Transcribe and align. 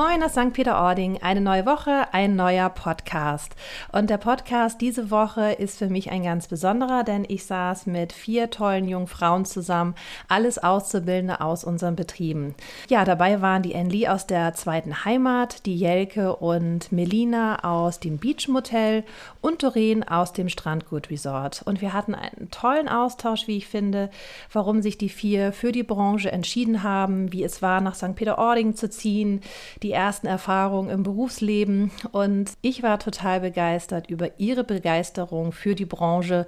Moin 0.00 0.22
aus 0.22 0.32
St. 0.32 0.54
Peter-Ording. 0.54 1.18
Eine 1.20 1.42
neue 1.42 1.66
Woche, 1.66 2.06
ein 2.12 2.34
neuer 2.34 2.70
Podcast. 2.70 3.54
Und 3.92 4.08
der 4.08 4.16
Podcast 4.16 4.80
diese 4.80 5.10
Woche 5.10 5.52
ist 5.52 5.76
für 5.76 5.90
mich 5.90 6.10
ein 6.10 6.22
ganz 6.22 6.48
besonderer, 6.48 7.04
denn 7.04 7.26
ich 7.28 7.44
saß 7.44 7.84
mit 7.84 8.14
vier 8.14 8.48
tollen 8.48 8.88
jungen 8.88 9.08
Frauen 9.08 9.44
zusammen, 9.44 9.94
alles 10.26 10.56
Auszubildende 10.56 11.42
aus 11.42 11.64
unseren 11.64 11.96
Betrieben. 11.96 12.54
Ja, 12.88 13.04
dabei 13.04 13.42
waren 13.42 13.62
die 13.62 13.74
Enli 13.74 14.08
aus 14.08 14.26
der 14.26 14.54
zweiten 14.54 15.04
Heimat, 15.04 15.66
die 15.66 15.76
Jelke 15.76 16.34
und 16.34 16.90
Melina 16.92 17.62
aus 17.62 18.00
dem 18.00 18.16
Beach 18.16 18.48
Motel 18.48 19.04
und 19.40 19.62
Doreen 19.62 20.02
aus 20.02 20.32
dem 20.32 20.48
Strandgut 20.48 21.10
Resort. 21.10 21.62
Und 21.64 21.80
wir 21.80 21.92
hatten 21.92 22.14
einen 22.14 22.50
tollen 22.50 22.88
Austausch, 22.88 23.46
wie 23.46 23.56
ich 23.56 23.66
finde, 23.66 24.10
warum 24.52 24.82
sich 24.82 24.98
die 24.98 25.08
vier 25.08 25.52
für 25.52 25.72
die 25.72 25.82
Branche 25.82 26.30
entschieden 26.30 26.82
haben, 26.82 27.32
wie 27.32 27.44
es 27.44 27.62
war, 27.62 27.80
nach 27.80 27.94
St. 27.94 28.14
Peter-Ording 28.14 28.74
zu 28.76 28.90
ziehen, 28.90 29.40
die 29.82 29.92
ersten 29.92 30.26
Erfahrungen 30.26 30.90
im 30.90 31.02
Berufsleben 31.02 31.90
und 32.12 32.52
ich 32.62 32.82
war 32.82 32.98
total 32.98 33.40
begeistert 33.40 34.08
über 34.08 34.38
ihre 34.38 34.64
Begeisterung 34.64 35.52
für 35.52 35.74
die 35.74 35.86
Branche. 35.86 36.46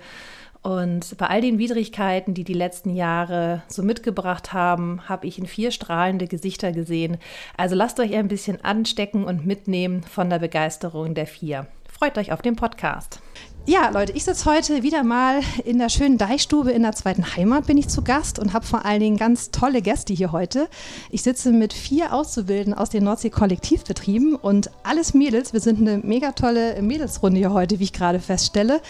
Und 0.63 1.19
bei 1.19 1.27
all 1.27 1.41
den 1.41 1.59
Widrigkeiten, 1.59 2.35
die 2.35 2.45
die 2.45 2.55
letzten 2.55 2.95
Jahre 2.95 3.63
so 3.67 3.83
mitgebracht 3.83 4.53
haben, 4.53 5.09
habe 5.09 5.27
ich 5.27 5.39
in 5.39 5.47
vier 5.47 5.73
strahlende 5.73 6.29
Gesichter 6.29 6.71
gesehen. 6.71 7.19
Also 7.57 7.75
lasst 7.75 7.99
euch 7.99 8.15
ein 8.15 8.29
bisschen 8.29 8.65
anstecken 8.65 9.25
und 9.25 9.45
mitnehmen 9.45 10.05
von 10.05 10.31
der 10.31 10.39
Begeisterung 10.39 11.15
der 11.15 11.27
vier. 11.27 11.67
Freut 12.03 12.19
euch 12.19 12.33
auf 12.33 12.43
den 12.43 12.57
Podcast. 12.57 13.21
Ja, 13.65 13.91
Leute, 13.91 14.11
ich 14.11 14.25
sitze 14.25 14.51
heute 14.51 14.83
wieder 14.83 15.05
mal 15.05 15.41
in 15.65 15.79
der 15.79 15.89
schönen 15.89 16.19
Deichstube 16.19 16.73
in 16.73 16.83
der 16.83 16.97
zweiten 16.97 17.37
Heimat, 17.37 17.69
bin 17.69 17.79
ich 17.79 17.87
zu 17.87 18.03
Gast 18.03 18.41
und 18.41 18.55
habe 18.55 18.67
vor 18.67 18.85
allen 18.85 18.99
Dingen 18.99 19.17
ganz 19.17 19.53
tolle 19.53 19.83
Gäste 19.83 20.13
hier 20.13 20.33
heute. 20.33 20.69
Ich 21.11 21.23
sitze 21.23 21.53
mit 21.53 21.73
vier 21.73 22.13
Auszubildenden 22.13 22.75
aus 22.75 22.91
den 22.91 23.05
Nordsee-Kollektivbetrieben 23.05 24.35
und 24.35 24.73
alles 24.83 25.15
Mädels. 25.15 25.53
Wir 25.53 25.61
sind 25.61 25.79
eine 25.79 25.99
mega 25.99 26.33
tolle 26.33 26.83
Mädelsrunde 26.83 27.39
hier 27.39 27.53
heute, 27.53 27.79
wie 27.79 27.85
ich 27.85 27.93
gerade 27.93 28.19
feststelle. 28.19 28.81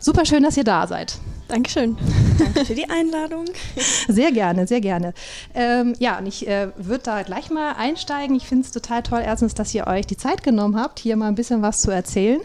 Super 0.00 0.24
schön, 0.24 0.42
dass 0.42 0.56
ihr 0.56 0.64
da 0.64 0.86
seid. 0.86 1.18
Dankeschön. 1.48 1.96
Danke 2.38 2.66
für 2.66 2.74
die 2.74 2.88
Einladung. 2.90 3.46
Sehr 4.08 4.32
gerne, 4.32 4.66
sehr 4.66 4.82
gerne. 4.82 5.14
Ähm, 5.54 5.94
ja, 5.98 6.18
und 6.18 6.26
ich 6.26 6.46
äh, 6.46 6.68
würde 6.76 7.04
da 7.04 7.22
gleich 7.22 7.50
mal 7.50 7.72
einsteigen. 7.72 8.36
Ich 8.36 8.46
finde 8.46 8.66
es 8.66 8.70
total 8.70 9.02
toll, 9.02 9.22
erstens, 9.24 9.54
dass 9.54 9.74
ihr 9.74 9.86
euch 9.86 10.06
die 10.06 10.18
Zeit 10.18 10.42
genommen 10.42 10.76
habt, 10.76 10.98
hier 10.98 11.16
mal 11.16 11.28
ein 11.28 11.34
bisschen 11.34 11.62
was 11.62 11.80
zu 11.80 11.90
erzählen. 11.90 12.40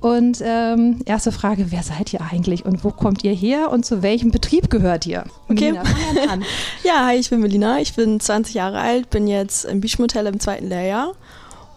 Und 0.00 0.40
ähm, 0.42 1.00
erste 1.04 1.30
Frage, 1.30 1.70
wer 1.70 1.84
seid 1.84 2.12
ihr 2.12 2.22
eigentlich 2.22 2.64
und 2.64 2.82
wo 2.82 2.90
kommt 2.90 3.22
ihr 3.22 3.32
her 3.34 3.70
und 3.70 3.86
zu 3.86 4.02
welchem 4.02 4.32
Betrieb 4.32 4.68
gehört 4.68 5.06
ihr? 5.06 5.24
Okay. 5.48 5.72
Melina, 5.72 5.82
an. 6.28 6.44
ja, 6.82 7.06
hi, 7.06 7.16
ich 7.16 7.30
bin 7.30 7.40
Melina, 7.40 7.78
ich 7.78 7.94
bin 7.94 8.18
20 8.18 8.54
Jahre 8.54 8.80
alt, 8.80 9.10
bin 9.10 9.28
jetzt 9.28 9.64
im 9.64 9.80
Beachmotel 9.80 10.26
im 10.26 10.40
zweiten 10.40 10.68
Lehrjahr 10.68 11.12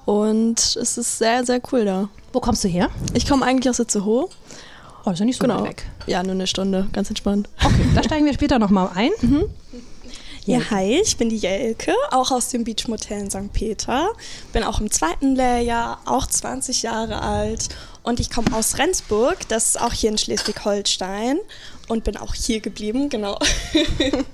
und 0.06 0.60
es 0.60 0.98
ist 0.98 1.20
sehr, 1.20 1.46
sehr 1.46 1.62
cool 1.72 1.86
da. 1.86 2.10
Wo 2.34 2.40
kommst 2.40 2.64
du 2.64 2.68
her? 2.68 2.90
Ich 3.14 3.28
komme 3.28 3.46
eigentlich 3.46 3.70
aus 3.70 3.80
Itzehoe. 3.80 4.28
Oh, 5.06 5.12
ist 5.12 5.20
ja 5.20 5.26
nicht 5.26 5.38
so 5.40 5.48
genau. 5.48 5.62
weit 5.62 5.70
weg. 5.70 5.86
Ja, 6.08 6.24
nur 6.24 6.32
eine 6.32 6.48
Stunde, 6.48 6.88
ganz 6.94 7.10
entspannt. 7.10 7.50
Okay, 7.64 7.86
da 7.94 8.04
steigen 8.04 8.26
wir 8.26 8.34
später 8.34 8.60
nochmal 8.60 8.90
ein. 8.96 9.12
Mhm. 9.22 9.46
Ja, 10.46 10.60
hi, 10.72 11.00
ich 11.02 11.16
bin 11.16 11.30
die 11.30 11.38
Jelke, 11.38 11.94
auch 12.12 12.30
aus 12.32 12.50
dem 12.50 12.66
Beach 12.66 12.88
Motel 12.90 13.22
in 13.22 13.30
St. 13.30 13.54
Peter. 13.54 14.10
Bin 14.52 14.64
auch 14.64 14.82
im 14.82 14.92
zweiten 14.92 15.36
Lehrjahr, 15.36 16.02
auch 16.06 16.28
20 16.28 16.84
Jahre 16.84 17.22
alt 17.22 17.70
und 18.04 18.20
ich 18.20 18.30
komme 18.30 18.54
aus 18.54 18.78
Rendsburg, 18.78 19.48
das 19.48 19.68
ist 19.68 19.82
auch 19.82 19.94
hier 19.94 20.10
in 20.10 20.18
Schleswig-Holstein 20.18 21.40
und 21.88 22.04
bin 22.04 22.18
auch 22.18 22.36
hier 22.36 22.60
geblieben, 22.60 23.08
genau. 23.08 23.40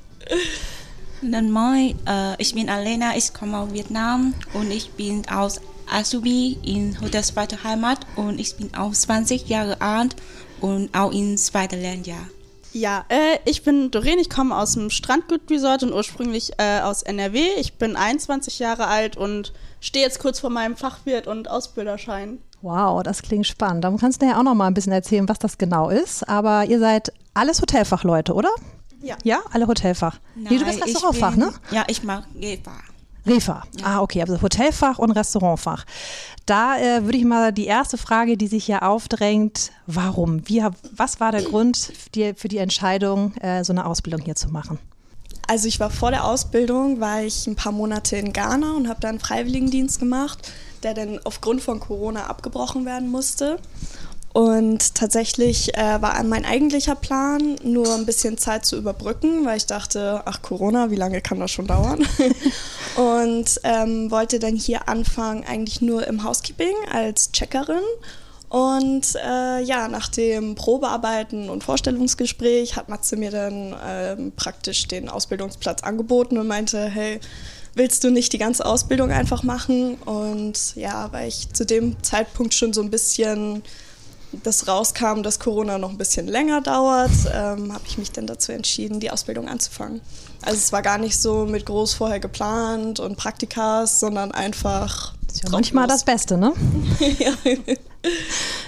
Dann 1.21 1.51
moin, 1.51 1.95
äh, 2.07 2.41
ich 2.41 2.55
bin 2.55 2.69
Alena, 2.69 3.15
ich 3.15 3.33
komme 3.33 3.59
aus 3.59 3.73
Vietnam 3.73 4.33
und 4.53 4.71
ich 4.71 4.89
bin 4.91 5.27
aus 5.29 5.61
Azubi 5.91 6.57
in 6.63 6.99
Hotel 7.01 7.23
Zweite 7.23 7.63
Heimat 7.63 7.99
und 8.15 8.39
ich 8.39 8.55
bin 8.55 8.73
auch 8.73 8.93
20 8.93 9.47
Jahre 9.47 9.79
alt 9.81 10.15
und 10.61 10.89
auch 10.93 11.11
ins 11.11 11.45
zweite 11.45 11.75
Lernjahr. 11.75 12.27
Ja, 12.71 13.05
äh, 13.09 13.39
ich 13.45 13.63
bin 13.63 13.89
Doreen, 13.89 14.19
ich 14.19 14.29
komme 14.29 14.55
aus 14.55 14.73
dem 14.73 14.89
Strandgut-Resort 14.91 15.83
und 15.83 15.93
ursprünglich 15.93 16.51
äh, 16.57 16.81
aus 16.81 17.01
NRW. 17.01 17.39
Ich 17.57 17.73
bin 17.73 17.95
21 17.95 18.59
Jahre 18.59 18.87
alt 18.87 19.17
und 19.17 19.53
stehe 19.81 20.05
jetzt 20.05 20.19
kurz 20.19 20.39
vor 20.39 20.51
meinem 20.51 20.75
Fachwirt 20.75 21.25
und 21.25 21.49
Ausbilderschein. 21.49 22.37
Wow, 22.61 23.01
das 23.01 23.21
klingt 23.21 23.47
spannend. 23.47 23.83
Da 23.83 23.95
kannst 23.99 24.21
du 24.21 24.27
ja 24.27 24.37
auch 24.37 24.43
noch 24.43 24.53
mal 24.53 24.67
ein 24.67 24.73
bisschen 24.73 24.91
erzählen, 24.91 25.27
was 25.27 25.39
das 25.39 25.57
genau 25.57 25.89
ist. 25.89 26.27
Aber 26.27 26.65
ihr 26.65 26.79
seid 26.79 27.11
alles 27.33 27.61
Hotelfachleute, 27.61 28.33
oder? 28.33 28.49
Ja. 29.01 29.15
Ja, 29.23 29.39
alle 29.51 29.65
Hotelfach. 29.65 30.19
Nein, 30.35 30.47
nee, 30.51 30.57
du 30.59 30.65
bist 30.65 30.83
Restaurantfach, 30.83 31.35
ne? 31.37 31.53
Ja, 31.71 31.85
ich 31.87 32.03
mag 32.03 32.25
Gefa. 32.35 32.73
Refa. 33.29 33.63
Ah, 33.83 34.01
okay, 34.01 34.21
also 34.21 34.41
Hotelfach 34.41 34.99
und 34.99 35.11
Restaurantfach. 35.11 35.85
Da 36.45 36.77
äh, 36.77 37.03
würde 37.05 37.17
ich 37.17 37.25
mal 37.25 37.51
die 37.51 37.65
erste 37.65 37.97
Frage, 37.97 38.35
die 38.37 38.47
sich 38.47 38.65
hier 38.65 38.83
aufdrängt, 38.83 39.71
warum? 39.85 40.47
Wie, 40.47 40.63
was 40.95 41.19
war 41.19 41.31
der 41.31 41.43
Grund 41.43 41.77
für 41.77 42.09
die, 42.09 42.33
für 42.33 42.47
die 42.47 42.57
Entscheidung, 42.57 43.35
äh, 43.37 43.63
so 43.63 43.71
eine 43.73 43.85
Ausbildung 43.85 44.21
hier 44.21 44.35
zu 44.35 44.49
machen? 44.49 44.79
Also 45.47 45.67
ich 45.67 45.79
war 45.79 45.89
vor 45.89 46.11
der 46.11 46.25
Ausbildung, 46.25 46.99
war 46.99 47.23
ich 47.23 47.47
ein 47.47 47.55
paar 47.55 47.71
Monate 47.71 48.17
in 48.17 48.33
Ghana 48.33 48.73
und 48.73 48.87
habe 48.87 48.99
da 48.99 49.09
einen 49.09 49.19
Freiwilligendienst 49.19 49.99
gemacht, 49.99 50.51
der 50.83 50.93
dann 50.93 51.19
aufgrund 51.23 51.61
von 51.61 51.79
Corona 51.79 52.27
abgebrochen 52.27 52.85
werden 52.85 53.09
musste. 53.09 53.57
Und 54.31 54.93
tatsächlich 54.93 55.75
äh, 55.75 56.01
war 56.01 56.21
mein 56.23 56.45
eigentlicher 56.45 56.95
Plan, 56.95 57.55
nur 57.63 57.95
ein 57.95 58.05
bisschen 58.05 58.37
Zeit 58.37 58.63
zu 58.65 58.77
überbrücken, 58.77 59.45
weil 59.45 59.57
ich 59.57 59.65
dachte, 59.65 60.21
ach 60.25 60.43
Corona, 60.43 60.91
wie 60.91 60.95
lange 60.95 61.19
kann 61.21 61.39
das 61.39 61.49
schon 61.49 61.65
dauern? 61.65 62.05
und 62.95 63.59
ähm, 63.63 64.11
wollte 64.11 64.37
dann 64.37 64.55
hier 64.55 64.87
anfangen, 64.87 65.43
eigentlich 65.45 65.81
nur 65.81 66.05
im 66.05 66.23
Housekeeping 66.23 66.75
als 66.91 67.31
Checkerin. 67.31 67.81
Und 68.49 69.15
äh, 69.15 69.61
ja, 69.61 69.87
nach 69.87 70.09
dem 70.09 70.55
Probearbeiten 70.55 71.49
und 71.49 71.63
Vorstellungsgespräch 71.63 72.75
hat 72.75 72.89
Matze 72.89 73.15
mir 73.15 73.31
dann 73.31 73.75
ähm, 73.87 74.31
praktisch 74.35 74.87
den 74.87 75.09
Ausbildungsplatz 75.09 75.83
angeboten 75.83 76.37
und 76.37 76.47
meinte, 76.47 76.85
hey, 76.85 77.19
willst 77.75 78.03
du 78.03 78.09
nicht 78.09 78.33
die 78.33 78.39
ganze 78.39 78.65
Ausbildung 78.65 79.11
einfach 79.11 79.43
machen? 79.43 79.95
Und 80.05 80.75
ja, 80.75 81.11
weil 81.11 81.27
ich 81.27 81.51
zu 81.53 81.65
dem 81.65 82.01
Zeitpunkt 82.03 82.53
schon 82.53 82.73
so 82.73 82.81
ein 82.81 82.89
bisschen 82.89 83.61
das 84.31 84.67
rauskam, 84.67 85.23
dass 85.23 85.39
Corona 85.39 85.77
noch 85.77 85.89
ein 85.89 85.97
bisschen 85.97 86.27
länger 86.27 86.61
dauert, 86.61 87.11
ähm, 87.33 87.73
habe 87.73 87.83
ich 87.87 87.97
mich 87.97 88.11
dann 88.11 88.27
dazu 88.27 88.51
entschieden, 88.51 88.99
die 88.99 89.11
Ausbildung 89.11 89.47
anzufangen. 89.47 90.01
Also 90.41 90.57
es 90.57 90.71
war 90.71 90.81
gar 90.81 90.97
nicht 90.97 91.19
so 91.19 91.45
mit 91.45 91.65
groß 91.65 91.93
vorher 91.93 92.19
geplant 92.19 92.99
und 92.99 93.17
Praktikas, 93.17 93.99
sondern 93.99 94.31
einfach. 94.31 95.13
Das 95.29 95.35
ist 95.35 95.43
ja 95.43 95.51
manchmal 95.51 95.85
das 95.85 96.03
Beste, 96.03 96.39
ne? 96.39 96.53
ja. 97.19 97.31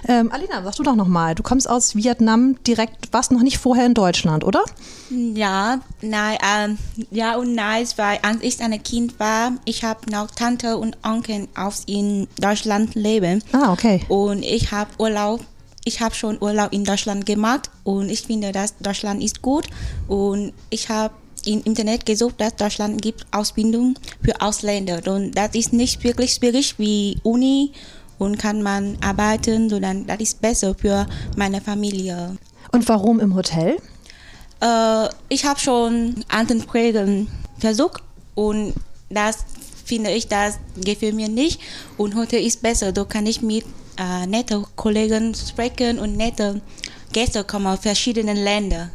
ähm, 0.07 0.31
Alina, 0.31 0.61
sag 0.63 0.75
du 0.75 0.83
doch 0.83 0.95
nochmal, 0.95 1.33
du 1.33 1.41
kommst 1.41 1.67
aus 1.67 1.95
Vietnam 1.95 2.61
direkt, 2.63 3.11
warst 3.11 3.31
noch 3.31 3.41
nicht 3.41 3.57
vorher 3.57 3.87
in 3.87 3.95
Deutschland, 3.95 4.43
oder? 4.43 4.63
Ja, 5.09 5.79
nein, 6.01 6.37
ähm, 6.55 6.77
ja 7.09 7.35
und 7.37 7.55
nein, 7.55 7.87
weil 7.95 8.19
als 8.21 8.37
ich 8.41 8.61
ein 8.61 8.83
Kind 8.83 9.19
war, 9.19 9.53
ich 9.65 9.83
habe 9.83 10.11
noch 10.11 10.29
Tante 10.29 10.77
und 10.77 10.97
Onkel 11.03 11.47
aus 11.55 11.81
in 11.87 12.27
Deutschland 12.39 12.93
leben. 12.93 13.43
Ah, 13.53 13.73
okay. 13.73 14.05
Und 14.07 14.43
ich 14.43 14.71
habe 14.71 14.91
Urlaub 14.99 15.41
ich 15.83 15.99
habe 15.99 16.13
schon 16.13 16.37
Urlaub 16.39 16.73
in 16.73 16.83
Deutschland 16.83 17.25
gemacht 17.25 17.71
und 17.83 18.09
ich 18.09 18.21
finde, 18.21 18.51
dass 18.51 18.77
Deutschland 18.77 19.23
ist 19.23 19.41
gut 19.41 19.65
und 20.07 20.53
ich 20.69 20.89
habe 20.89 21.11
im 21.45 21.63
Internet 21.63 22.05
gesucht, 22.05 22.35
dass 22.39 22.55
Deutschland 22.55 23.01
gibt 23.01 23.25
Ausbildung 23.31 23.97
für 24.23 24.39
Ausländer 24.41 25.01
und 25.11 25.31
das 25.31 25.53
ist 25.53 25.73
nicht 25.73 26.03
wirklich 26.03 26.33
schwierig 26.33 26.75
wie 26.77 27.19
Uni 27.23 27.71
und 28.17 28.37
kann 28.37 28.61
man 28.61 28.97
arbeiten, 29.01 29.69
sondern 29.69 30.05
das 30.05 30.19
ist 30.19 30.41
besser 30.41 30.75
für 30.75 31.07
meine 31.35 31.61
Familie. 31.61 32.37
Und 32.71 32.87
warum 32.87 33.19
im 33.19 33.35
Hotel? 33.35 33.77
Äh, 34.61 35.09
ich 35.29 35.45
habe 35.45 35.59
schon 35.59 36.23
anderen 36.29 36.61
Prägen 36.61 37.27
versucht 37.57 38.03
und 38.35 38.73
das 39.09 39.39
finde 39.85 40.11
ich, 40.11 40.27
das 40.27 40.59
gefällt 40.77 41.15
mir 41.15 41.29
nicht 41.29 41.59
und 41.97 42.15
Hotel 42.15 42.45
ist 42.45 42.61
besser, 42.61 42.91
da 42.91 43.03
kann 43.03 43.25
ich 43.25 43.41
mit 43.41 43.65
äh, 43.97 44.25
nette 44.27 44.63
Kollegen 44.75 45.33
sprechen 45.35 45.99
und 45.99 46.15
nette 46.15 46.61
Gäste 47.11 47.43
kommen 47.43 47.67
aus 47.67 47.79
verschiedenen 47.79 48.37
Ländern 48.37 48.91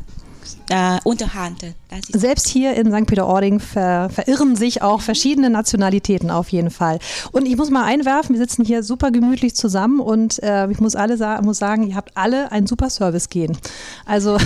äh, 0.70 0.98
unterhalten. 1.04 1.74
Selbst 2.12 2.48
hier 2.48 2.74
in 2.74 2.92
St. 2.92 3.06
Peter-Ording 3.06 3.60
ver 3.60 4.10
verirren 4.10 4.56
sich 4.56 4.82
auch 4.82 5.00
verschiedene 5.00 5.50
Nationalitäten 5.50 6.30
auf 6.30 6.50
jeden 6.50 6.70
Fall. 6.70 6.98
Und 7.32 7.46
ich 7.46 7.56
muss 7.56 7.70
mal 7.70 7.84
einwerfen, 7.84 8.34
wir 8.34 8.40
sitzen 8.40 8.64
hier 8.64 8.82
super 8.82 9.10
gemütlich 9.10 9.54
zusammen 9.54 10.00
und 10.00 10.42
äh, 10.42 10.70
ich 10.70 10.80
muss 10.80 10.96
alle 10.96 11.16
sa 11.16 11.40
muss 11.42 11.58
sagen, 11.58 11.88
ihr 11.88 11.96
habt 11.96 12.16
alle 12.16 12.52
einen 12.52 12.66
super 12.66 12.90
Service 12.90 13.28
gehen. 13.28 13.56
Also 14.04 14.36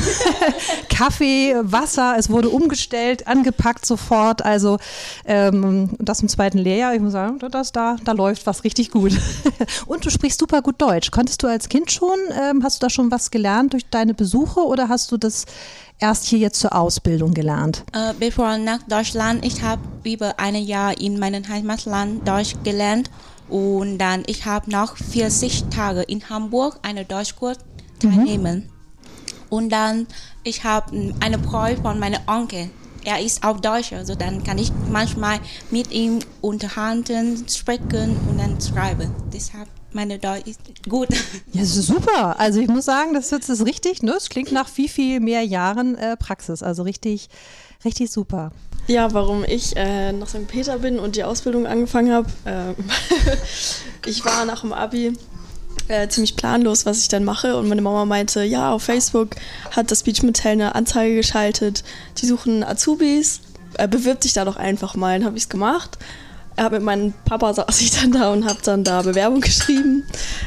Kaffee, 0.88 1.55
Wasser, 1.62 2.17
es 2.19 2.31
wurde 2.31 2.50
umgestellt, 2.50 3.26
angepackt 3.26 3.87
sofort. 3.87 4.44
Also 4.44 4.78
ähm, 5.25 5.90
das 5.99 6.20
im 6.20 6.28
zweiten 6.28 6.58
Lehrjahr, 6.58 6.94
ich 6.94 7.00
muss 7.00 7.12
sagen, 7.12 7.38
das, 7.50 7.73
da, 7.73 7.96
da 8.05 8.12
läuft 8.12 8.46
was 8.46 8.64
richtig 8.64 8.90
gut. 8.90 9.12
und 9.87 10.05
du 10.05 10.11
sprichst 10.11 10.38
super 10.38 10.62
gut 10.62 10.76
Deutsch. 10.78 11.11
Konntest 11.11 11.43
du 11.43 11.46
als 11.46 11.69
Kind 11.69 11.90
schon, 11.90 12.19
ähm, 12.40 12.62
hast 12.62 12.82
du 12.82 12.87
da 12.87 12.90
schon 12.90 13.11
was 13.11 13.31
gelernt 13.31 13.73
durch 13.73 13.87
deine 13.87 14.14
Besuche 14.14 14.61
oder 14.61 14.88
hast 14.88 15.11
du 15.12 15.16
das 15.16 15.46
erst 16.00 16.09
hier 16.18 16.38
jetzt 16.38 16.60
zur 16.60 16.74
Ausbildung 16.74 17.34
gelernt? 17.34 17.84
Äh, 17.92 18.14
bevor 18.18 18.58
nach 18.58 18.82
Deutschland, 18.82 19.44
ich 19.44 19.62
habe 19.62 19.82
über 20.04 20.38
ein 20.38 20.56
Jahr 20.56 21.00
in 21.00 21.18
meinem 21.18 21.46
Heimatland 21.48 22.26
Deutsch 22.26 22.54
gelernt 22.64 23.10
und 23.48 23.98
dann 23.98 24.22
ich 24.26 24.44
habe 24.46 24.70
noch 24.70 24.96
40 24.96 25.64
Tage 25.70 26.02
in 26.02 26.28
Hamburg 26.28 26.78
eine 26.82 27.04
Deutschkurs 27.04 27.58
teilnehmen. 28.00 28.56
Mhm. 28.56 28.70
Und 29.50 29.70
dann 29.70 30.06
ich 30.42 30.64
habe 30.64 31.14
eine 31.20 31.38
Freund 31.38 31.80
von 31.80 31.98
meinem 31.98 32.20
Onkel. 32.26 32.70
Er 33.04 33.20
ist 33.20 33.44
auch 33.44 33.60
Deutscher, 33.60 33.96
also 33.96 34.14
dann 34.14 34.44
kann 34.44 34.58
ich 34.58 34.72
manchmal 34.90 35.38
mit 35.70 35.90
ihm 35.90 36.18
unterhalten, 36.42 37.46
sprechen 37.48 38.16
und 38.28 38.38
dann 38.38 38.58
schreiben. 38.60 39.10
Deshalb 39.32 39.68
meine 39.92 40.19
Deutsch 40.19 40.46
ist 40.46 40.60
gut. 40.88 41.08
Ja, 41.52 41.64
super. 41.64 42.38
Also 42.38 42.60
ich 42.60 42.69
muss 42.69 42.84
sagen, 42.84 43.12
das 43.12 43.32
ist 43.32 43.66
richtig, 43.66 44.02
ne? 44.02 44.12
Es 44.12 44.28
klingt 44.28 44.52
nach 44.52 44.69
viel, 44.69 44.88
viel 44.88 45.19
mehr 45.19 45.42
Jahren 45.42 45.96
äh, 45.96 46.16
Praxis. 46.16 46.62
Also 46.62 46.84
richtig, 46.84 47.28
richtig 47.84 48.10
super. 48.10 48.52
Ja, 48.87 49.12
warum 49.12 49.44
ich 49.44 49.76
äh, 49.76 50.12
nach 50.12 50.28
St. 50.28 50.46
Peter 50.46 50.78
bin 50.78 50.98
und 50.98 51.16
die 51.16 51.25
Ausbildung 51.25 51.66
angefangen 51.66 52.12
habe. 52.12 52.28
Äh, 52.44 52.75
ich 54.08 54.25
war 54.25 54.44
nach 54.44 54.60
dem 54.60 54.72
Abi 54.72 55.12
äh, 55.88 56.08
ziemlich 56.08 56.37
planlos, 56.37 56.87
was 56.87 57.00
ich 57.00 57.08
dann 57.08 57.25
mache. 57.25 57.56
Und 57.56 57.69
meine 57.69 57.82
Mama 57.82 58.04
meinte, 58.04 58.44
ja, 58.44 58.72
auf 58.72 58.84
Facebook 58.84 59.31
hat 59.72 59.90
das 59.90 60.04
Beach 60.04 60.22
Motel 60.22 60.52
eine 60.52 60.75
Anzeige 60.76 61.16
geschaltet. 61.16 61.82
Die 62.19 62.26
suchen 62.26 62.62
Azubis. 62.62 63.40
Äh, 63.75 63.88
bewirb 63.88 64.20
dich 64.20 64.34
da 64.34 64.44
doch 64.44 64.56
einfach 64.56 64.94
mal. 64.94 65.19
Dann 65.19 65.26
habe 65.26 65.37
ich 65.37 65.44
es 65.44 65.48
gemacht 65.48 65.98
ja, 66.60 66.68
mit 66.68 66.82
meinem 66.82 67.14
Papa 67.24 67.54
saß 67.54 67.80
ich 67.80 67.90
dann 67.90 68.12
da 68.12 68.30
und 68.30 68.44
habe 68.44 68.58
dann 68.62 68.84
da 68.84 69.00
Bewerbung 69.00 69.40
geschrieben, 69.40 70.04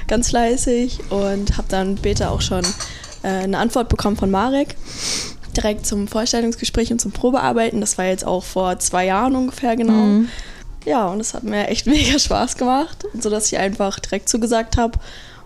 ganz 0.08 0.30
fleißig 0.30 1.00
und 1.10 1.58
habe 1.58 1.68
dann 1.70 1.98
später 1.98 2.32
auch 2.32 2.42
schon 2.42 2.64
äh, 3.24 3.30
eine 3.30 3.58
Antwort 3.58 3.90
bekommen 3.90 4.16
von 4.16 4.30
Marek 4.30 4.76
direkt 5.58 5.88
zum 5.88 6.08
Vorstellungsgespräch 6.08 6.92
und 6.92 7.00
zum 7.00 7.12
Probearbeiten. 7.12 7.82
Das 7.82 7.98
war 7.98 8.06
jetzt 8.06 8.26
auch 8.26 8.44
vor 8.44 8.78
zwei 8.78 9.06
Jahren 9.06 9.36
ungefähr 9.36 9.76
genau. 9.76 9.94
Mhm. 9.94 10.30
Ja, 10.86 11.08
und 11.08 11.20
es 11.20 11.34
hat 11.34 11.44
mir 11.44 11.68
echt 11.68 11.88
mega 11.88 12.20
Spaß 12.20 12.58
gemacht, 12.58 13.06
sodass 13.20 13.52
ich 13.52 13.58
einfach 13.58 14.00
direkt 14.00 14.30
zugesagt 14.30 14.78
habe 14.78 15.00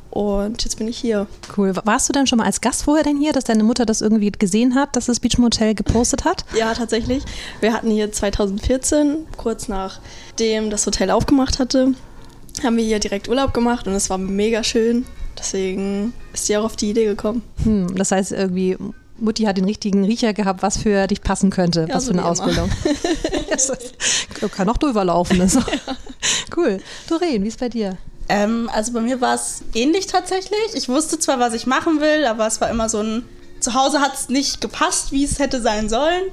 und 0.09 0.63
jetzt 0.63 0.77
bin 0.77 0.88
ich 0.88 0.98
hier. 0.98 1.27
Cool. 1.56 1.74
Warst 1.83 2.09
du 2.09 2.13
denn 2.13 2.27
schon 2.27 2.38
mal 2.38 2.45
als 2.45 2.62
Gast 2.62 2.83
vorher 2.83 3.04
denn 3.04 3.18
hier, 3.18 3.33
dass 3.33 3.44
deine 3.44 3.63
Mutter 3.63 3.86
das 3.86 4.01
irgendwie 4.01 4.31
gesehen 4.31 4.75
hat, 4.75 4.95
dass 4.95 5.06
das 5.06 5.19
Beach 5.19 5.38
Motel 5.38 5.75
gepostet 5.75 6.25
hat? 6.25 6.45
Ja, 6.57 6.74
tatsächlich. 6.74 7.24
Wir 7.59 7.74
hatten 7.74 7.89
hier 7.89 8.12
2014, 8.12 9.25
kurz 9.38 9.68
nachdem 9.68 10.69
das 10.69 10.86
Hotel 10.86 11.12
aufgemacht 11.12 11.59
hatte, 11.59 11.94
haben 12.63 12.77
wir 12.77 12.83
hier 12.83 13.00
direkt 13.00 13.30
Urlaub 13.30 13.54
gemacht 13.54 13.88
und 13.88 13.94
es 13.94 14.09
war 14.09 14.18
mega 14.18 14.63
schön. 14.63 15.06
Deswegen 15.38 16.13
ist 16.33 16.48
sie 16.48 16.57
auch 16.57 16.65
auf 16.65 16.75
die 16.75 16.89
Idee 16.89 17.06
gekommen. 17.06 17.44
Hm, 17.63 17.95
das 17.95 18.12
heißt 18.12 18.31
irgendwie, 18.31 18.75
Mutti 19.19 19.44
hat 19.44 19.57
den 19.57 19.65
richtigen 19.65 20.04
Riecher 20.04 20.33
gehabt, 20.33 20.62
was 20.62 20.77
für 20.77 21.07
dich 21.07 21.21
passen 21.21 21.50
könnte, 21.50 21.86
ja, 21.88 21.95
was 21.95 22.06
so 22.06 22.12
für 22.12 22.18
eine 22.18 22.27
Ausbildung. 22.27 22.69
das 23.50 23.71
kann 24.51 24.69
auch 24.69 24.77
drüber 24.77 25.06
laufen. 25.06 25.42
Also. 25.42 25.59
Ja. 25.88 25.95
Cool. 26.56 26.80
Doreen, 27.07 27.44
wie 27.44 27.48
ist 27.48 27.59
bei 27.59 27.69
dir? 27.69 27.98
Ähm, 28.29 28.69
also 28.74 28.94
bei 28.94 29.01
mir 29.01 29.21
war 29.21 29.35
es 29.35 29.63
ähnlich 29.74 30.07
tatsächlich. 30.07 30.74
Ich 30.74 30.89
wusste 30.89 31.19
zwar, 31.19 31.39
was 31.39 31.53
ich 31.53 31.65
machen 31.65 32.01
will, 32.01 32.25
aber 32.25 32.47
es 32.47 32.59
war 32.62 32.69
immer 32.69 32.89
so 32.89 33.00
ein. 33.00 33.27
Zu 33.59 33.74
Hause 33.74 34.01
hat 34.01 34.13
es 34.13 34.29
nicht 34.29 34.62
gepasst, 34.62 35.12
wie 35.12 35.24
es 35.24 35.39
hätte 35.39 35.62
sein 35.62 35.89
sollen. 35.89 36.24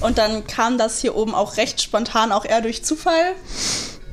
Und 0.00 0.18
dann 0.18 0.46
kam 0.46 0.78
das 0.78 1.00
hier 1.00 1.16
oben 1.16 1.34
auch 1.34 1.56
recht 1.56 1.80
spontan, 1.80 2.30
auch 2.30 2.44
eher 2.44 2.60
durch 2.60 2.84
Zufall. 2.84 3.34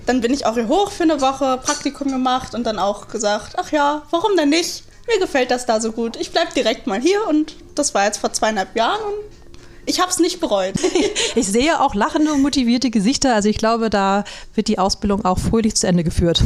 Dann 0.07 0.21
bin 0.21 0.33
ich 0.33 0.45
auch 0.45 0.55
hier 0.55 0.67
hoch 0.67 0.91
für 0.91 1.03
eine 1.03 1.21
Woche, 1.21 1.59
Praktikum 1.63 2.09
gemacht 2.11 2.55
und 2.55 2.63
dann 2.63 2.79
auch 2.79 3.07
gesagt, 3.07 3.53
ach 3.57 3.71
ja, 3.71 4.03
warum 4.09 4.35
denn 4.35 4.49
nicht? 4.49 4.83
Mir 5.07 5.19
gefällt 5.19 5.51
das 5.51 5.67
da 5.67 5.79
so 5.79 5.91
gut. 5.91 6.15
Ich 6.15 6.31
bleib 6.31 6.53
direkt 6.55 6.87
mal 6.87 6.99
hier 6.99 7.27
und 7.27 7.55
das 7.75 7.93
war 7.93 8.05
jetzt 8.05 8.17
vor 8.17 8.33
zweieinhalb 8.33 8.75
Jahren 8.75 9.01
und 9.01 9.35
ich 9.85 9.99
habe 9.99 10.09
es 10.09 10.19
nicht 10.19 10.39
bereut. 10.39 10.73
ich 11.35 11.47
sehe 11.47 11.79
auch 11.79 11.93
lachende 11.93 12.33
und 12.33 12.41
motivierte 12.41 12.89
Gesichter. 12.89 13.35
Also 13.35 13.49
ich 13.49 13.57
glaube, 13.57 13.89
da 13.89 14.23
wird 14.55 14.67
die 14.67 14.79
Ausbildung 14.79 15.23
auch 15.25 15.37
fröhlich 15.37 15.75
zu 15.75 15.87
Ende 15.87 16.03
geführt. 16.03 16.43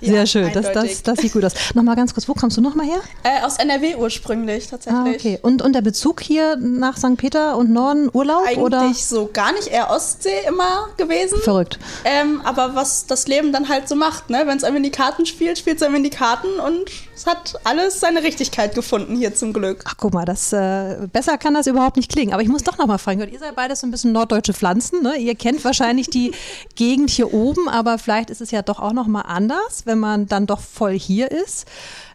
Sehr 0.00 0.14
ja, 0.14 0.26
schön, 0.26 0.52
das, 0.52 0.72
das, 0.72 1.02
das, 1.02 1.18
sieht 1.18 1.32
gut 1.32 1.44
aus. 1.44 1.52
Nochmal 1.74 1.96
ganz 1.96 2.14
kurz, 2.14 2.28
wo 2.28 2.34
kommst 2.34 2.56
du 2.56 2.60
nochmal 2.60 2.86
her? 2.86 3.00
Äh, 3.22 3.44
aus 3.44 3.56
NRW 3.56 3.96
ursprünglich, 3.96 4.68
tatsächlich. 4.68 5.00
Ah, 5.00 5.14
okay. 5.14 5.38
Und, 5.42 5.62
und 5.62 5.74
der 5.74 5.82
Bezug 5.82 6.20
hier 6.20 6.56
nach 6.56 6.96
St. 6.96 7.16
Peter 7.16 7.56
und 7.56 7.70
Norden, 7.70 8.10
Urlaub? 8.12 8.44
Eigentlich 8.46 8.58
oder? 8.58 8.92
so 8.94 9.30
gar 9.32 9.52
nicht, 9.52 9.68
eher 9.68 9.90
Ostsee 9.90 10.30
immer 10.48 10.88
gewesen. 10.96 11.38
Verrückt. 11.42 11.78
Ähm, 12.04 12.40
aber 12.44 12.74
was 12.74 13.06
das 13.06 13.26
Leben 13.28 13.52
dann 13.52 13.68
halt 13.68 13.88
so 13.88 13.94
macht, 13.94 14.30
ne? 14.30 14.42
wenn 14.46 14.56
es 14.56 14.64
einem 14.64 14.76
in 14.76 14.82
die 14.82 14.90
Karten 14.90 15.26
spielt, 15.26 15.58
spielt 15.58 15.76
es 15.76 15.82
einem 15.82 15.96
in 15.96 16.04
die 16.04 16.10
Karten 16.10 16.60
und 16.60 16.90
es 17.14 17.26
hat 17.26 17.54
alles 17.64 18.00
seine 18.00 18.22
Richtigkeit 18.22 18.74
gefunden 18.74 19.16
hier 19.16 19.34
zum 19.34 19.52
Glück. 19.52 19.84
Ach 19.86 19.94
guck 19.96 20.14
mal, 20.14 20.24
das, 20.24 20.52
äh, 20.52 21.06
besser 21.12 21.36
kann 21.36 21.54
das 21.54 21.66
überhaupt 21.66 21.96
nicht 21.96 22.10
klingen. 22.10 22.32
Aber 22.32 22.42
ich 22.42 22.48
muss 22.48 22.62
doch 22.62 22.78
nochmal 22.78 22.98
fragen, 22.98 23.20
ihr 23.30 23.38
seid 23.38 23.54
beides 23.54 23.80
so 23.80 23.86
ein 23.86 23.90
bisschen 23.90 24.12
norddeutsche 24.12 24.54
Pflanzen. 24.54 25.02
Ne? 25.02 25.16
Ihr 25.16 25.34
kennt 25.34 25.64
wahrscheinlich 25.64 26.08
die 26.08 26.32
Gegend 26.74 27.10
hier 27.10 27.34
oben, 27.34 27.68
aber 27.68 27.98
vielleicht 27.98 28.30
ist 28.30 28.40
es 28.40 28.50
ja 28.50 28.62
doch 28.62 28.80
auch 28.80 28.92
nochmal 28.92 29.24
anders, 29.26 29.82
wenn 29.84 29.98
man 29.98 30.26
dann 30.26 30.46
doch 30.46 30.60
voll 30.60 30.98
hier 30.98 31.30
ist. 31.30 31.66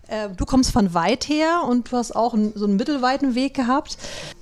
Äh, 0.07 0.29
du 0.35 0.45
kommst 0.45 0.71
von 0.71 0.93
weit 0.93 1.29
her 1.29 1.63
und 1.67 1.91
du 1.91 1.97
hast 1.97 2.15
auch 2.15 2.33
einen, 2.33 2.53
so 2.55 2.65
einen 2.65 2.77
mittelweiten 2.77 3.35
Weg 3.35 3.53
gehabt. 3.53 3.97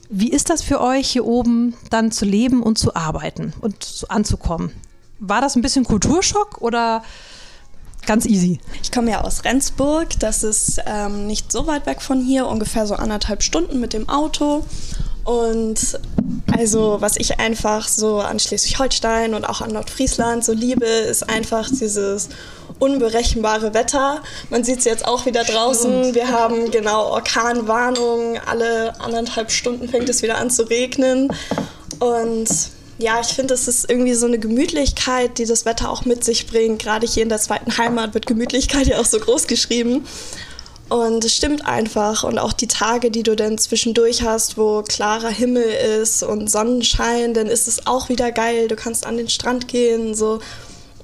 Wie 0.09 0.29
ist 0.29 0.49
das 0.49 0.61
für 0.61 0.79
euch 0.79 1.09
hier 1.09 1.25
oben 1.25 1.75
dann 1.89 2.11
zu 2.11 2.25
leben 2.25 2.63
und 2.63 2.77
zu 2.77 2.95
arbeiten 2.95 3.53
und 3.59 4.05
anzukommen? 4.07 4.71
War 5.19 5.41
das 5.41 5.55
ein 5.55 5.61
bisschen 5.61 5.85
Kulturschock 5.85 6.61
oder 6.61 7.03
ganz 8.05 8.25
easy? 8.25 8.59
Ich 8.81 8.91
komme 8.91 9.11
ja 9.11 9.21
aus 9.21 9.43
Rendsburg, 9.43 10.19
das 10.19 10.43
ist 10.43 10.81
ähm, 10.85 11.27
nicht 11.27 11.51
so 11.51 11.67
weit 11.67 11.85
weg 11.85 12.01
von 12.01 12.21
hier, 12.21 12.47
ungefähr 12.47 12.87
so 12.87 12.95
anderthalb 12.95 13.43
Stunden 13.43 13.79
mit 13.79 13.93
dem 13.93 14.09
Auto. 14.09 14.63
Und 15.23 15.99
also, 16.55 16.97
was 16.99 17.17
ich 17.17 17.39
einfach 17.39 17.87
so 17.87 18.19
an 18.19 18.39
Schleswig-Holstein 18.39 19.33
und 19.33 19.43
auch 19.43 19.61
an 19.61 19.71
Nordfriesland 19.71 20.45
so 20.45 20.53
liebe, 20.53 20.85
ist 20.85 21.27
einfach 21.27 21.67
dieses 21.67 22.29
unberechenbare 22.77 23.73
Wetter. 23.73 24.21
Man 24.51 24.63
sieht 24.63 24.79
es 24.79 24.85
jetzt 24.85 25.07
auch 25.07 25.25
wieder 25.25 25.43
draußen. 25.43 26.13
Wir 26.13 26.31
haben 26.31 26.69
genau 26.69 27.07
Orkanwarnung. 27.09 28.37
Alle 28.45 28.99
anderthalb 29.01 29.49
Stunden 29.49 29.89
fängt 29.89 30.09
es 30.09 30.21
wieder 30.21 30.37
an 30.37 30.51
zu 30.51 30.63
regnen. 30.69 31.33
Und 31.99 32.47
ja, 32.97 33.19
ich 33.19 33.27
finde, 33.27 33.53
es 33.53 33.67
ist 33.67 33.89
irgendwie 33.89 34.13
so 34.13 34.25
eine 34.25 34.39
Gemütlichkeit, 34.39 35.37
die 35.37 35.45
das 35.45 35.65
Wetter 35.65 35.89
auch 35.89 36.05
mit 36.05 36.23
sich 36.23 36.47
bringt. 36.47 36.81
Gerade 36.81 37.05
hier 37.05 37.23
in 37.23 37.29
der 37.29 37.39
zweiten 37.39 37.77
Heimat 37.77 38.13
wird 38.13 38.25
Gemütlichkeit 38.25 38.87
ja 38.87 38.99
auch 38.99 39.05
so 39.05 39.19
groß 39.19 39.47
geschrieben. 39.47 40.05
Und 40.87 41.25
es 41.25 41.35
stimmt 41.35 41.65
einfach. 41.65 42.23
Und 42.23 42.37
auch 42.37 42.53
die 42.53 42.67
Tage, 42.67 43.11
die 43.11 43.23
du 43.23 43.35
dann 43.35 43.57
zwischendurch 43.57 44.21
hast, 44.21 44.57
wo 44.57 44.83
klarer 44.83 45.29
Himmel 45.29 45.63
ist 46.01 46.23
und 46.23 46.49
Sonnenschein, 46.49 47.33
dann 47.33 47.47
ist 47.47 47.67
es 47.67 47.87
auch 47.87 48.07
wieder 48.07 48.31
geil. 48.31 48.67
Du 48.67 48.75
kannst 48.75 49.05
an 49.05 49.17
den 49.17 49.29
Strand 49.29 49.67
gehen, 49.67 50.15
so 50.15 50.39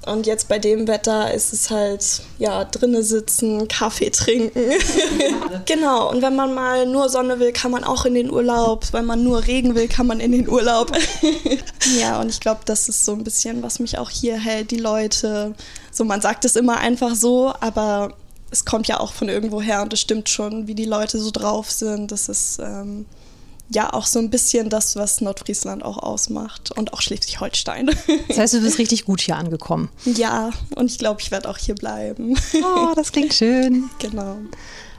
und 0.05 0.25
jetzt 0.25 0.47
bei 0.47 0.57
dem 0.57 0.87
Wetter 0.87 1.31
ist 1.31 1.53
es 1.53 1.69
halt, 1.69 2.23
ja, 2.39 2.63
drinnen 2.65 3.03
sitzen, 3.03 3.67
Kaffee 3.67 4.09
trinken. 4.09 4.71
genau. 5.65 6.09
Und 6.09 6.23
wenn 6.23 6.35
man 6.35 6.55
mal 6.55 6.87
nur 6.87 7.07
Sonne 7.07 7.39
will, 7.39 7.51
kann 7.51 7.69
man 7.69 7.83
auch 7.83 8.05
in 8.05 8.15
den 8.15 8.31
Urlaub. 8.31 8.93
Wenn 8.93 9.05
man 9.05 9.23
nur 9.23 9.45
Regen 9.45 9.75
will, 9.75 9.87
kann 9.87 10.07
man 10.07 10.19
in 10.19 10.31
den 10.31 10.49
Urlaub. 10.49 10.91
ja, 11.99 12.19
und 12.19 12.29
ich 12.29 12.39
glaube, 12.39 12.61
das 12.65 12.89
ist 12.89 13.05
so 13.05 13.11
ein 13.11 13.23
bisschen, 13.23 13.61
was 13.61 13.77
mich 13.77 13.99
auch 13.99 14.09
hier 14.09 14.39
hält. 14.39 14.71
Die 14.71 14.77
Leute, 14.77 15.53
so 15.91 16.03
man 16.03 16.19
sagt 16.19 16.45
es 16.45 16.55
immer 16.55 16.77
einfach 16.77 17.13
so, 17.13 17.53
aber 17.59 18.15
es 18.49 18.65
kommt 18.65 18.87
ja 18.87 18.99
auch 18.99 19.13
von 19.13 19.29
irgendwo 19.29 19.61
her 19.61 19.83
und 19.83 19.93
es 19.93 20.01
stimmt 20.01 20.29
schon, 20.29 20.65
wie 20.65 20.75
die 20.75 20.85
Leute 20.85 21.19
so 21.19 21.29
drauf 21.29 21.69
sind. 21.69 22.11
Das 22.11 22.27
ist, 22.27 22.57
ähm, 22.57 23.05
ja 23.73 23.93
auch 23.93 24.05
so 24.05 24.19
ein 24.19 24.29
bisschen 24.29 24.69
das, 24.69 24.95
was 24.95 25.21
Nordfriesland 25.21 25.83
auch 25.83 25.97
ausmacht 25.97 26.71
und 26.71 26.93
auch 26.93 27.01
Schleswig-Holstein. 27.01 27.89
Das 28.27 28.37
heißt, 28.37 28.53
du 28.55 28.61
bist 28.61 28.77
richtig 28.79 29.05
gut 29.05 29.21
hier 29.21 29.37
angekommen. 29.37 29.89
Ja, 30.05 30.51
und 30.75 30.91
ich 30.91 30.97
glaube, 30.97 31.21
ich 31.21 31.31
werde 31.31 31.49
auch 31.49 31.57
hier 31.57 31.75
bleiben. 31.75 32.37
Oh, 32.55 32.93
das 32.95 33.11
klingt 33.11 33.33
schön. 33.33 33.89
Genau. 33.99 34.37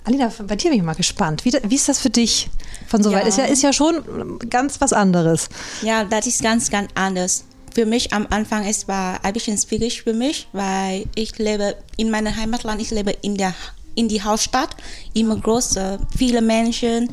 Alina, 0.05 0.33
bei 0.47 0.57
dir 0.57 0.71
bin 0.71 0.81
ich 0.81 0.85
mal 0.85 0.95
gespannt. 0.95 1.45
Wie, 1.45 1.52
wie 1.52 1.75
ist 1.75 1.88
das 1.88 2.00
für 2.00 2.11
dich 2.11 2.50
von 2.88 3.02
so 3.02 3.12
weit? 3.12 3.26
Ist 3.26 3.38
ja, 3.38 3.45
ist 3.45 3.62
ja 3.62 3.73
schon 3.73 4.38
ganz 4.50 4.81
was 4.81 4.93
anderes. 4.93 5.49
Ja, 5.83 6.05
das 6.05 6.26
ist 6.26 6.43
ganz, 6.43 6.71
ganz 6.71 6.91
anders. 6.95 7.45
Für 7.73 7.87
mich 7.87 8.12
am 8.12 8.26
Anfang 8.29 8.67
es 8.67 8.88
war 8.88 9.25
ein 9.25 9.33
bisschen 9.33 9.57
schwierig 9.57 10.02
für 10.02 10.12
mich, 10.12 10.49
weil 10.52 11.07
ich 11.14 11.38
lebe 11.38 11.76
in 11.97 12.11
meinem 12.11 12.37
Heimatland, 12.37 12.83
ich 12.83 12.91
lebe 12.91 13.12
in 13.23 13.37
der 13.37 13.55
in 13.95 14.09
die 14.09 14.23
Hauptstadt, 14.23 14.71
immer 15.12 15.37
große, 15.37 15.99
viele 16.17 16.41
Menschen, 16.41 17.11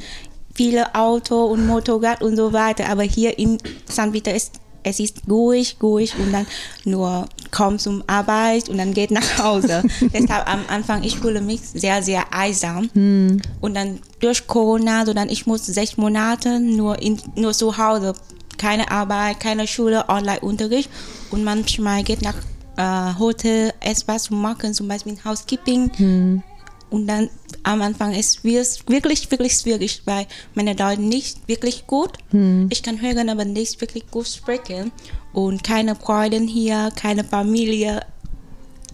viele 0.60 0.94
Auto 0.94 1.46
und 1.46 1.66
Motorrad 1.66 2.22
und 2.22 2.36
so 2.36 2.52
weiter. 2.52 2.90
Aber 2.90 3.04
hier 3.04 3.40
in 3.40 3.58
St. 3.90 4.12
Peter 4.12 4.36
ist 4.36 4.60
es 4.84 5.00
ist 5.00 5.22
ruhig, 5.30 5.78
ruhig 5.82 6.14
und 6.20 6.34
dann 6.34 6.46
nur 6.84 7.28
kommt 7.52 7.80
zum 7.80 8.04
Arbeit 8.08 8.68
und 8.68 8.78
dann 8.78 8.94
geht 8.94 9.12
nach 9.12 9.38
Hause. 9.38 9.84
Deshalb 10.14 10.52
am 10.52 10.62
Anfang, 10.68 11.04
ich 11.04 11.20
fühle 11.20 11.40
mich 11.40 11.62
sehr, 11.62 12.04
sehr 12.04 12.34
einsam. 12.34 12.90
Hm. 12.94 13.42
Und 13.62 13.74
dann 13.76 14.00
durch 14.20 14.48
Corona, 14.48 15.06
so 15.06 15.14
dann 15.14 15.30
ich 15.30 15.46
muss 15.46 15.66
sechs 15.66 15.96
Monate 15.96 16.60
nur, 16.60 17.02
in, 17.02 17.22
nur 17.36 17.54
zu 17.54 17.78
Hause, 17.78 18.14
keine 18.58 18.92
Arbeit, 18.92 19.40
keine 19.40 19.66
Schule, 19.66 20.10
Online-Unterricht 20.10 20.90
und 21.32 21.46
manchmal 21.46 22.04
geht 22.04 22.22
nach 22.22 22.36
äh, 22.76 23.18
Hotel 23.18 23.74
etwas 23.80 24.24
zu 24.24 24.34
machen, 24.34 24.74
zum 24.74 24.90
Beispiel 24.90 25.18
Housekeeping. 25.24 25.92
Hm. 25.96 26.44
Und 26.90 27.08
dann 27.08 27.30
am 27.70 27.84
Anfang 27.84 28.14
ist 28.14 28.44
es 28.44 28.88
wirklich, 28.88 29.30
wirklich 29.30 29.54
schwierig, 29.54 30.02
weil 30.06 30.26
meine 30.56 30.76
Deutsch 30.76 30.98
nicht 30.98 31.48
wirklich 31.48 31.86
gut. 31.86 32.14
Hm. 32.32 32.68
Ich 32.72 32.82
kann 32.82 33.00
hören, 33.00 33.30
aber 33.30 33.46
nicht 33.46 33.80
wirklich 33.80 34.10
gut 34.10 34.28
sprechen. 34.28 34.92
Und 35.34 35.64
keine 35.64 35.96
Freunde 35.96 36.40
hier, 36.40 36.92
keine 36.96 37.24
Familie. 37.24 38.02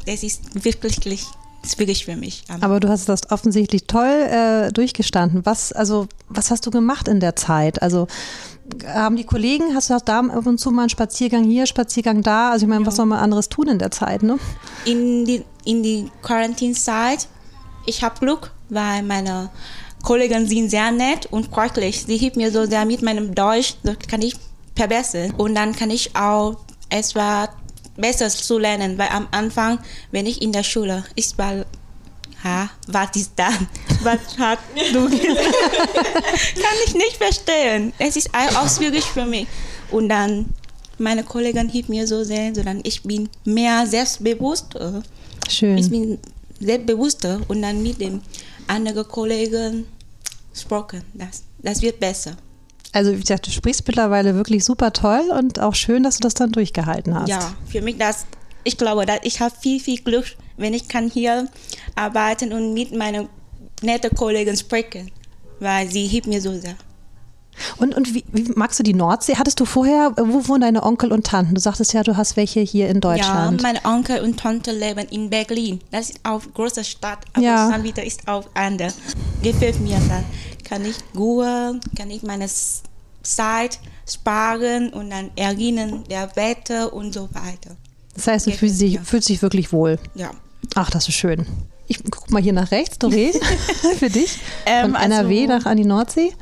Das 0.05 0.23
ist 0.23 0.65
wirklich, 0.65 0.99
wirklich 1.77 2.03
für 2.03 2.17
mich. 2.17 2.43
Aber 2.59 2.81
du 2.81 2.89
hast 2.89 3.07
das 3.07 3.31
offensichtlich 3.31 3.85
toll 3.87 4.27
äh, 4.29 4.71
durchgestanden. 4.73 5.45
Was, 5.45 5.71
also, 5.71 6.07
was 6.27 6.51
hast 6.51 6.65
du 6.65 6.71
gemacht 6.71 7.07
in 7.07 7.21
der 7.21 7.37
Zeit? 7.37 7.81
Also 7.81 8.07
haben 8.85 9.15
die 9.15 9.23
Kollegen, 9.23 9.73
hast 9.73 9.89
du 9.89 9.93
auch 9.93 10.01
da 10.01 10.19
ab 10.19 10.45
und 10.45 10.59
zu 10.59 10.71
mal 10.71 10.81
einen 10.81 10.89
Spaziergang 10.89 11.45
hier, 11.45 11.65
Spaziergang 11.65 12.23
da? 12.23 12.51
Also 12.51 12.65
ich 12.65 12.69
meine, 12.69 12.81
ja. 12.81 12.87
was 12.87 12.97
soll 12.97 13.05
man 13.05 13.19
anderes 13.19 13.47
tun 13.47 13.69
in 13.69 13.79
der 13.79 13.91
Zeit, 13.91 14.21
ne? 14.21 14.37
In 14.83 15.23
die, 15.23 15.45
in 15.63 15.81
die 15.81 16.11
Quarantänezeit, 16.21 17.27
ich 17.85 18.03
habe 18.03 18.19
Glück, 18.19 18.51
weil 18.69 19.03
meine 19.03 19.49
Kollegen 20.03 20.47
sind 20.47 20.69
sehr 20.69 20.91
nett 20.91 21.25
und 21.31 21.47
freundlich. 21.53 22.03
Sie 22.05 22.17
hilft 22.17 22.37
mir 22.37 22.51
so 22.51 22.65
sehr 22.65 22.85
mit 22.85 23.01
meinem 23.01 23.33
Deutsch, 23.33 23.75
das 23.83 23.97
kann 24.07 24.21
ich 24.21 24.35
verbessern. 24.75 25.31
Und 25.31 25.55
dann 25.55 25.75
kann 25.75 25.89
ich 25.89 26.15
auch 26.15 26.57
etwas 26.89 27.49
Besseres 27.97 28.37
zu 28.45 28.57
lernen, 28.57 28.97
weil 28.97 29.09
am 29.09 29.27
Anfang, 29.31 29.79
wenn 30.11 30.25
ich 30.25 30.41
in 30.41 30.51
der 30.51 30.63
Schule, 30.63 31.03
ich 31.15 31.37
war 31.37 31.65
ha, 32.43 32.69
was 32.87 33.15
ist 33.15 33.31
das? 33.35 33.53
Was 34.03 34.37
hat 34.37 34.59
du 34.93 35.09
gesagt? 35.09 35.55
Kann 36.55 36.77
ich 36.85 36.93
nicht 36.93 37.17
verstehen. 37.17 37.91
Es 37.97 38.15
ist 38.15 38.29
auch 38.35 38.69
schwierig 38.69 39.03
für 39.03 39.25
mich. 39.25 39.47
Und 39.89 40.09
dann, 40.09 40.53
meine 40.99 41.23
Kollegin 41.23 41.69
hilft 41.69 41.89
mir 41.89 42.05
so 42.05 42.23
sehr, 42.23 42.53
sondern 42.53 42.81
ich 42.83 43.01
bin 43.01 43.27
mehr 43.45 43.87
selbstbewusst. 43.87 44.77
Schön. 45.49 45.77
Ich 45.79 45.89
bin 45.89 46.19
selbstbewusster 46.59 47.41
und 47.47 47.63
dann 47.63 47.81
mit 47.81 47.99
den 47.99 48.21
anderen 48.67 49.07
Kollegen 49.07 49.85
sprechen. 50.53 51.03
Das, 51.13 51.43
das 51.59 51.81
wird 51.81 51.99
besser. 51.99 52.37
Also 52.91 53.11
wie 53.11 53.19
gesagt, 53.19 53.45
du 53.47 53.51
sprichst 53.51 53.85
mittlerweile 53.87 54.35
wirklich 54.35 54.63
super 54.63 54.93
toll 54.93 55.29
und 55.37 55.59
auch 55.59 55.75
schön, 55.75 56.03
dass 56.03 56.17
du 56.17 56.21
das 56.21 56.33
dann 56.33 56.51
durchgehalten 56.51 57.13
hast. 57.13 57.27
Ja, 57.27 57.53
für 57.67 57.81
mich 57.81 57.97
das, 57.97 58.25
ich 58.63 58.77
glaube, 58.77 59.05
dass 59.05 59.19
ich 59.23 59.41
habe 59.41 59.53
viel, 59.59 59.81
viel 59.81 60.01
Glück, 60.01 60.25
wenn 60.55 60.73
ich 60.73 60.87
kann 60.87 61.09
hier 61.09 61.49
arbeiten 61.95 62.53
und 62.53 62.73
mit 62.73 62.95
meinen 62.95 63.27
netten 63.81 64.15
Kollegen 64.15 64.55
sprechen, 64.55 65.11
weil 65.59 65.91
sie 65.91 66.07
hilft 66.07 66.27
mir 66.27 66.41
so 66.41 66.57
sehr. 66.57 66.75
Und, 67.77 67.95
und 67.95 68.13
wie, 68.13 68.23
wie, 68.31 68.51
magst 68.55 68.79
du 68.79 68.83
die 68.83 68.93
Nordsee? 68.93 69.35
Hattest 69.37 69.59
du 69.59 69.65
vorher, 69.65 70.13
wo 70.17 70.47
wohnen 70.47 70.61
deine 70.61 70.83
Onkel 70.83 71.11
und 71.11 71.25
Tanten? 71.25 71.55
Du 71.55 71.61
sagtest 71.61 71.93
ja, 71.93 72.03
du 72.03 72.17
hast 72.17 72.35
welche 72.37 72.59
hier 72.61 72.89
in 72.89 73.01
Deutschland. 73.01 73.61
Ja, 73.61 73.67
meine 73.67 73.85
Onkel 73.85 74.21
und 74.21 74.39
Tante 74.39 74.71
leben 74.71 75.07
in 75.09 75.29
Berlin. 75.29 75.79
Das 75.91 76.09
ist 76.09 76.19
auch 76.23 76.43
eine 76.43 76.51
große 76.51 76.83
Stadt, 76.83 77.19
aber 77.33 77.45
ja. 77.45 77.69
dann 77.69 77.83
wieder 77.83 78.03
ist 78.03 78.27
auch 78.27 78.45
anders. 78.53 78.95
Gefällt 79.41 79.79
mir 79.79 79.99
das. 80.09 80.23
Kann 80.63 80.83
ich 80.83 80.97
gut, 81.13 81.79
kann 81.95 82.09
ich 82.09 82.23
meine 82.23 82.47
Zeit 83.21 83.79
sparen 84.07 84.89
und 84.89 85.09
dann 85.09 85.31
erinnern 85.35 86.03
der 86.09 86.35
Wetter 86.35 86.93
und 86.93 87.13
so 87.13 87.29
weiter. 87.33 87.75
Das 88.15 88.27
heißt, 88.27 88.47
du 88.47 88.51
fühlst 88.51 88.81
dich, 88.81 88.99
fühlst 89.01 89.29
dich 89.29 89.41
wirklich 89.41 89.71
wohl. 89.71 89.99
Ja. 90.15 90.31
Ach, 90.75 90.89
das 90.89 91.07
ist 91.07 91.15
schön. 91.15 91.45
Ich 91.87 91.99
guck 92.09 92.31
mal 92.31 92.41
hier 92.41 92.53
nach 92.53 92.71
rechts, 92.71 92.99
Doré, 92.99 93.31
für 93.99 94.09
dich. 94.09 94.39
Von 94.81 94.91
ähm, 94.91 94.95
NRW 94.95 95.41
also, 95.41 95.53
nach 95.53 95.65
an 95.65 95.77
die 95.77 95.85
Nordsee. 95.85 96.33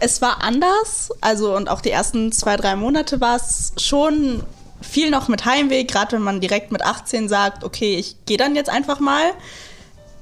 Es 0.00 0.22
war 0.22 0.42
anders, 0.42 1.10
also 1.20 1.56
und 1.56 1.68
auch 1.68 1.80
die 1.80 1.90
ersten 1.90 2.30
zwei, 2.32 2.56
drei 2.56 2.76
Monate 2.76 3.20
war 3.20 3.36
es 3.36 3.72
schon 3.78 4.44
viel 4.80 5.10
noch 5.10 5.28
mit 5.28 5.44
Heimweh, 5.44 5.84
gerade 5.84 6.12
wenn 6.12 6.22
man 6.22 6.40
direkt 6.40 6.70
mit 6.70 6.84
18 6.84 7.28
sagt, 7.28 7.64
okay, 7.64 7.96
ich 7.96 8.16
gehe 8.26 8.36
dann 8.36 8.54
jetzt 8.54 8.70
einfach 8.70 9.00
mal. 9.00 9.32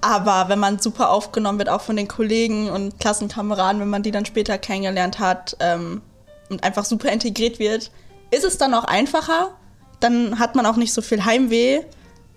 Aber 0.00 0.48
wenn 0.48 0.58
man 0.58 0.78
super 0.78 1.10
aufgenommen 1.10 1.58
wird, 1.58 1.68
auch 1.68 1.80
von 1.80 1.96
den 1.96 2.08
Kollegen 2.08 2.70
und 2.70 2.98
Klassenkameraden, 3.00 3.80
wenn 3.80 3.90
man 3.90 4.02
die 4.02 4.12
dann 4.12 4.24
später 4.24 4.56
kennengelernt 4.56 5.18
hat 5.18 5.56
ähm, 5.60 6.00
und 6.48 6.64
einfach 6.64 6.84
super 6.84 7.10
integriert 7.12 7.58
wird, 7.58 7.90
ist 8.30 8.44
es 8.44 8.56
dann 8.56 8.72
auch 8.72 8.84
einfacher. 8.84 9.50
Dann 10.00 10.38
hat 10.38 10.54
man 10.54 10.64
auch 10.64 10.76
nicht 10.76 10.92
so 10.92 11.02
viel 11.02 11.24
Heimweh 11.24 11.82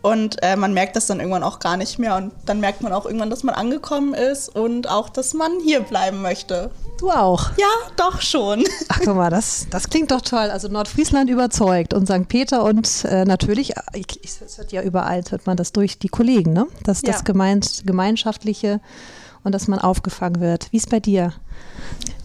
und 0.01 0.41
äh, 0.41 0.55
man 0.55 0.73
merkt 0.73 0.95
das 0.95 1.07
dann 1.07 1.19
irgendwann 1.19 1.43
auch 1.43 1.59
gar 1.59 1.75
nicht 1.75 1.99
mehr. 1.99 2.15
Und 2.15 2.31
dann 2.45 2.59
merkt 2.59 2.81
man 2.81 2.93
auch 2.93 3.05
irgendwann, 3.05 3.29
dass 3.29 3.43
man 3.43 3.55
angekommen 3.55 4.13
ist 4.13 4.55
und 4.55 4.89
auch, 4.89 5.09
dass 5.09 5.33
man 5.33 5.59
hier 5.59 5.81
bleiben 5.81 6.21
möchte. 6.21 6.71
Du 6.99 7.11
auch? 7.11 7.51
Ja, 7.57 7.67
doch 7.97 8.21
schon. 8.21 8.63
Ach 8.87 8.99
guck 9.03 9.15
mal, 9.15 9.29
das, 9.29 9.67
das 9.69 9.89
klingt 9.89 10.11
doch 10.11 10.21
toll. 10.21 10.49
Also 10.51 10.69
Nordfriesland 10.69 11.29
überzeugt 11.29 11.93
und 11.93 12.07
St. 12.07 12.27
Peter 12.29 12.63
und 12.63 13.05
äh, 13.05 13.25
natürlich, 13.25 13.73
es 14.23 14.57
hört 14.57 14.71
ja 14.71 14.81
überall, 14.83 15.23
hört 15.29 15.45
man 15.45 15.57
das 15.57 15.73
durch 15.73 15.99
die 15.99 16.09
Kollegen, 16.09 16.53
ne? 16.53 16.67
Das, 16.83 17.01
ja. 17.01 17.11
das 17.11 17.25
Gemeins 17.25 17.83
Gemeinschaftliche 17.85 18.79
und 19.43 19.53
dass 19.53 19.67
man 19.67 19.79
aufgefangen 19.79 20.39
wird. 20.39 20.71
Wie 20.71 20.77
ist 20.77 20.89
bei 20.89 20.99
dir? 20.99 21.33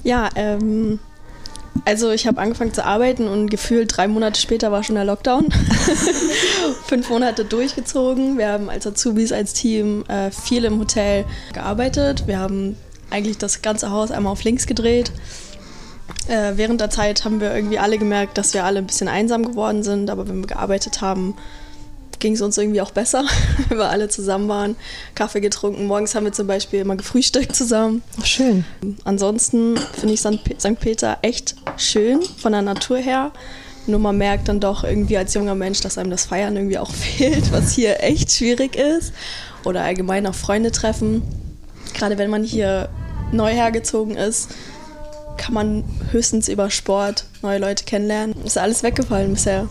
Ja, 0.04 0.28
ähm, 0.36 1.00
also 1.84 2.10
ich 2.10 2.26
habe 2.26 2.40
angefangen 2.40 2.72
zu 2.72 2.84
arbeiten 2.84 3.28
und 3.28 3.50
gefühlt 3.50 3.96
drei 3.96 4.08
Monate 4.08 4.40
später 4.40 4.72
war 4.72 4.82
schon 4.82 4.94
der 4.94 5.04
Lockdown. 5.04 5.48
Fünf 6.86 7.10
Monate 7.10 7.44
durchgezogen. 7.44 8.38
Wir 8.38 8.48
haben 8.48 8.70
als 8.70 8.86
Azubis, 8.86 9.32
als 9.32 9.52
Team 9.52 10.04
äh, 10.08 10.30
viel 10.30 10.64
im 10.64 10.78
Hotel 10.78 11.24
gearbeitet. 11.52 12.26
Wir 12.26 12.38
haben 12.38 12.76
eigentlich 13.10 13.38
das 13.38 13.62
ganze 13.62 13.90
Haus 13.90 14.10
einmal 14.10 14.32
auf 14.32 14.44
links 14.44 14.66
gedreht. 14.66 15.12
Äh, 16.28 16.52
während 16.56 16.80
der 16.80 16.90
Zeit 16.90 17.24
haben 17.24 17.40
wir 17.40 17.54
irgendwie 17.54 17.78
alle 17.78 17.98
gemerkt, 17.98 18.38
dass 18.38 18.54
wir 18.54 18.64
alle 18.64 18.78
ein 18.78 18.86
bisschen 18.86 19.08
einsam 19.08 19.44
geworden 19.44 19.82
sind, 19.82 20.10
aber 20.10 20.26
wenn 20.28 20.40
wir 20.40 20.46
gearbeitet 20.46 21.00
haben, 21.00 21.34
ging 22.18 22.32
es 22.32 22.40
uns 22.40 22.56
irgendwie 22.56 22.80
auch 22.80 22.90
besser, 22.90 23.24
wenn 23.68 23.78
wir 23.78 23.90
alle 23.90 24.08
zusammen 24.08 24.48
waren, 24.48 24.76
Kaffee 25.14 25.40
getrunken. 25.40 25.86
Morgens 25.86 26.14
haben 26.14 26.24
wir 26.24 26.32
zum 26.32 26.46
Beispiel 26.46 26.80
immer 26.80 26.96
gefrühstückt 26.96 27.54
zusammen. 27.54 28.02
Ach, 28.18 28.24
schön. 28.24 28.64
Ansonsten 29.04 29.76
finde 29.76 30.14
ich 30.14 30.20
St. 30.20 30.80
Peter 30.80 31.18
echt 31.20 31.54
schön 31.80 32.22
von 32.22 32.52
der 32.52 32.62
Natur 32.62 32.98
her. 32.98 33.32
Nur 33.86 34.00
man 34.00 34.16
merkt 34.16 34.48
dann 34.48 34.60
doch 34.60 34.82
irgendwie 34.82 35.18
als 35.18 35.34
junger 35.34 35.54
Mensch, 35.54 35.80
dass 35.80 35.98
einem 35.98 36.10
das 36.10 36.26
Feiern 36.26 36.56
irgendwie 36.56 36.78
auch 36.78 36.90
fehlt, 36.92 37.52
was 37.52 37.72
hier 37.72 38.02
echt 38.02 38.30
schwierig 38.32 38.76
ist. 38.76 39.12
Oder 39.64 39.82
allgemein 39.82 40.26
auch 40.26 40.34
Freunde 40.34 40.72
treffen. 40.72 41.22
Gerade 41.94 42.18
wenn 42.18 42.30
man 42.30 42.44
hier 42.44 42.88
neu 43.32 43.52
hergezogen 43.52 44.16
ist, 44.16 44.50
kann 45.36 45.54
man 45.54 45.84
höchstens 46.10 46.48
über 46.48 46.70
Sport 46.70 47.24
neue 47.42 47.58
Leute 47.58 47.84
kennenlernen. 47.84 48.34
Ist 48.44 48.58
alles 48.58 48.82
weggefallen 48.82 49.34
bisher. 49.34 49.68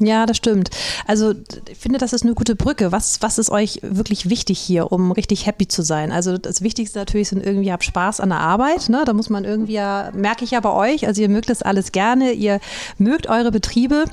Ja, 0.00 0.26
das 0.26 0.36
stimmt. 0.36 0.70
Also 1.06 1.34
ich 1.68 1.78
finde, 1.78 1.98
das 1.98 2.12
ist 2.12 2.24
eine 2.24 2.34
gute 2.34 2.56
Brücke. 2.56 2.90
Was, 2.90 3.22
was 3.22 3.38
ist 3.38 3.50
euch 3.50 3.78
wirklich 3.82 4.28
wichtig 4.28 4.58
hier, 4.58 4.90
um 4.90 5.12
richtig 5.12 5.46
happy 5.46 5.68
zu 5.68 5.82
sein? 5.82 6.10
Also 6.10 6.36
das 6.36 6.62
Wichtigste 6.62 6.98
natürlich 6.98 7.28
sind 7.28 7.44
irgendwie, 7.44 7.68
ihr 7.68 7.72
habt 7.72 7.84
Spaß 7.84 8.20
an 8.20 8.30
der 8.30 8.40
Arbeit. 8.40 8.88
Ne? 8.88 9.04
Da 9.06 9.12
muss 9.12 9.30
man 9.30 9.44
irgendwie 9.44 9.74
ja, 9.74 10.10
merke 10.14 10.44
ich 10.44 10.52
ja 10.52 10.60
bei 10.60 10.70
euch, 10.70 11.06
also 11.06 11.20
ihr 11.20 11.28
mögt 11.28 11.50
das 11.50 11.62
alles 11.62 11.92
gerne, 11.92 12.32
ihr 12.32 12.60
mögt 12.98 13.28
eure 13.28 13.50
Betriebe. 13.50 14.04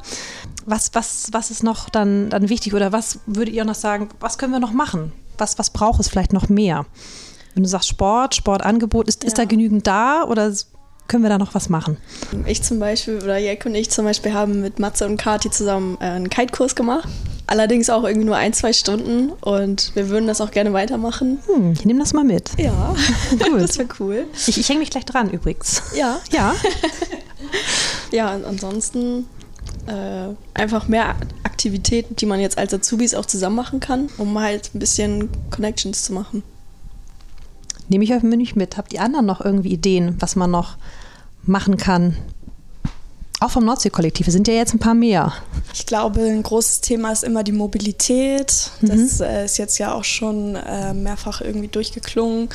Was, 0.65 0.91
was, 0.93 1.29
was 1.31 1.49
ist 1.49 1.63
noch 1.63 1.89
dann, 1.89 2.29
dann 2.29 2.49
wichtig 2.49 2.73
oder 2.73 2.91
was 2.91 3.19
würdet 3.25 3.53
ihr 3.53 3.65
noch 3.65 3.75
sagen, 3.75 4.09
was 4.19 4.37
können 4.37 4.51
wir 4.51 4.59
noch 4.59 4.73
machen? 4.73 5.11
Was, 5.37 5.57
was 5.57 5.71
braucht 5.71 5.99
es 5.99 6.09
vielleicht 6.09 6.33
noch 6.33 6.49
mehr? 6.49 6.85
Wenn 7.53 7.63
du 7.63 7.69
sagst 7.69 7.89
Sport, 7.89 8.35
Sportangebot, 8.35 9.07
ist, 9.07 9.23
ja. 9.23 9.27
ist 9.27 9.37
da 9.37 9.45
genügend 9.45 9.87
da 9.87 10.23
oder 10.23 10.51
können 11.11 11.23
wir 11.23 11.29
da 11.29 11.37
noch 11.37 11.53
was 11.53 11.67
machen? 11.67 11.97
Ich 12.45 12.63
zum 12.63 12.79
Beispiel, 12.79 13.17
oder 13.21 13.37
Jack 13.37 13.65
und 13.65 13.75
ich 13.75 13.89
zum 13.89 14.05
Beispiel 14.05 14.33
haben 14.33 14.61
mit 14.61 14.79
Matze 14.79 15.05
und 15.05 15.17
Kati 15.17 15.51
zusammen 15.51 15.97
äh, 15.99 16.05
einen 16.05 16.29
Kite-Kurs 16.29 16.73
gemacht. 16.73 17.09
Allerdings 17.47 17.89
auch 17.89 18.05
irgendwie 18.05 18.25
nur 18.27 18.37
ein, 18.37 18.53
zwei 18.53 18.71
Stunden 18.71 19.33
und 19.41 19.91
wir 19.93 20.07
würden 20.07 20.25
das 20.25 20.39
auch 20.39 20.51
gerne 20.51 20.71
weitermachen. 20.71 21.39
Hm, 21.47 21.73
ich 21.73 21.83
nehme 21.83 21.99
das 21.99 22.13
mal 22.13 22.23
mit. 22.23 22.51
Ja, 22.57 22.95
Gut. 23.31 23.61
das 23.61 23.77
wäre 23.77 23.89
cool. 23.99 24.25
Ich, 24.47 24.57
ich 24.57 24.69
hänge 24.69 24.79
mich 24.79 24.89
gleich 24.89 25.03
dran 25.03 25.29
übrigens. 25.29 25.83
Ja. 25.95 26.21
Ja. 26.31 26.55
ja, 28.11 28.33
und 28.33 28.45
ansonsten 28.45 29.25
äh, 29.87 30.29
einfach 30.53 30.87
mehr 30.87 31.15
Aktivitäten, 31.43 32.15
die 32.15 32.25
man 32.25 32.39
jetzt 32.39 32.57
als 32.57 32.73
Azubis 32.73 33.13
auch 33.15 33.25
zusammen 33.25 33.57
machen 33.57 33.81
kann, 33.81 34.07
um 34.17 34.39
halt 34.39 34.73
ein 34.73 34.79
bisschen 34.79 35.27
Connections 35.49 36.03
zu 36.03 36.13
machen. 36.13 36.43
Nehme 37.89 38.05
ich 38.05 38.13
euch 38.13 38.23
nicht 38.23 38.55
mit. 38.55 38.77
Habt 38.77 38.93
ihr 38.93 39.01
anderen 39.01 39.25
noch 39.25 39.41
irgendwie 39.41 39.73
Ideen, 39.73 40.15
was 40.19 40.37
man 40.37 40.49
noch 40.51 40.77
machen 41.43 41.77
kann? 41.77 42.17
Auch 43.39 43.49
vom 43.49 43.65
Nordsee-Kollektiv, 43.65 44.27
sind 44.27 44.47
ja 44.47 44.53
jetzt 44.53 44.75
ein 44.75 44.79
paar 44.79 44.93
mehr. 44.93 45.33
Ich 45.73 45.87
glaube, 45.87 46.21
ein 46.21 46.43
großes 46.43 46.81
Thema 46.81 47.11
ist 47.11 47.23
immer 47.23 47.43
die 47.43 47.51
Mobilität. 47.51 48.69
Das 48.81 49.19
mhm. 49.19 49.25
äh, 49.25 49.45
ist 49.45 49.57
jetzt 49.57 49.79
ja 49.79 49.93
auch 49.93 50.03
schon 50.03 50.55
äh, 50.55 50.93
mehrfach 50.93 51.41
irgendwie 51.41 51.67
durchgeklungen. 51.67 52.49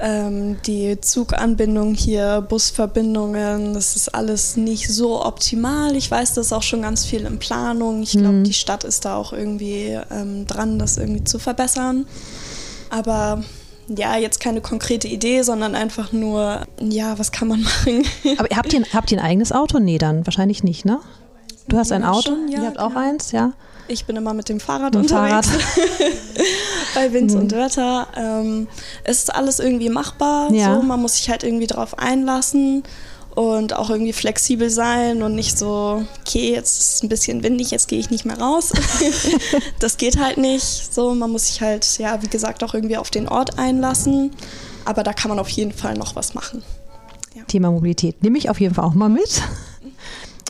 Ähm, 0.00 0.62
die 0.62 1.00
Zuganbindung 1.00 1.94
hier, 1.94 2.40
Busverbindungen, 2.40 3.74
das 3.74 3.96
ist 3.96 4.14
alles 4.14 4.56
nicht 4.56 4.88
so 4.88 5.24
optimal. 5.24 5.96
Ich 5.96 6.10
weiß, 6.10 6.34
das 6.34 6.46
ist 6.46 6.52
auch 6.52 6.62
schon 6.62 6.82
ganz 6.82 7.04
viel 7.04 7.26
in 7.26 7.40
Planung. 7.40 8.02
Ich 8.02 8.12
glaube, 8.12 8.28
mhm. 8.28 8.44
die 8.44 8.54
Stadt 8.54 8.84
ist 8.84 9.04
da 9.04 9.16
auch 9.16 9.32
irgendwie 9.32 9.98
ähm, 10.10 10.46
dran, 10.46 10.78
das 10.78 10.98
irgendwie 10.98 11.24
zu 11.24 11.40
verbessern. 11.40 12.06
Aber 12.90 13.42
ja, 13.88 14.16
jetzt 14.16 14.40
keine 14.40 14.60
konkrete 14.60 15.08
Idee, 15.08 15.42
sondern 15.42 15.74
einfach 15.74 16.12
nur, 16.12 16.66
ja, 16.80 17.18
was 17.18 17.32
kann 17.32 17.48
man 17.48 17.62
machen? 17.62 18.04
Aber 18.38 18.48
habt 18.56 18.72
ihr, 18.72 18.82
habt 18.92 19.10
ihr 19.12 19.18
ein 19.18 19.24
eigenes 19.24 19.52
Auto? 19.52 19.78
Nee, 19.78 19.98
dann 19.98 20.26
wahrscheinlich 20.26 20.62
nicht, 20.64 20.84
ne? 20.84 21.00
Du 21.68 21.78
hast 21.78 21.92
ein 21.92 22.04
Auto, 22.04 22.30
Schon, 22.30 22.48
ja, 22.48 22.60
ihr 22.60 22.66
habt 22.66 22.78
auch 22.78 22.88
genau. 22.88 23.00
eins, 23.00 23.32
ja? 23.32 23.52
Ich 23.88 24.04
bin 24.04 24.16
immer 24.16 24.32
mit 24.34 24.48
dem 24.48 24.60
Fahrrad 24.60 24.94
Mit 24.94 25.02
unterwegs. 25.04 25.48
Bei 26.94 27.12
Wind 27.12 27.32
Mhm. 27.32 27.40
und 27.40 27.52
Wetter. 27.52 28.06
Ähm, 28.16 28.68
es 29.04 29.18
ist 29.18 29.34
alles 29.34 29.58
irgendwie 29.58 29.88
machbar. 29.88 30.52
Ja. 30.52 30.76
So. 30.76 30.82
Man 30.82 31.00
muss 31.00 31.16
sich 31.16 31.28
halt 31.30 31.42
irgendwie 31.42 31.66
drauf 31.66 31.98
einlassen 31.98 32.82
und 33.34 33.74
auch 33.74 33.90
irgendwie 33.90 34.12
flexibel 34.12 34.70
sein 34.70 35.22
und 35.22 35.34
nicht 35.34 35.58
so, 35.58 36.04
okay, 36.20 36.52
jetzt 36.52 36.78
ist 36.78 36.94
es 36.94 37.02
ein 37.02 37.08
bisschen 37.08 37.42
windig, 37.42 37.70
jetzt 37.70 37.88
gehe 37.88 37.98
ich 37.98 38.10
nicht 38.10 38.24
mehr 38.24 38.38
raus. 38.38 38.72
das 39.78 39.96
geht 39.96 40.18
halt 40.18 40.38
nicht. 40.38 40.92
So, 40.94 41.14
man 41.14 41.30
muss 41.30 41.46
sich 41.46 41.60
halt, 41.62 41.98
ja, 41.98 42.22
wie 42.22 42.28
gesagt, 42.28 42.62
auch 42.62 42.74
irgendwie 42.74 42.96
auf 42.96 43.10
den 43.10 43.28
Ort 43.28 43.58
einlassen. 43.58 44.32
Aber 44.84 45.02
da 45.02 45.12
kann 45.12 45.28
man 45.28 45.38
auf 45.38 45.48
jeden 45.48 45.72
Fall 45.72 45.94
noch 45.94 46.16
was 46.16 46.34
machen. 46.34 46.62
Thema 47.46 47.70
Mobilität. 47.70 48.22
Nehme 48.22 48.38
ich 48.38 48.50
auf 48.50 48.60
jeden 48.60 48.74
Fall 48.74 48.84
auch 48.84 48.94
mal 48.94 49.08
mit. 49.08 49.42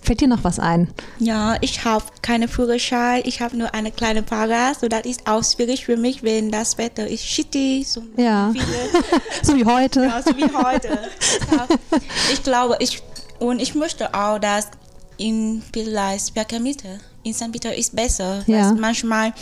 Fällt 0.04 0.21
dir 0.21 0.26
noch 0.28 0.42
was 0.42 0.59
ein? 0.59 0.88
Ja, 1.21 1.56
ich 1.61 1.85
habe 1.85 2.04
keine 2.23 2.49
Führerschein, 2.49 3.23
ich 3.25 3.40
habe 3.40 3.56
nur 3.56 3.73
eine 3.73 3.92
kleine 3.92 4.25
Fahrrad, 4.25 4.80
so 4.80 4.88
das 4.88 5.02
ist 5.06 5.28
auch 5.28 5.44
schwierig 5.44 5.85
für 5.85 5.97
mich, 5.97 6.25
wenn 6.25 6.50
das 6.50 6.76
Wetter 6.76 7.06
ist 7.06 7.25
shitty, 7.25 7.85
so 7.88 8.02
Ja. 8.16 8.52
So 9.42 9.54
wie 9.56 9.64
heute. 9.64 10.02
ja, 10.04 10.21
so 10.21 10.37
wie 10.37 10.52
heute. 10.52 10.99
Ich 12.32 12.42
glaube, 12.42 12.76
ich 12.80 13.00
und 13.38 13.61
ich 13.61 13.75
möchte 13.75 14.12
auch, 14.12 14.38
dass 14.38 14.68
in 15.18 15.62
vielleicht 15.73 16.30
Verkehrsmittel 16.35 16.99
in 17.23 17.32
St. 17.35 17.52
Peter 17.52 17.75
ist 17.75 17.94
besser, 17.94 18.42
Ja. 18.47 18.73
manchmal 18.75 19.32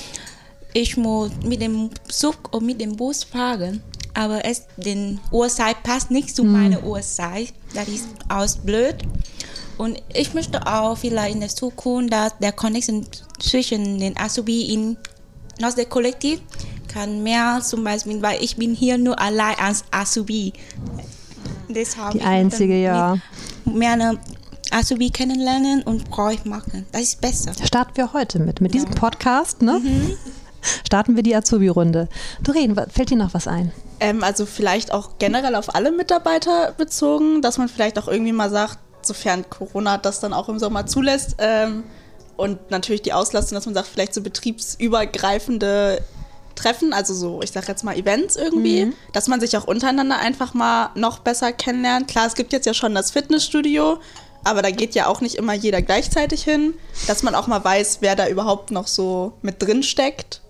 ich 0.74 0.96
muss 0.96 1.30
mit 1.44 1.60
dem 1.62 1.90
Zug 2.08 2.54
und 2.54 2.64
mit 2.66 2.80
dem 2.80 2.96
Bus 2.96 3.24
fahren, 3.24 3.82
aber 4.14 4.44
es 4.44 4.64
den 4.76 5.18
Uhrzeit 5.32 5.82
passt 5.82 6.10
nicht 6.10 6.36
zu 6.36 6.44
meiner 6.44 6.84
Uhrzeit, 6.84 7.54
das 7.74 7.88
ist 7.88 8.06
aus 8.28 8.56
blöd. 8.58 8.96
Und 9.80 9.96
ich 10.12 10.34
möchte 10.34 10.66
auch 10.66 10.98
vielleicht 10.98 11.32
in 11.32 11.40
der 11.40 11.48
Zukunft, 11.48 12.12
dass 12.12 12.36
der 12.36 12.52
Connection 12.52 13.06
zwischen 13.38 13.98
den 13.98 14.14
Azubi 14.18 14.74
in 14.74 14.98
unser 15.62 15.86
Kollektiv 15.86 16.42
kann 16.86 17.22
mehr 17.22 17.62
zum 17.62 17.82
Beispiel, 17.82 18.20
weil 18.20 18.44
ich 18.44 18.56
bin 18.56 18.74
hier 18.74 18.98
nur 18.98 19.18
allein 19.18 19.54
als 19.58 19.84
Azubi. 19.90 20.52
Deshalb 21.70 22.12
Die 22.12 22.20
einzige, 22.20 22.78
ja. 22.78 23.16
Mehr 23.64 23.92
eine 23.92 24.18
Azubi 24.70 25.08
kennenlernen 25.08 25.82
und 25.84 26.06
Freund 26.14 26.44
machen. 26.44 26.84
Das 26.92 27.00
ist 27.00 27.22
besser. 27.22 27.54
Starten 27.64 27.96
wir 27.96 28.12
heute 28.12 28.38
mit. 28.38 28.60
Mit 28.60 28.74
diesem 28.74 28.90
Podcast, 28.90 29.62
ne? 29.62 29.80
Starten 30.86 31.16
wir 31.16 31.22
die 31.22 31.34
Azubi-Runde. 31.34 32.10
Doreen, 32.42 32.78
fällt 32.90 33.08
dir 33.08 33.16
noch 33.16 33.32
was 33.32 33.48
ein? 33.48 33.72
Ähm, 33.98 34.22
also 34.22 34.44
vielleicht 34.44 34.92
auch 34.92 35.12
generell 35.18 35.54
auf 35.54 35.74
alle 35.74 35.90
Mitarbeiter 35.90 36.74
bezogen, 36.76 37.40
dass 37.40 37.56
man 37.56 37.70
vielleicht 37.70 37.98
auch 37.98 38.08
irgendwie 38.08 38.32
mal 38.32 38.50
sagt, 38.50 38.78
sofern 39.06 39.48
Corona 39.48 39.98
das 39.98 40.20
dann 40.20 40.32
auch 40.32 40.48
im 40.48 40.58
Sommer 40.58 40.86
zulässt 40.86 41.36
ähm, 41.38 41.84
und 42.36 42.70
natürlich 42.70 43.02
die 43.02 43.12
Auslastung, 43.12 43.56
dass 43.56 43.66
man 43.66 43.74
sagt, 43.74 43.88
vielleicht 43.88 44.14
so 44.14 44.22
betriebsübergreifende 44.22 46.02
Treffen, 46.54 46.92
also 46.92 47.14
so, 47.14 47.42
ich 47.42 47.52
sag 47.52 47.68
jetzt 47.68 47.84
mal 47.84 47.96
Events 47.96 48.36
irgendwie, 48.36 48.92
dass 49.12 49.28
man 49.28 49.40
sich 49.40 49.56
auch 49.56 49.64
untereinander 49.66 50.18
einfach 50.18 50.54
mal 50.54 50.90
noch 50.94 51.20
besser 51.20 51.52
kennenlernt. 51.52 52.08
Klar, 52.08 52.26
es 52.26 52.34
gibt 52.34 52.52
jetzt 52.52 52.66
ja 52.66 52.74
schon 52.74 52.94
das 52.94 53.10
Fitnessstudio, 53.10 53.98
aber 54.44 54.62
da 54.62 54.70
geht 54.70 54.94
ja 54.94 55.06
auch 55.06 55.20
nicht 55.20 55.36
immer 55.36 55.54
jeder 55.54 55.82
gleichzeitig 55.82 56.42
hin, 56.42 56.74
dass 57.06 57.22
man 57.22 57.34
auch 57.34 57.46
mal 57.46 57.62
weiß, 57.64 57.98
wer 58.00 58.16
da 58.16 58.28
überhaupt 58.28 58.70
noch 58.70 58.86
so 58.86 59.34
mit 59.42 59.62
drin 59.62 59.82
steckt 59.82 60.42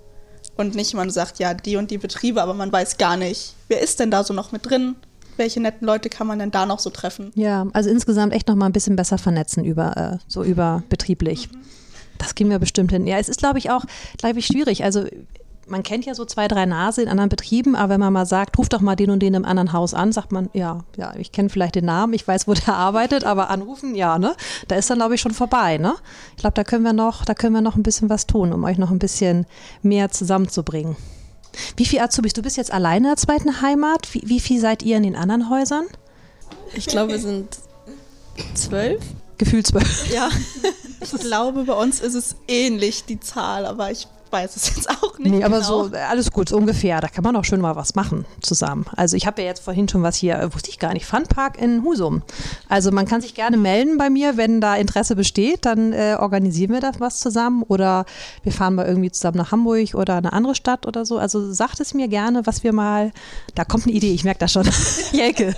und 0.57 0.75
nicht 0.75 0.95
man 0.95 1.11
sagt, 1.11 1.39
ja, 1.39 1.55
die 1.55 1.77
und 1.77 1.91
die 1.91 1.99
Betriebe, 1.99 2.43
aber 2.43 2.55
man 2.55 2.71
weiß 2.73 2.99
gar 2.99 3.17
nicht, 3.17 3.55
wer 3.69 3.81
ist 3.81 4.01
denn 4.01 4.11
da 4.11 4.25
so 4.25 4.35
noch 4.35 4.53
mit 4.53 4.69
drin? 4.69 4.97
Welche 5.41 5.59
netten 5.59 5.87
Leute 5.87 6.11
kann 6.11 6.27
man 6.27 6.39
denn 6.39 6.51
da 6.51 6.67
noch 6.67 6.81
so 6.81 6.91
treffen? 6.91 7.33
Ja, 7.35 7.67
also 7.73 7.89
insgesamt 7.89 8.35
echt 8.35 8.47
noch 8.47 8.57
mal 8.57 8.67
ein 8.67 8.73
bisschen 8.73 8.95
besser 8.95 9.17
vernetzen 9.17 9.65
über 9.65 9.97
äh, 9.97 10.19
so 10.29 10.45
überbetrieblich. 10.45 11.49
Das 12.19 12.35
kriegen 12.35 12.51
wir 12.51 12.59
bestimmt 12.59 12.93
hin. 12.93 13.07
Ja, 13.07 13.17
es 13.17 13.31
ist, 13.31 13.39
glaube 13.39 13.59
ich, 13.59 13.71
auch, 13.71 13.87
glaube 14.19 14.39
ich, 14.39 14.45
schwierig. 14.47 14.85
Also 14.85 15.07
man 15.67 15.83
kennt 15.83 16.05
ja 16.05 16.15
so 16.15 16.27
zwei, 16.27 16.47
drei 16.47 16.67
Nase 16.67 17.01
in 17.01 17.09
anderen 17.09 17.31
Betrieben, 17.31 17.75
aber 17.75 17.95
wenn 17.95 18.01
man 18.01 18.13
mal 18.13 18.27
sagt, 18.27 18.59
ruf 18.59 18.69
doch 18.69 18.83
mal 18.83 18.97
den 18.97 19.09
und 19.09 19.21
den 19.21 19.33
im 19.33 19.47
anderen 19.47 19.73
Haus 19.73 19.95
an, 19.95 20.13
sagt 20.13 20.31
man, 20.31 20.51
ja, 20.53 20.81
ja, 20.99 21.15
ich 21.17 21.33
kenne 21.33 21.49
vielleicht 21.49 21.75
den 21.75 21.87
Namen, 21.87 22.13
ich 22.13 22.29
weiß, 22.29 22.47
wo 22.47 22.53
der 22.53 22.75
arbeitet, 22.75 23.25
aber 23.25 23.49
anrufen, 23.49 23.95
ja, 23.95 24.19
ne? 24.19 24.35
Da 24.69 24.77
ist 24.77 24.91
dann, 24.91 24.99
glaube 24.99 25.15
ich, 25.15 25.23
schon 25.23 25.33
vorbei, 25.33 25.79
ne? 25.79 25.95
Ich 26.37 26.43
glaube, 26.43 26.55
da 26.55 26.65
können 26.65 26.85
wir 26.85 26.93
noch, 26.93 27.25
da 27.25 27.33
können 27.33 27.55
wir 27.55 27.63
noch 27.63 27.77
ein 27.77 27.83
bisschen 27.83 28.11
was 28.11 28.27
tun, 28.27 28.53
um 28.53 28.63
euch 28.65 28.77
noch 28.77 28.91
ein 28.91 28.99
bisschen 28.99 29.47
mehr 29.81 30.11
zusammenzubringen. 30.11 30.97
Wie 31.77 31.85
viel 31.85 32.01
Azubis? 32.01 32.33
Du 32.33 32.43
bist 32.43 32.57
jetzt 32.57 32.73
alleine 32.73 32.99
in 32.99 33.05
der 33.05 33.17
zweiten 33.17 33.63
Heimat. 33.63 34.13
Wie, 34.15 34.23
wie 34.25 34.41
viel 34.41 34.61
seid 34.61 34.83
ihr 34.83 34.97
in 34.97 35.03
den 35.03 35.17
anderen 35.17 35.51
Häusern? 35.51 35.87
Ich 36.75 36.87
glaube, 36.87 37.13
wir 37.13 37.19
sind 37.19 37.59
zwölf. 38.55 39.03
Gefühlt 39.39 39.67
zwölf. 39.67 40.13
Ja. 40.13 40.29
Ich 41.01 41.13
glaube, 41.13 41.65
bei 41.65 41.73
uns 41.73 42.01
ist 42.01 42.15
es 42.15 42.37
ähnlich, 42.47 43.05
die 43.05 43.19
Zahl, 43.19 43.65
aber 43.65 43.91
ich 43.91 44.07
weiß 44.31 44.57
es 44.57 44.75
jetzt 44.75 44.91
auch 44.91 45.19
nicht. 45.19 45.31
Nee, 45.31 45.45
aber 45.45 45.61
genau. 45.61 45.89
so, 45.89 45.95
äh, 45.95 45.99
alles 45.99 46.31
gut, 46.31 46.49
so 46.49 46.57
ungefähr. 46.57 47.01
Da 47.01 47.09
kann 47.09 47.25
man 47.25 47.37
auch 47.37 47.45
schön 47.45 47.61
mal 47.61 47.77
was 47.77 47.95
machen 47.95 48.25
zusammen. 48.41 48.87
Also 48.97 49.17
ich 49.17 49.27
habe 49.27 49.43
ja 49.43 49.49
jetzt 49.49 49.63
vorhin 49.63 49.89
schon 49.89 50.03
was 50.03 50.17
hier, 50.17 50.39
äh, 50.39 50.55
wusste 50.55 50.71
ich 50.71 50.79
gar 50.79 50.93
nicht, 50.93 51.07
Funpark 51.07 51.61
in 51.61 51.83
Husum. 51.85 52.23
Also 52.69 52.91
man 52.91 53.07
kann 53.07 53.21
sich 53.21 53.35
gerne 53.35 53.57
melden 53.57 53.99
bei 53.99 54.11
mir, 54.11 54.37
wenn 54.37 54.61
da 54.61 54.77
Interesse 54.77 55.17
besteht, 55.17 55.65
dann 55.65 55.93
äh, 55.93 56.17
organisieren 56.19 56.73
wir 56.73 56.81
da 56.81 56.93
was 56.99 57.21
zusammen 57.21 57.63
oder 57.63 58.05
wir 58.43 58.53
fahren 58.53 58.75
mal 58.75 58.87
irgendwie 58.87 59.11
zusammen 59.11 59.39
nach 59.39 59.53
Hamburg 59.53 59.95
oder 59.95 60.17
eine 60.17 60.33
andere 60.33 60.55
Stadt 60.55 60.87
oder 60.87 61.05
so. 61.05 61.19
Also 61.19 61.53
sagt 61.53 61.81
es 61.81 61.95
mir 61.95 62.09
gerne, 62.09 62.47
was 62.47 62.65
wir 62.65 62.73
mal, 62.73 63.13
da 63.55 63.65
kommt 63.65 63.87
eine 63.87 63.95
Idee, 63.95 64.13
ich 64.13 64.25
merke 64.25 64.41
das 64.41 64.53
schon. 64.53 64.69
Jelke, 65.13 65.55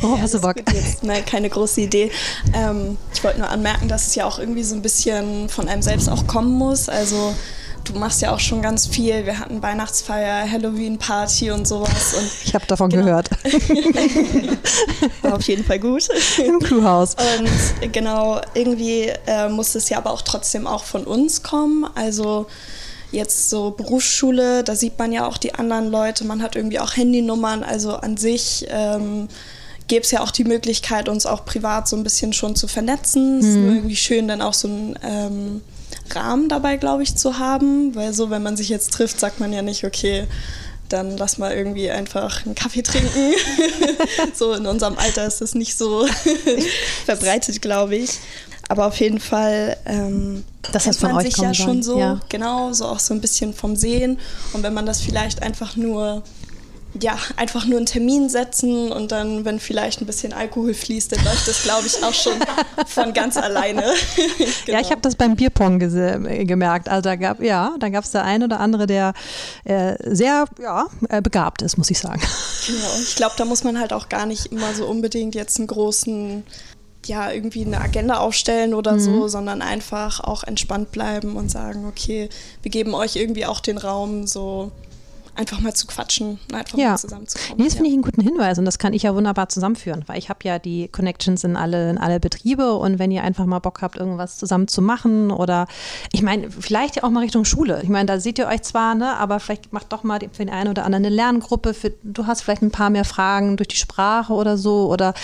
worauf 0.00 0.20
hast 0.20 0.34
du 0.34 0.40
Bock? 0.40 0.56
Jetzt 0.72 1.02
ne, 1.02 1.22
keine 1.22 1.48
große 1.48 1.82
Idee. 1.82 2.10
Ähm, 2.54 2.96
ich 3.12 3.22
wollte 3.24 3.38
nur 3.40 3.48
anmerken, 3.48 3.88
dass 3.88 4.08
es 4.08 4.14
ja 4.14 4.26
auch 4.26 4.38
irgendwie 4.38 4.62
so 4.62 4.74
ein 4.74 4.82
bisschen 4.82 5.48
von 5.48 5.68
einem 5.68 5.82
selbst 5.82 6.08
auch 6.08 6.26
kommen 6.26 6.52
muss. 6.52 6.88
Also 6.88 7.34
du 7.84 7.98
machst 7.98 8.22
ja 8.22 8.32
auch 8.34 8.40
schon 8.40 8.62
ganz 8.62 8.86
viel. 8.86 9.26
Wir 9.26 9.38
hatten 9.38 9.62
Weihnachtsfeier, 9.62 10.50
Halloween-Party 10.50 11.50
und 11.50 11.66
sowas. 11.66 12.14
Und 12.14 12.30
Ich 12.44 12.54
habe 12.54 12.66
davon 12.66 12.90
Genau. 12.90 13.04
gehört. 13.04 13.30
war 15.22 15.34
auf 15.34 15.42
jeden 15.48 15.64
Fall 15.64 15.78
gut. 15.78 16.08
Im 16.44 16.58
Crewhaus. 16.60 17.14
Und 17.14 17.92
genau, 17.92 18.40
irgendwie 18.54 19.10
äh, 19.26 19.48
muss 19.48 19.74
es 19.74 19.88
ja 19.88 19.98
aber 19.98 20.10
auch 20.12 20.22
trotzdem 20.22 20.66
auch 20.66 20.84
von 20.84 21.04
uns 21.04 21.42
kommen. 21.42 21.86
Also 21.94 22.46
jetzt 23.10 23.50
so 23.50 23.72
Berufsschule, 23.72 24.64
da 24.64 24.74
sieht 24.74 24.98
man 24.98 25.12
ja 25.12 25.26
auch 25.26 25.36
die 25.36 25.54
anderen 25.54 25.90
Leute, 25.90 26.24
man 26.24 26.42
hat 26.42 26.56
irgendwie 26.56 26.80
auch 26.80 26.96
Handynummern, 26.96 27.62
also 27.62 27.94
an 27.96 28.16
sich 28.16 28.66
ähm, 28.70 29.28
gäbe 29.86 30.02
es 30.02 30.10
ja 30.12 30.22
auch 30.22 30.30
die 30.30 30.44
Möglichkeit, 30.44 31.10
uns 31.10 31.26
auch 31.26 31.44
privat 31.44 31.88
so 31.88 31.96
ein 31.96 32.04
bisschen 32.04 32.32
schon 32.32 32.56
zu 32.56 32.68
vernetzen. 32.68 33.40
Es 33.40 33.46
ist 33.46 33.56
nur 33.56 33.74
irgendwie 33.74 33.96
schön, 33.96 34.28
dann 34.28 34.40
auch 34.40 34.54
so 34.54 34.68
einen 34.68 34.98
ähm, 35.04 35.60
Rahmen 36.10 36.48
dabei, 36.48 36.76
glaube 36.76 37.02
ich, 37.02 37.16
zu 37.16 37.38
haben, 37.38 37.94
weil 37.94 38.12
so, 38.12 38.30
wenn 38.30 38.42
man 38.42 38.56
sich 38.56 38.68
jetzt 38.68 38.92
trifft, 38.92 39.20
sagt 39.20 39.40
man 39.40 39.52
ja 39.52 39.62
nicht, 39.62 39.84
okay, 39.84 40.26
dann 40.88 41.16
lass 41.16 41.38
mal 41.38 41.52
irgendwie 41.52 41.90
einfach 41.90 42.44
einen 42.44 42.54
Kaffee 42.54 42.82
trinken. 42.82 43.32
so 44.34 44.52
in 44.52 44.66
unserem 44.66 44.98
Alter 44.98 45.26
ist 45.26 45.40
das 45.40 45.54
nicht 45.54 45.76
so 45.76 46.06
verbreitet, 47.06 47.62
glaube 47.62 47.96
ich. 47.96 48.18
Aber 48.68 48.86
auf 48.86 49.00
jeden 49.00 49.20
Fall 49.20 49.76
ähm, 49.86 50.44
Das 50.72 50.84
kennt 50.84 51.02
man 51.02 51.24
sich 51.24 51.36
ja 51.36 51.52
schon 51.52 51.82
so, 51.82 51.98
ja. 51.98 52.20
genau, 52.28 52.72
so 52.72 52.86
auch 52.86 53.00
so 53.00 53.12
ein 53.12 53.20
bisschen 53.20 53.54
vom 53.54 53.76
Sehen. 53.76 54.18
Und 54.52 54.62
wenn 54.62 54.72
man 54.74 54.86
das 54.86 55.00
vielleicht 55.00 55.42
einfach 55.42 55.76
nur 55.76 56.22
ja, 57.00 57.16
einfach 57.36 57.64
nur 57.64 57.78
einen 57.78 57.86
Termin 57.86 58.28
setzen 58.28 58.92
und 58.92 59.12
dann, 59.12 59.44
wenn 59.44 59.58
vielleicht 59.58 60.02
ein 60.02 60.06
bisschen 60.06 60.32
Alkohol 60.32 60.74
fließt, 60.74 61.12
dann 61.12 61.24
läuft 61.24 61.48
das, 61.48 61.62
glaube 61.62 61.86
ich, 61.86 62.02
auch 62.04 62.12
schon 62.12 62.34
von 62.86 63.12
ganz 63.12 63.36
alleine. 63.36 63.82
Ja, 64.66 64.80
ich 64.80 64.90
habe 64.90 65.00
das 65.00 65.16
beim 65.16 65.36
Bierpong 65.36 65.78
gemerkt. 65.78 66.88
Also 66.88 67.02
da 67.02 67.16
gab 67.16 67.40
ja, 67.42 67.74
da 67.78 67.88
gab 67.88 68.04
es 68.04 68.10
der 68.10 68.24
ein 68.24 68.42
oder 68.42 68.60
andere, 68.60 68.86
der 68.86 69.12
äh, 69.64 69.94
sehr 70.14 70.46
ja, 70.60 70.86
äh, 71.08 71.20
begabt 71.20 71.62
ist, 71.62 71.76
muss 71.78 71.90
ich 71.90 71.98
sagen. 71.98 72.20
Genau. 72.66 72.88
Ich 73.02 73.16
glaube, 73.16 73.34
da 73.36 73.44
muss 73.44 73.64
man 73.64 73.78
halt 73.78 73.92
auch 73.92 74.08
gar 74.08 74.26
nicht 74.26 74.46
immer 74.46 74.74
so 74.74 74.86
unbedingt 74.86 75.34
jetzt 75.34 75.58
einen 75.58 75.66
großen, 75.66 76.44
ja, 77.06 77.30
irgendwie 77.30 77.64
eine 77.64 77.80
Agenda 77.80 78.18
aufstellen 78.18 78.74
oder 78.74 78.98
so, 78.98 79.28
sondern 79.28 79.62
einfach 79.62 80.20
auch 80.20 80.44
entspannt 80.44 80.92
bleiben 80.92 81.36
und 81.36 81.50
sagen, 81.50 81.86
okay, 81.86 82.28
wir 82.62 82.70
geben 82.70 82.94
euch 82.94 83.16
irgendwie 83.16 83.46
auch 83.46 83.60
den 83.60 83.78
Raum, 83.78 84.26
so 84.26 84.70
einfach 85.34 85.60
mal 85.60 85.72
zu 85.74 85.86
quatschen, 85.86 86.38
einfach 86.52 86.76
Ja. 86.78 86.90
mal 86.90 86.98
zusammenzukommen. 86.98 87.56
Nee, 87.58 87.64
das 87.64 87.74
finde 87.74 87.88
ich 87.88 87.94
einen 87.94 88.02
guten 88.02 88.20
Hinweis 88.20 88.58
und 88.58 88.64
das 88.64 88.78
kann 88.78 88.92
ich 88.92 89.02
ja 89.04 89.14
wunderbar 89.14 89.48
zusammenführen, 89.48 90.04
weil 90.06 90.18
ich 90.18 90.28
habe 90.28 90.40
ja 90.44 90.58
die 90.58 90.88
Connections 90.88 91.42
in 91.44 91.56
alle, 91.56 91.90
in 91.90 91.98
alle 91.98 92.20
Betriebe 92.20 92.74
und 92.74 92.98
wenn 92.98 93.10
ihr 93.10 93.22
einfach 93.24 93.46
mal 93.46 93.58
Bock 93.60 93.80
habt, 93.82 93.96
irgendwas 93.96 94.36
zusammen 94.36 94.68
zu 94.68 94.82
machen 94.82 95.30
oder 95.30 95.66
ich 96.12 96.22
meine, 96.22 96.50
vielleicht 96.50 96.96
ja 96.96 97.04
auch 97.04 97.10
mal 97.10 97.20
Richtung 97.20 97.44
Schule. 97.44 97.80
Ich 97.82 97.88
meine, 97.88 98.06
da 98.06 98.20
seht 98.20 98.38
ihr 98.38 98.46
euch 98.46 98.62
zwar, 98.62 98.94
ne, 98.94 99.16
aber 99.16 99.40
vielleicht 99.40 99.72
macht 99.72 99.92
doch 99.92 100.02
mal 100.02 100.18
für 100.32 100.44
den 100.44 100.50
einen 100.50 100.68
oder 100.70 100.84
anderen 100.84 101.06
eine 101.06 101.14
Lerngruppe, 101.14 101.72
für, 101.72 101.92
du 102.02 102.26
hast 102.26 102.42
vielleicht 102.42 102.62
ein 102.62 102.70
paar 102.70 102.90
mehr 102.90 103.04
Fragen 103.04 103.56
durch 103.56 103.68
die 103.68 103.76
Sprache 103.76 104.32
oder 104.34 104.58
so 104.58 104.88
oder 104.90 105.14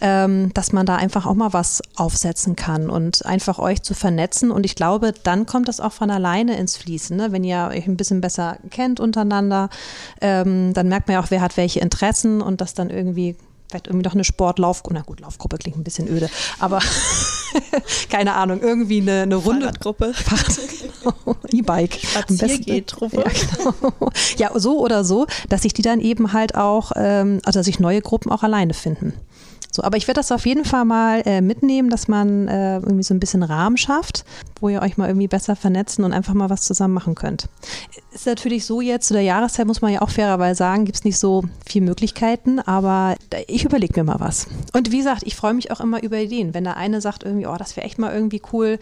ähm, 0.00 0.52
dass 0.54 0.72
man 0.72 0.86
da 0.86 0.96
einfach 0.96 1.26
auch 1.26 1.34
mal 1.34 1.52
was 1.52 1.82
aufsetzen 1.96 2.56
kann 2.56 2.90
und 2.90 3.24
einfach 3.26 3.58
euch 3.58 3.82
zu 3.82 3.94
vernetzen 3.94 4.50
und 4.50 4.66
ich 4.66 4.74
glaube, 4.74 5.12
dann 5.22 5.46
kommt 5.46 5.68
das 5.68 5.78
auch 5.80 5.92
von 5.92 6.10
alleine 6.10 6.56
ins 6.58 6.76
Fließen, 6.76 7.16
ne? 7.16 7.30
wenn 7.32 7.44
ihr 7.44 7.68
euch 7.70 7.86
ein 7.86 7.96
bisschen 7.96 8.20
besser 8.20 8.56
kennt 8.70 8.98
untereinander, 8.98 9.51
ähm, 10.20 10.72
dann 10.74 10.88
merkt 10.88 11.08
man 11.08 11.14
ja 11.14 11.22
auch, 11.22 11.30
wer 11.30 11.40
hat 11.40 11.56
welche 11.56 11.80
Interessen 11.80 12.40
und 12.40 12.60
das 12.60 12.74
dann 12.74 12.90
irgendwie 12.90 13.36
vielleicht 13.72 13.86
irgendwie 13.86 14.04
noch 14.04 14.14
eine 14.14 14.24
Sportlauf, 14.24 14.82
na 14.90 15.00
gut, 15.00 15.20
Laufgruppe 15.20 15.56
klingt 15.56 15.78
ein 15.78 15.84
bisschen 15.84 16.06
öde, 16.06 16.28
aber 16.58 16.80
keine 18.10 18.34
Ahnung, 18.34 18.60
irgendwie 18.60 19.00
eine, 19.00 19.22
eine 19.22 19.36
Runde. 19.36 19.62
Fahrradgruppe. 19.62 20.12
E-Bike. 21.52 21.98
Spaziergehtruppe. 22.02 23.24
Ja, 23.24 23.30
genau. 23.56 24.10
ja, 24.36 24.50
so 24.58 24.78
oder 24.78 25.04
so, 25.04 25.26
dass 25.48 25.62
sich 25.62 25.72
die 25.72 25.82
dann 25.82 26.00
eben 26.00 26.34
halt 26.34 26.54
auch, 26.54 26.92
ähm, 26.96 27.40
also 27.44 27.60
dass 27.60 27.66
sich 27.66 27.80
neue 27.80 28.02
Gruppen 28.02 28.30
auch 28.30 28.42
alleine 28.42 28.74
finden. 28.74 29.14
So, 29.74 29.82
aber 29.82 29.96
ich 29.96 30.06
werde 30.06 30.18
das 30.20 30.30
auf 30.30 30.44
jeden 30.44 30.66
Fall 30.66 30.84
mal 30.84 31.22
äh, 31.24 31.40
mitnehmen, 31.40 31.88
dass 31.88 32.06
man 32.06 32.46
äh, 32.46 32.76
irgendwie 32.76 33.02
so 33.02 33.14
ein 33.14 33.20
bisschen 33.20 33.42
Rahmen 33.42 33.78
schafft, 33.78 34.26
wo 34.60 34.68
ihr 34.68 34.82
euch 34.82 34.98
mal 34.98 35.08
irgendwie 35.08 35.28
besser 35.28 35.56
vernetzen 35.56 36.04
und 36.04 36.12
einfach 36.12 36.34
mal 36.34 36.50
was 36.50 36.60
zusammen 36.60 36.92
machen 36.92 37.14
könnt. 37.14 37.48
Ist 38.14 38.26
natürlich 38.26 38.66
so 38.66 38.82
jetzt, 38.82 39.08
zu 39.08 39.14
der 39.14 39.22
Jahreszeit 39.22 39.66
muss 39.66 39.80
man 39.80 39.90
ja 39.90 40.02
auch 40.02 40.10
fairerweise 40.10 40.58
sagen, 40.58 40.84
gibt 40.84 40.98
es 40.98 41.04
nicht 41.04 41.18
so 41.18 41.44
viele 41.66 41.86
Möglichkeiten, 41.86 42.60
aber 42.60 43.16
ich 43.46 43.64
überlege 43.64 43.98
mir 43.98 44.04
mal 44.04 44.20
was. 44.20 44.48
Und 44.74 44.92
wie 44.92 44.98
gesagt, 44.98 45.22
ich 45.24 45.34
freue 45.34 45.54
mich 45.54 45.70
auch 45.70 45.80
immer 45.80 46.02
über 46.02 46.18
Ideen. 46.18 46.52
Wenn 46.52 46.64
der 46.64 46.76
eine 46.76 47.00
sagt 47.00 47.24
irgendwie, 47.24 47.46
oh, 47.46 47.56
das 47.56 47.74
wäre 47.74 47.86
echt 47.86 47.98
mal 47.98 48.12
irgendwie 48.12 48.42
cool, 48.52 48.78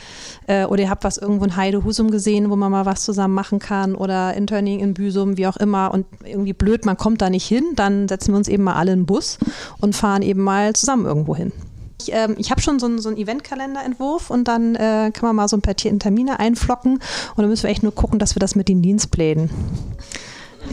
äh, 0.48 0.64
oder 0.64 0.82
ihr 0.82 0.90
habt 0.90 1.04
was 1.04 1.16
irgendwo 1.16 1.44
in 1.44 1.54
Heide 1.54 1.84
Husum 1.84 2.10
gesehen, 2.10 2.50
wo 2.50 2.56
man 2.56 2.72
mal 2.72 2.86
was 2.86 3.04
zusammen 3.04 3.34
machen 3.34 3.60
kann, 3.60 3.94
oder 3.94 4.34
Interning 4.34 4.80
in 4.80 4.94
Büsum, 4.94 5.36
wie 5.36 5.46
auch 5.46 5.56
immer, 5.58 5.94
und 5.94 6.06
irgendwie 6.24 6.52
blöd, 6.52 6.84
man 6.84 6.96
kommt 6.96 7.22
da 7.22 7.30
nicht 7.30 7.46
hin, 7.46 7.64
dann 7.76 8.08
setzen 8.08 8.32
wir 8.32 8.36
uns 8.36 8.48
eben 8.48 8.64
mal 8.64 8.74
alle 8.74 8.92
in 8.92 9.00
den 9.00 9.06
Bus 9.06 9.38
und 9.80 9.94
fahren 9.94 10.22
eben 10.22 10.42
mal 10.42 10.74
zusammen 10.74 11.06
irgendwo 11.06 11.36
hin. 11.36 11.52
Ich, 12.00 12.12
ähm, 12.12 12.36
ich 12.38 12.50
habe 12.50 12.60
schon 12.60 12.78
so 12.78 12.86
einen, 12.86 12.98
so 12.98 13.08
einen 13.08 13.18
Eventkalenderentwurf 13.18 14.30
und 14.30 14.48
dann 14.48 14.74
äh, 14.74 15.10
kann 15.12 15.22
man 15.22 15.36
mal 15.36 15.48
so 15.48 15.56
ein 15.56 15.62
paar 15.62 15.76
Termine 15.76 16.40
einflocken 16.40 16.94
und 16.94 17.36
dann 17.36 17.48
müssen 17.48 17.64
wir 17.64 17.70
echt 17.70 17.82
nur 17.82 17.94
gucken, 17.94 18.18
dass 18.18 18.34
wir 18.34 18.40
das 18.40 18.54
mit 18.54 18.68
den 18.68 18.80
Dienstplänen. 18.80 19.50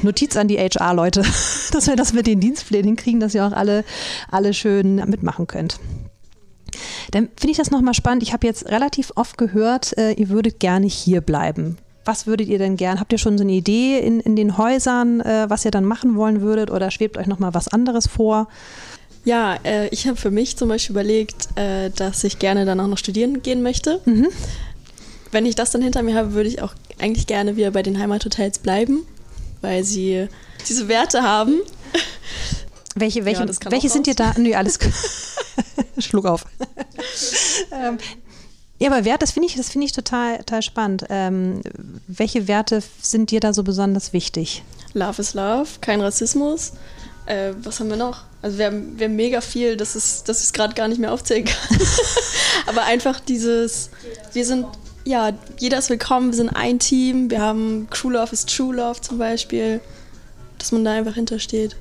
Notiz 0.03 0.37
an 0.37 0.47
die 0.47 0.57
HR-Leute, 0.57 1.21
dass 1.71 1.87
wir 1.87 1.95
das 1.95 2.13
mit 2.13 2.27
den 2.27 2.39
Dienstplänen 2.39 2.85
hinkriegen, 2.85 3.19
dass 3.19 3.35
ihr 3.35 3.45
auch 3.45 3.51
alle, 3.51 3.83
alle 4.31 4.53
schön 4.53 4.95
mitmachen 5.07 5.47
könnt. 5.47 5.79
Dann 7.11 7.29
finde 7.37 7.51
ich 7.51 7.57
das 7.57 7.71
nochmal 7.71 7.93
spannend. 7.93 8.23
Ich 8.23 8.33
habe 8.33 8.45
jetzt 8.45 8.67
relativ 8.69 9.11
oft 9.15 9.37
gehört, 9.37 9.97
äh, 9.97 10.11
ihr 10.13 10.29
würdet 10.29 10.59
gerne 10.59 10.87
hier 10.87 11.21
bleiben. 11.21 11.77
Was 12.05 12.25
würdet 12.25 12.47
ihr 12.47 12.57
denn 12.57 12.77
gern? 12.77 12.99
Habt 12.99 13.11
ihr 13.11 13.17
schon 13.17 13.37
so 13.37 13.43
eine 13.43 13.51
Idee 13.51 13.99
in, 13.99 14.19
in 14.21 14.35
den 14.35 14.57
Häusern, 14.57 15.19
äh, 15.21 15.49
was 15.49 15.65
ihr 15.65 15.71
dann 15.71 15.83
machen 15.83 16.15
wollen 16.15 16.41
würdet 16.41 16.71
oder 16.71 16.89
schwebt 16.91 17.17
euch 17.17 17.27
nochmal 17.27 17.53
was 17.53 17.67
anderes 17.67 18.07
vor? 18.07 18.47
Ja, 19.27 19.59
äh, 19.65 19.89
ich 19.89 20.07
habe 20.07 20.15
für 20.15 20.31
mich 20.31 20.55
zum 20.55 20.69
Beispiel 20.69 20.93
überlegt, 20.93 21.49
äh, 21.57 21.89
dass 21.89 22.23
ich 22.23 22.39
gerne 22.39 22.63
dann 22.63 22.79
auch 22.79 22.87
noch 22.87 22.97
studieren 22.97 23.41
gehen 23.41 23.61
möchte. 23.61 23.99
Mhm. 24.05 24.29
Wenn 25.33 25.45
ich 25.45 25.53
das 25.53 25.69
dann 25.71 25.81
hinter 25.81 26.01
mir 26.01 26.15
habe, 26.15 26.31
würde 26.31 26.47
ich 26.47 26.61
auch 26.61 26.73
eigentlich 26.97 27.27
gerne 27.27 27.57
wieder 27.57 27.71
bei 27.71 27.83
den 27.83 27.99
Heimathotels 27.99 28.59
bleiben, 28.59 29.05
weil 29.59 29.83
sie 29.83 30.29
diese 30.69 30.87
Werte 30.87 31.23
haben. 31.23 31.59
Welche, 32.95 33.25
welche, 33.25 33.43
Ja, 33.43 33.71
welche 33.71 33.89
sind 33.89 34.07
dir 34.07 34.15
da? 34.15 34.33
Nö, 34.37 34.53
alles 34.53 34.79
gut. 34.79 34.93
Schluck 35.99 36.25
auf. 36.25 36.45
ähm, 37.73 37.97
ja, 38.79 38.89
aber 38.89 39.03
Wert, 39.03 39.21
das 39.21 39.31
finde 39.31 39.49
ich, 39.49 39.55
das 39.55 39.67
finde 39.67 39.87
ich 39.87 39.91
total, 39.91 40.37
total 40.37 40.61
spannend. 40.61 41.03
Ähm, 41.09 41.61
welche 42.07 42.47
Werte 42.47 42.81
sind 43.01 43.31
dir 43.31 43.41
da 43.41 43.53
so 43.53 43.63
besonders 43.63 44.13
wichtig? 44.13 44.63
Love 44.93 45.21
is 45.21 45.33
Love, 45.33 45.67
kein 45.81 45.99
Rassismus. 45.99 46.71
Äh, 47.27 47.53
was 47.61 47.79
haben 47.79 47.89
wir 47.89 47.97
noch? 47.97 48.23
Also 48.41 48.57
wir 48.57 48.67
haben, 48.67 48.97
wir 48.97 49.07
haben 49.07 49.15
mega 49.15 49.41
viel, 49.41 49.75
das 49.75 49.95
ist, 49.95 50.29
das 50.29 50.41
ist 50.41 50.53
gerade 50.53 50.73
gar 50.73 50.87
nicht 50.87 50.99
mehr 50.99 51.11
aufzählen 51.11 51.45
kann. 51.45 51.77
Aber 52.67 52.83
einfach 52.83 53.19
dieses, 53.19 53.89
wir 54.33 54.45
sind, 54.45 54.65
ja, 55.03 55.31
jeder 55.57 55.79
ist 55.79 55.89
willkommen, 55.89 56.31
wir 56.31 56.37
sind 56.37 56.49
ein 56.49 56.79
Team, 56.79 57.29
wir 57.29 57.41
haben 57.41 57.87
True 57.91 58.13
Love 58.13 58.31
is 58.31 58.45
True 58.45 58.75
Love 58.75 59.01
zum 59.01 59.17
Beispiel, 59.17 59.81
dass 60.57 60.71
man 60.71 60.85
da 60.85 60.93
einfach 60.93 61.15
hintersteht. 61.15 61.75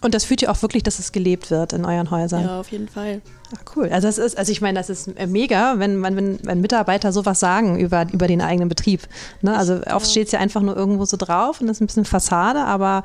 Und 0.00 0.14
das 0.14 0.24
fühlt 0.24 0.42
ihr 0.42 0.50
auch 0.50 0.62
wirklich, 0.62 0.82
dass 0.84 0.98
es 0.98 1.10
gelebt 1.10 1.50
wird 1.50 1.72
in 1.72 1.84
euren 1.84 2.10
Häusern? 2.10 2.44
Ja, 2.44 2.60
auf 2.60 2.70
jeden 2.70 2.88
Fall. 2.88 3.20
Ah, 3.52 3.58
cool. 3.74 3.88
Also 3.90 4.06
das 4.06 4.18
ist, 4.18 4.38
also 4.38 4.52
ich 4.52 4.60
meine, 4.60 4.78
das 4.78 4.90
ist 4.90 5.08
äh, 5.16 5.26
mega, 5.26 5.78
wenn, 5.78 6.02
wenn, 6.02 6.16
wenn, 6.16 6.38
wenn 6.42 6.60
Mitarbeiter 6.60 7.12
sowas 7.12 7.40
sagen 7.40 7.78
über, 7.78 8.06
über 8.12 8.28
den 8.28 8.40
eigenen 8.40 8.68
Betrieb. 8.68 9.08
Ne? 9.42 9.56
Also 9.56 9.80
oft 9.90 10.08
steht 10.08 10.26
es 10.26 10.32
ja 10.32 10.38
einfach 10.38 10.60
nur 10.60 10.76
irgendwo 10.76 11.04
so 11.04 11.16
drauf 11.16 11.60
und 11.60 11.66
das 11.66 11.78
ist 11.78 11.80
ein 11.80 11.86
bisschen 11.86 12.04
Fassade, 12.04 12.60
aber 12.60 13.02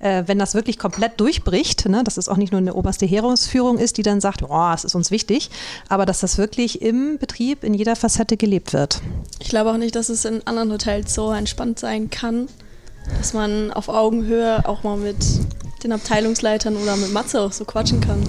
äh, 0.00 0.24
wenn 0.26 0.38
das 0.38 0.54
wirklich 0.54 0.78
komplett 0.78 1.18
durchbricht, 1.18 1.88
ne, 1.88 2.04
dass 2.04 2.16
es 2.16 2.28
auch 2.28 2.36
nicht 2.36 2.52
nur 2.52 2.60
eine 2.60 2.74
oberste 2.74 3.06
Heerungsführung 3.06 3.78
ist, 3.78 3.96
die 3.96 4.02
dann 4.02 4.20
sagt, 4.20 4.42
oh, 4.46 4.72
es 4.74 4.84
ist 4.84 4.94
uns 4.94 5.10
wichtig, 5.10 5.50
aber 5.88 6.04
dass 6.04 6.20
das 6.20 6.36
wirklich 6.36 6.82
im 6.82 7.18
Betrieb 7.18 7.64
in 7.64 7.72
jeder 7.74 7.96
Facette 7.96 8.36
gelebt 8.36 8.72
wird. 8.72 9.00
Ich 9.40 9.48
glaube 9.48 9.72
auch 9.72 9.78
nicht, 9.78 9.96
dass 9.96 10.10
es 10.10 10.24
in 10.26 10.46
anderen 10.46 10.72
Hotels 10.72 11.14
so 11.14 11.32
entspannt 11.32 11.78
sein 11.78 12.10
kann, 12.10 12.48
dass 13.18 13.32
man 13.32 13.72
auf 13.72 13.88
Augenhöhe 13.88 14.68
auch 14.68 14.82
mal 14.82 14.96
mit 14.96 15.16
den 15.86 15.92
Abteilungsleitern 15.92 16.76
oder 16.76 16.96
mit 16.96 17.12
Matze 17.12 17.40
auch 17.40 17.52
so 17.52 17.64
quatschen 17.64 18.00
kann. 18.00 18.22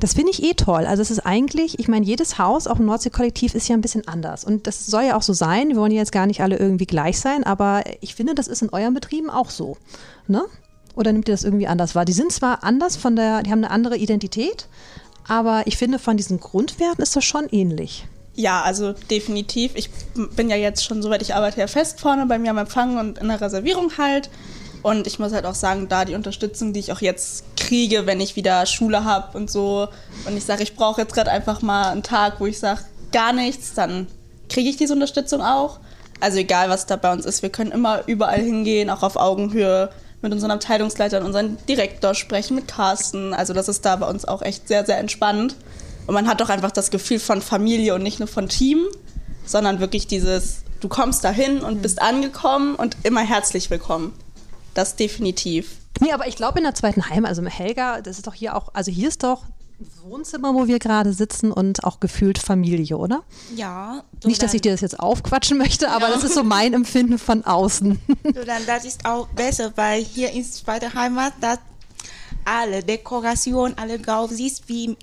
Das 0.00 0.14
finde 0.14 0.30
ich 0.30 0.42
eh 0.42 0.54
toll. 0.54 0.86
Also 0.86 1.02
es 1.02 1.10
ist 1.10 1.20
eigentlich, 1.20 1.78
ich 1.78 1.88
meine, 1.88 2.06
jedes 2.06 2.38
Haus, 2.38 2.66
auch 2.66 2.78
im 2.78 2.86
Nordsee-Kollektiv, 2.86 3.54
ist 3.54 3.68
ja 3.68 3.74
ein 3.74 3.80
bisschen 3.80 4.06
anders. 4.06 4.44
Und 4.44 4.66
das 4.66 4.86
soll 4.86 5.04
ja 5.04 5.16
auch 5.16 5.22
so 5.22 5.32
sein. 5.32 5.68
Wir 5.68 5.76
wollen 5.76 5.92
ja 5.92 5.98
jetzt 5.98 6.12
gar 6.12 6.26
nicht 6.26 6.40
alle 6.40 6.56
irgendwie 6.56 6.86
gleich 6.86 7.18
sein, 7.18 7.44
aber 7.44 7.82
ich 8.00 8.14
finde, 8.14 8.34
das 8.34 8.48
ist 8.48 8.62
in 8.62 8.70
euren 8.70 8.94
Betrieben 8.94 9.30
auch 9.30 9.50
so. 9.50 9.76
Ne? 10.26 10.44
Oder 10.94 11.12
nimmt 11.12 11.28
ihr 11.28 11.34
das 11.34 11.44
irgendwie 11.44 11.68
anders 11.68 11.94
wahr? 11.94 12.04
Die 12.04 12.12
sind 12.12 12.32
zwar 12.32 12.64
anders 12.64 12.96
von 12.96 13.16
der, 13.16 13.42
die 13.42 13.50
haben 13.50 13.64
eine 13.64 13.70
andere 13.70 13.96
Identität, 13.96 14.66
aber 15.26 15.62
ich 15.66 15.76
finde, 15.76 15.98
von 15.98 16.16
diesen 16.16 16.40
Grundwerten 16.40 17.02
ist 17.02 17.14
das 17.14 17.24
schon 17.24 17.48
ähnlich. 17.50 18.06
Ja, 18.34 18.62
also 18.62 18.92
definitiv. 18.92 19.72
Ich 19.74 19.90
bin 20.36 20.48
ja 20.48 20.56
jetzt 20.56 20.84
schon 20.84 21.02
soweit, 21.02 21.22
ich 21.22 21.34
arbeite 21.34 21.60
ja 21.60 21.66
fest 21.66 22.00
vorne 22.00 22.26
bei 22.26 22.38
mir 22.38 22.50
am 22.50 22.58
Empfang 22.58 22.96
und 22.96 23.18
in 23.18 23.28
der 23.28 23.40
Reservierung 23.40 23.98
halt. 23.98 24.30
Und 24.82 25.06
ich 25.06 25.18
muss 25.18 25.32
halt 25.32 25.44
auch 25.44 25.54
sagen, 25.54 25.88
da 25.88 26.04
die 26.04 26.14
Unterstützung, 26.14 26.72
die 26.72 26.80
ich 26.80 26.92
auch 26.92 27.00
jetzt 27.00 27.44
kriege, 27.56 28.06
wenn 28.06 28.20
ich 28.20 28.36
wieder 28.36 28.64
Schule 28.66 29.04
habe 29.04 29.36
und 29.36 29.50
so, 29.50 29.88
und 30.26 30.36
ich 30.36 30.44
sage, 30.44 30.62
ich 30.62 30.76
brauche 30.76 31.00
jetzt 31.00 31.14
gerade 31.14 31.30
einfach 31.30 31.62
mal 31.62 31.90
einen 31.90 32.02
Tag, 32.02 32.40
wo 32.40 32.46
ich 32.46 32.58
sage, 32.58 32.82
gar 33.12 33.32
nichts, 33.32 33.74
dann 33.74 34.06
kriege 34.48 34.68
ich 34.68 34.76
diese 34.76 34.92
Unterstützung 34.92 35.42
auch. 35.42 35.80
Also 36.20 36.38
egal, 36.38 36.68
was 36.68 36.86
da 36.86 36.96
bei 36.96 37.12
uns 37.12 37.24
ist, 37.26 37.42
wir 37.42 37.50
können 37.50 37.70
immer 37.70 38.02
überall 38.06 38.40
hingehen, 38.40 38.90
auch 38.90 39.02
auf 39.02 39.16
Augenhöhe 39.16 39.90
mit 40.20 40.32
unseren 40.32 40.50
Abteilungsleitern, 40.50 41.24
unseren 41.24 41.58
Direktor 41.68 42.14
sprechen, 42.14 42.56
mit 42.56 42.66
Carsten. 42.66 43.34
Also 43.34 43.52
das 43.52 43.68
ist 43.68 43.84
da 43.84 43.96
bei 43.96 44.08
uns 44.08 44.24
auch 44.24 44.42
echt 44.42 44.66
sehr, 44.66 44.84
sehr 44.84 44.98
entspannt. 44.98 45.54
Und 46.06 46.14
man 46.14 46.26
hat 46.26 46.40
doch 46.40 46.48
einfach 46.48 46.72
das 46.72 46.90
Gefühl 46.90 47.20
von 47.20 47.42
Familie 47.42 47.94
und 47.94 48.02
nicht 48.02 48.18
nur 48.18 48.28
von 48.28 48.48
Team, 48.48 48.84
sondern 49.44 49.78
wirklich 49.78 50.06
dieses, 50.06 50.62
du 50.80 50.88
kommst 50.88 51.22
dahin 51.22 51.60
und 51.60 51.82
bist 51.82 52.02
angekommen 52.02 52.74
und 52.74 52.96
immer 53.04 53.20
herzlich 53.20 53.70
willkommen. 53.70 54.12
Das 54.74 54.96
definitiv. 54.96 55.76
Nee, 56.00 56.12
aber 56.12 56.28
ich 56.28 56.36
glaube 56.36 56.58
in 56.58 56.64
der 56.64 56.74
zweiten 56.74 57.08
Heim, 57.08 57.24
also 57.24 57.42
mit 57.42 57.58
Helga, 57.58 58.00
das 58.00 58.18
ist 58.18 58.26
doch 58.26 58.34
hier 58.34 58.56
auch, 58.56 58.68
also 58.74 58.90
hier 58.90 59.08
ist 59.08 59.22
doch 59.22 59.44
Wohnzimmer, 60.02 60.54
wo 60.54 60.66
wir 60.66 60.80
gerade 60.80 61.12
sitzen 61.12 61.52
und 61.52 61.84
auch 61.84 62.00
gefühlt 62.00 62.38
Familie, 62.38 62.96
oder? 62.96 63.22
Ja. 63.54 64.02
Nicht, 64.24 64.42
dass 64.42 64.54
ich 64.54 64.60
dir 64.60 64.72
das 64.72 64.80
jetzt 64.80 64.98
aufquatschen 64.98 65.56
möchte, 65.58 65.90
aber 65.90 66.08
das 66.08 66.24
ist 66.24 66.34
so 66.34 66.42
mein 66.42 66.74
Empfinden 66.74 67.18
von 67.18 67.44
außen. 67.44 67.98
So, 68.24 68.44
dann, 68.44 68.66
das 68.66 68.84
ist 68.84 69.04
auch 69.06 69.28
besser, 69.28 69.72
weil 69.76 70.02
hier 70.02 70.30
in 70.32 70.44
zweiter 70.44 70.92
Heimat, 70.94 71.32
dass 71.40 71.58
alle 72.44 72.82
Dekoration, 72.82 73.74
alle 73.76 73.98
Grau 73.98 74.26
siehst 74.26 74.68
wie 74.68 74.96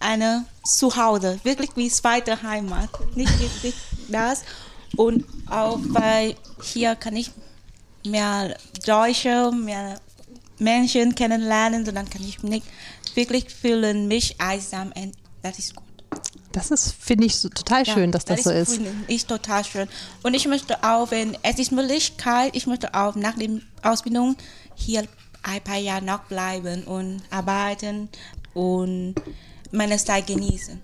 eine 0.00 0.44
Zuhause, 0.64 1.38
wirklich 1.42 1.70
wie 1.76 1.88
zweite 1.88 2.42
Heimat. 2.42 2.90
Nicht 3.14 3.38
wirklich 3.40 3.74
das. 4.08 4.42
Und 4.96 5.24
auch 5.48 5.78
weil 5.88 6.34
hier 6.62 6.96
kann 6.96 7.16
ich 7.16 7.30
mehr 8.06 8.56
Deutsche, 8.86 9.50
mehr 9.52 10.00
Menschen 10.58 11.14
kennenlernen, 11.14 11.84
sondern 11.84 12.08
kann 12.08 12.22
ich 12.22 12.42
nicht 12.42 12.66
wirklich 13.16 13.46
fühlen 13.52 14.06
mich 14.06 14.36
einsam 14.38 14.92
und 14.94 15.12
das 15.42 15.58
ist 15.58 15.74
gut. 15.74 15.84
Das 16.52 16.70
ist, 16.70 16.94
finde 16.98 17.26
ich, 17.26 17.36
so 17.36 17.48
total 17.50 17.84
schön, 17.84 18.12
dass 18.12 18.24
das, 18.24 18.44
so 18.44 18.50
ist. 18.50 18.74
finde 18.74 18.90
Ich 19.08 19.26
total 19.26 19.62
schön. 19.64 19.88
Und 20.22 20.32
ich 20.32 20.48
möchte 20.48 20.82
auch, 20.82 21.10
wenn 21.10 21.36
es 21.42 21.58
ist 21.58 21.70
Möglichkeit, 21.70 22.56
ich 22.56 22.66
möchte 22.66 22.94
auch 22.94 23.14
nach 23.14 23.34
der 23.36 23.50
Ausbildung 23.82 24.36
hier 24.74 25.06
ein 25.42 25.60
paar 25.62 25.76
Jahre 25.76 26.04
noch 26.04 26.20
bleiben 26.20 26.84
und 26.84 27.22
arbeiten 27.30 28.08
und 28.54 29.16
meine 29.70 29.98
Zeit 29.98 30.26
genießen. 30.26 30.80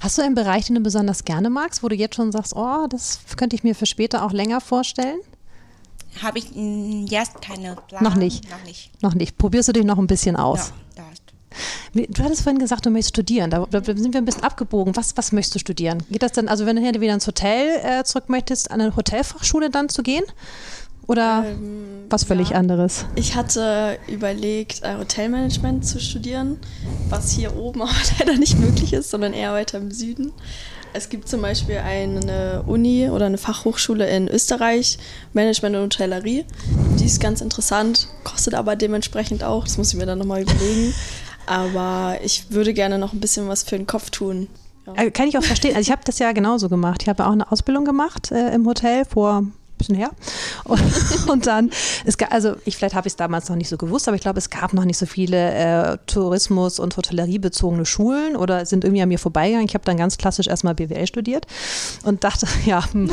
Hast 0.00 0.18
du 0.18 0.22
einen 0.22 0.34
Bereich, 0.34 0.66
den 0.66 0.74
du 0.74 0.82
besonders 0.82 1.24
gerne 1.24 1.48
magst, 1.48 1.82
wo 1.82 1.88
du 1.88 1.96
jetzt 1.96 2.16
schon 2.16 2.30
sagst, 2.30 2.54
oh, 2.54 2.86
das 2.88 3.20
könnte 3.36 3.56
ich 3.56 3.64
mir 3.64 3.74
für 3.74 3.86
später 3.86 4.24
auch 4.24 4.32
länger 4.32 4.60
vorstellen? 4.60 5.20
Habe 6.22 6.38
ich 6.38 6.46
jetzt 7.10 7.40
keine 7.42 7.76
Plan. 7.88 8.02
Noch 8.02 8.14
nicht. 8.16 8.50
Noch 8.50 8.64
nicht. 8.64 9.02
Noch 9.02 9.14
nicht. 9.14 9.38
Probierst 9.38 9.68
du 9.68 9.72
dich 9.72 9.84
noch 9.84 9.98
ein 9.98 10.06
bisschen 10.06 10.36
aus? 10.36 10.72
Ja, 10.96 11.04
Du 11.94 12.22
hattest 12.22 12.42
vorhin 12.42 12.58
gesagt, 12.60 12.84
du 12.86 12.90
möchtest 12.90 13.14
studieren. 13.14 13.50
Da, 13.50 13.66
da 13.70 13.82
sind 13.82 14.12
wir 14.12 14.20
ein 14.20 14.24
bisschen 14.24 14.44
abgebogen. 14.44 14.94
Was, 14.96 15.16
was 15.16 15.32
möchtest 15.32 15.54
du 15.56 15.58
studieren? 15.58 16.02
Geht 16.10 16.22
das 16.22 16.32
dann, 16.32 16.46
also 16.46 16.66
wenn 16.66 16.76
du 16.76 16.82
hier 16.82 17.00
wieder 17.00 17.14
ins 17.14 17.26
Hotel 17.26 17.80
äh, 17.82 18.04
zurück 18.04 18.28
möchtest, 18.28 18.70
an 18.70 18.80
eine 18.80 18.94
Hotelfachschule 18.94 19.70
dann 19.70 19.88
zu 19.88 20.02
gehen? 20.02 20.24
Oder 21.06 21.44
Ähm, 21.46 22.04
was 22.10 22.24
völlig 22.24 22.50
ja. 22.50 22.56
anderes? 22.58 23.06
Ich 23.14 23.34
hatte 23.34 23.98
überlegt, 24.08 24.82
äh, 24.82 24.96
Hotelmanagement 24.98 25.86
zu 25.86 25.98
studieren, 26.00 26.58
was 27.08 27.30
hier 27.32 27.56
oben 27.56 27.80
aber 27.82 27.92
leider 28.18 28.36
nicht 28.36 28.58
möglich 28.58 28.92
ist, 28.92 29.10
sondern 29.10 29.32
eher 29.32 29.52
weiter 29.54 29.78
im 29.78 29.90
Süden. 29.90 30.32
Es 30.92 31.08
gibt 31.08 31.28
zum 31.28 31.42
Beispiel 31.42 31.78
eine 31.78 32.62
Uni 32.66 33.08
oder 33.10 33.26
eine 33.26 33.38
Fachhochschule 33.38 34.08
in 34.08 34.28
Österreich, 34.28 34.98
Management 35.32 35.76
und 35.76 35.82
Hotellerie. 35.82 36.44
Die 36.98 37.04
ist 37.04 37.20
ganz 37.20 37.40
interessant, 37.40 38.08
kostet 38.24 38.54
aber 38.54 38.76
dementsprechend 38.76 39.44
auch, 39.44 39.64
das 39.64 39.78
muss 39.78 39.92
ich 39.92 39.98
mir 39.98 40.06
dann 40.06 40.18
nochmal 40.18 40.42
überlegen. 40.42 40.94
Aber 41.46 42.18
ich 42.22 42.50
würde 42.50 42.74
gerne 42.74 42.98
noch 42.98 43.14
ein 43.14 43.20
bisschen 43.20 43.48
was 43.48 43.62
für 43.62 43.78
den 43.78 43.86
Kopf 43.86 44.10
tun. 44.10 44.48
Ja. 44.86 45.04
Äh, 45.04 45.10
kann 45.10 45.28
ich 45.28 45.38
auch 45.38 45.42
verstehen. 45.42 45.74
Also 45.74 45.88
ich 45.88 45.90
habe 45.90 46.02
das 46.04 46.18
ja 46.18 46.32
genauso 46.32 46.68
gemacht. 46.68 47.00
Ich 47.02 47.08
habe 47.08 47.26
auch 47.26 47.32
eine 47.32 47.50
Ausbildung 47.50 47.86
gemacht 47.86 48.30
äh, 48.32 48.52
im 48.54 48.66
Hotel 48.66 49.06
vor 49.06 49.44
bisschen 49.78 49.94
her. 49.94 50.10
Und, 50.64 50.82
und 51.28 51.46
dann, 51.46 51.70
es 52.04 52.18
gab, 52.18 52.32
also 52.32 52.56
ich, 52.64 52.76
vielleicht 52.76 52.94
habe 52.94 53.06
ich 53.06 53.12
es 53.12 53.16
damals 53.16 53.48
noch 53.48 53.56
nicht 53.56 53.68
so 53.68 53.76
gewusst, 53.76 54.08
aber 54.08 54.16
ich 54.16 54.22
glaube, 54.22 54.38
es 54.38 54.50
gab 54.50 54.72
noch 54.72 54.84
nicht 54.84 54.98
so 54.98 55.06
viele 55.06 55.54
äh, 55.54 55.98
Tourismus- 56.06 56.78
und 56.78 56.96
Hotelleriebezogene 56.96 57.86
Schulen 57.86 58.36
oder 58.36 58.66
sind 58.66 58.84
irgendwie 58.84 59.02
an 59.02 59.08
mir 59.08 59.18
vorbeigegangen. 59.18 59.66
Ich 59.66 59.74
habe 59.74 59.84
dann 59.84 59.96
ganz 59.96 60.18
klassisch 60.18 60.46
erstmal 60.46 60.74
BWL 60.74 61.06
studiert 61.06 61.46
und 62.04 62.24
dachte, 62.24 62.46
ja, 62.66 62.84
hm, 62.92 63.10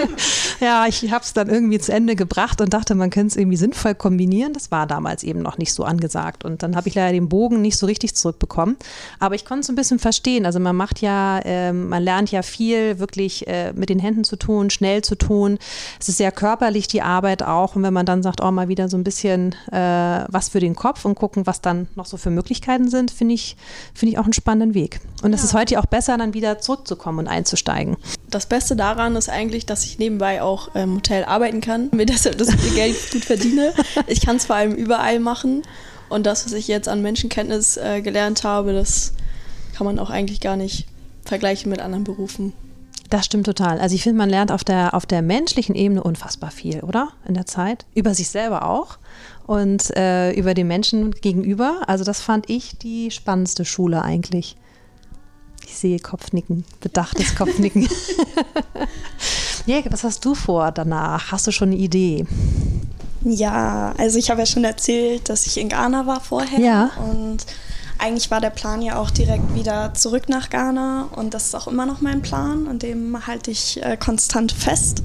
ja, 0.60 0.86
ich 0.86 1.10
habe 1.10 1.24
es 1.24 1.32
dann 1.32 1.48
irgendwie 1.48 1.78
zu 1.78 1.92
Ende 1.92 2.16
gebracht 2.16 2.60
und 2.60 2.72
dachte, 2.72 2.94
man 2.94 3.10
könnte 3.10 3.28
es 3.28 3.36
irgendwie 3.36 3.56
sinnvoll 3.56 3.94
kombinieren. 3.94 4.52
Das 4.52 4.70
war 4.70 4.86
damals 4.86 5.22
eben 5.22 5.40
noch 5.40 5.58
nicht 5.58 5.72
so 5.72 5.84
angesagt. 5.84 6.44
Und 6.44 6.62
dann 6.62 6.76
habe 6.76 6.88
ich 6.88 6.94
leider 6.94 7.12
den 7.12 7.28
Bogen 7.28 7.60
nicht 7.60 7.76
so 7.76 7.86
richtig 7.86 8.14
zurückbekommen. 8.14 8.76
Aber 9.18 9.34
ich 9.34 9.44
konnte 9.44 9.60
es 9.60 9.68
ein 9.68 9.76
bisschen 9.76 9.98
verstehen. 9.98 10.46
Also 10.46 10.58
man 10.60 10.76
macht 10.76 11.00
ja, 11.00 11.38
äh, 11.40 11.72
man 11.72 12.02
lernt 12.02 12.30
ja 12.30 12.42
viel 12.42 12.98
wirklich 12.98 13.46
äh, 13.46 13.72
mit 13.72 13.88
den 13.88 13.98
Händen 13.98 14.24
zu 14.24 14.36
tun, 14.36 14.70
schnell 14.70 15.02
zu 15.02 15.14
tun 15.14 15.58
es 16.00 16.08
ist 16.08 16.18
sehr 16.18 16.32
körperlich 16.32 16.88
die 16.88 17.02
Arbeit 17.02 17.42
auch. 17.42 17.76
Und 17.76 17.82
wenn 17.82 17.92
man 17.92 18.06
dann 18.06 18.22
sagt, 18.22 18.42
oh, 18.42 18.50
mal 18.50 18.68
wieder 18.68 18.88
so 18.88 18.96
ein 18.96 19.04
bisschen 19.04 19.54
äh, 19.72 20.24
was 20.28 20.48
für 20.48 20.60
den 20.60 20.76
Kopf 20.76 21.04
und 21.04 21.14
gucken, 21.14 21.46
was 21.46 21.60
dann 21.60 21.88
noch 21.96 22.06
so 22.06 22.16
für 22.16 22.30
Möglichkeiten 22.30 22.88
sind, 22.88 23.10
finde 23.10 23.34
ich, 23.34 23.56
finde 23.94 24.12
ich 24.12 24.18
auch 24.18 24.24
einen 24.24 24.32
spannenden 24.32 24.74
Weg. 24.74 25.00
Und 25.22 25.32
es 25.32 25.40
ja. 25.40 25.46
ist 25.46 25.54
heute 25.54 25.80
auch 25.80 25.86
besser, 25.86 26.16
dann 26.16 26.34
wieder 26.34 26.58
zurückzukommen 26.58 27.20
und 27.20 27.28
einzusteigen. 27.28 27.96
Das 28.30 28.46
Beste 28.46 28.76
daran 28.76 29.16
ist 29.16 29.28
eigentlich, 29.28 29.66
dass 29.66 29.84
ich 29.84 29.98
nebenbei 29.98 30.42
auch 30.42 30.74
im 30.74 30.96
Hotel 30.96 31.24
arbeiten 31.24 31.60
kann, 31.60 31.90
mir 31.92 32.06
deshalb 32.06 32.38
das 32.38 32.48
Geld 32.74 32.96
gut 33.12 33.24
verdiene. 33.24 33.72
Ich 34.06 34.24
kann 34.24 34.36
es 34.36 34.46
vor 34.46 34.56
allem 34.56 34.74
überall 34.74 35.20
machen. 35.20 35.62
Und 36.08 36.24
das, 36.26 36.46
was 36.46 36.52
ich 36.52 36.68
jetzt 36.68 36.88
an 36.88 37.02
Menschenkenntnis 37.02 37.76
äh, 37.76 38.00
gelernt 38.00 38.44
habe, 38.44 38.72
das 38.72 39.12
kann 39.74 39.84
man 39.84 39.98
auch 39.98 40.10
eigentlich 40.10 40.40
gar 40.40 40.56
nicht 40.56 40.86
vergleichen 41.24 41.70
mit 41.70 41.80
anderen 41.80 42.04
Berufen. 42.04 42.52
Das 43.10 43.24
stimmt 43.26 43.46
total. 43.46 43.80
Also 43.80 43.94
ich 43.94 44.02
finde, 44.02 44.18
man 44.18 44.28
lernt 44.28 44.52
auf 44.52 44.64
der, 44.64 44.94
auf 44.94 45.06
der 45.06 45.22
menschlichen 45.22 45.74
Ebene 45.74 46.02
unfassbar 46.02 46.50
viel, 46.50 46.80
oder? 46.80 47.08
In 47.26 47.34
der 47.34 47.46
Zeit. 47.46 47.86
Über 47.94 48.14
sich 48.14 48.28
selber 48.28 48.68
auch 48.68 48.98
und 49.46 49.96
äh, 49.96 50.32
über 50.32 50.52
den 50.52 50.68
Menschen 50.68 51.12
gegenüber. 51.12 51.80
Also 51.86 52.04
das 52.04 52.20
fand 52.20 52.50
ich 52.50 52.76
die 52.78 53.10
spannendste 53.10 53.64
Schule 53.64 54.02
eigentlich. 54.02 54.56
Ich 55.66 55.76
sehe 55.76 55.98
Kopfnicken, 55.98 56.64
bedachtes 56.80 57.34
Kopfnicken. 57.34 57.88
Jäger, 59.66 59.90
was 59.92 60.04
hast 60.04 60.24
du 60.24 60.34
vor 60.34 60.70
danach? 60.70 61.32
Hast 61.32 61.46
du 61.46 61.50
schon 61.50 61.70
eine 61.70 61.78
Idee? 61.78 62.26
Ja, 63.24 63.94
also 63.98 64.18
ich 64.18 64.30
habe 64.30 64.40
ja 64.40 64.46
schon 64.46 64.64
erzählt, 64.64 65.28
dass 65.28 65.46
ich 65.46 65.58
in 65.58 65.68
Ghana 65.68 66.06
war 66.06 66.20
vorher. 66.20 66.60
Ja. 66.60 66.90
Und 66.98 67.44
eigentlich 67.98 68.30
war 68.30 68.40
der 68.40 68.50
Plan 68.50 68.80
ja 68.80 68.98
auch 68.98 69.10
direkt 69.10 69.54
wieder 69.54 69.92
zurück 69.94 70.28
nach 70.28 70.50
Ghana 70.50 71.08
und 71.16 71.34
das 71.34 71.46
ist 71.46 71.54
auch 71.54 71.66
immer 71.66 71.84
noch 71.84 72.00
mein 72.00 72.22
Plan 72.22 72.66
und 72.66 72.82
dem 72.82 73.26
halte 73.26 73.50
ich 73.50 73.82
äh, 73.82 73.96
konstant 73.96 74.52
fest. 74.52 75.02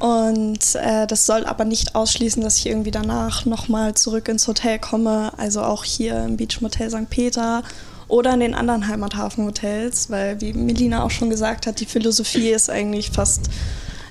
Und 0.00 0.74
äh, 0.74 1.06
das 1.06 1.26
soll 1.26 1.46
aber 1.46 1.64
nicht 1.64 1.94
ausschließen, 1.94 2.42
dass 2.42 2.56
ich 2.56 2.66
irgendwie 2.66 2.90
danach 2.90 3.44
nochmal 3.44 3.94
zurück 3.94 4.28
ins 4.28 4.46
Hotel 4.48 4.78
komme, 4.78 5.32
also 5.36 5.62
auch 5.62 5.84
hier 5.84 6.24
im 6.24 6.36
Beach 6.36 6.60
Motel 6.60 6.90
St. 6.90 7.08
Peter 7.08 7.62
oder 8.08 8.34
in 8.34 8.40
den 8.40 8.54
anderen 8.54 8.88
Heimathafenhotels, 8.88 10.10
weil 10.10 10.40
wie 10.40 10.52
Melina 10.52 11.04
auch 11.04 11.10
schon 11.10 11.30
gesagt 11.30 11.66
hat, 11.66 11.80
die 11.80 11.86
Philosophie 11.86 12.50
ist 12.50 12.68
eigentlich 12.68 13.10
fast 13.10 13.48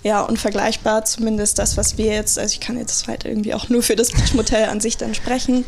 ja, 0.02 0.22
unvergleichbar, 0.22 1.06
zumindest 1.06 1.60
das, 1.60 1.78
was 1.78 1.98
wir 1.98 2.08
jetzt, 2.08 2.40
also 2.40 2.54
ich 2.54 2.60
kann 2.60 2.78
jetzt 2.78 3.08
halt 3.08 3.26
irgendwie 3.26 3.54
auch 3.54 3.70
nur 3.70 3.84
für 3.84 3.96
das 3.96 4.12
Beach 4.12 4.34
Motel 4.34 4.66
an 4.66 4.82
sich 4.82 4.98
dann 4.98 5.14
sprechen 5.14 5.66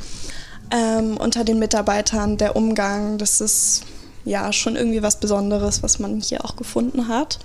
ähm, 0.71 1.17
unter 1.17 1.43
den 1.43 1.59
Mitarbeitern, 1.59 2.37
der 2.37 2.55
Umgang, 2.55 3.17
das 3.17 3.41
ist 3.41 3.83
ja 4.23 4.51
schon 4.51 4.75
irgendwie 4.75 5.03
was 5.03 5.19
Besonderes, 5.19 5.83
was 5.83 5.99
man 5.99 6.19
hier 6.19 6.43
auch 6.43 6.55
gefunden 6.55 7.07
hat. 7.07 7.39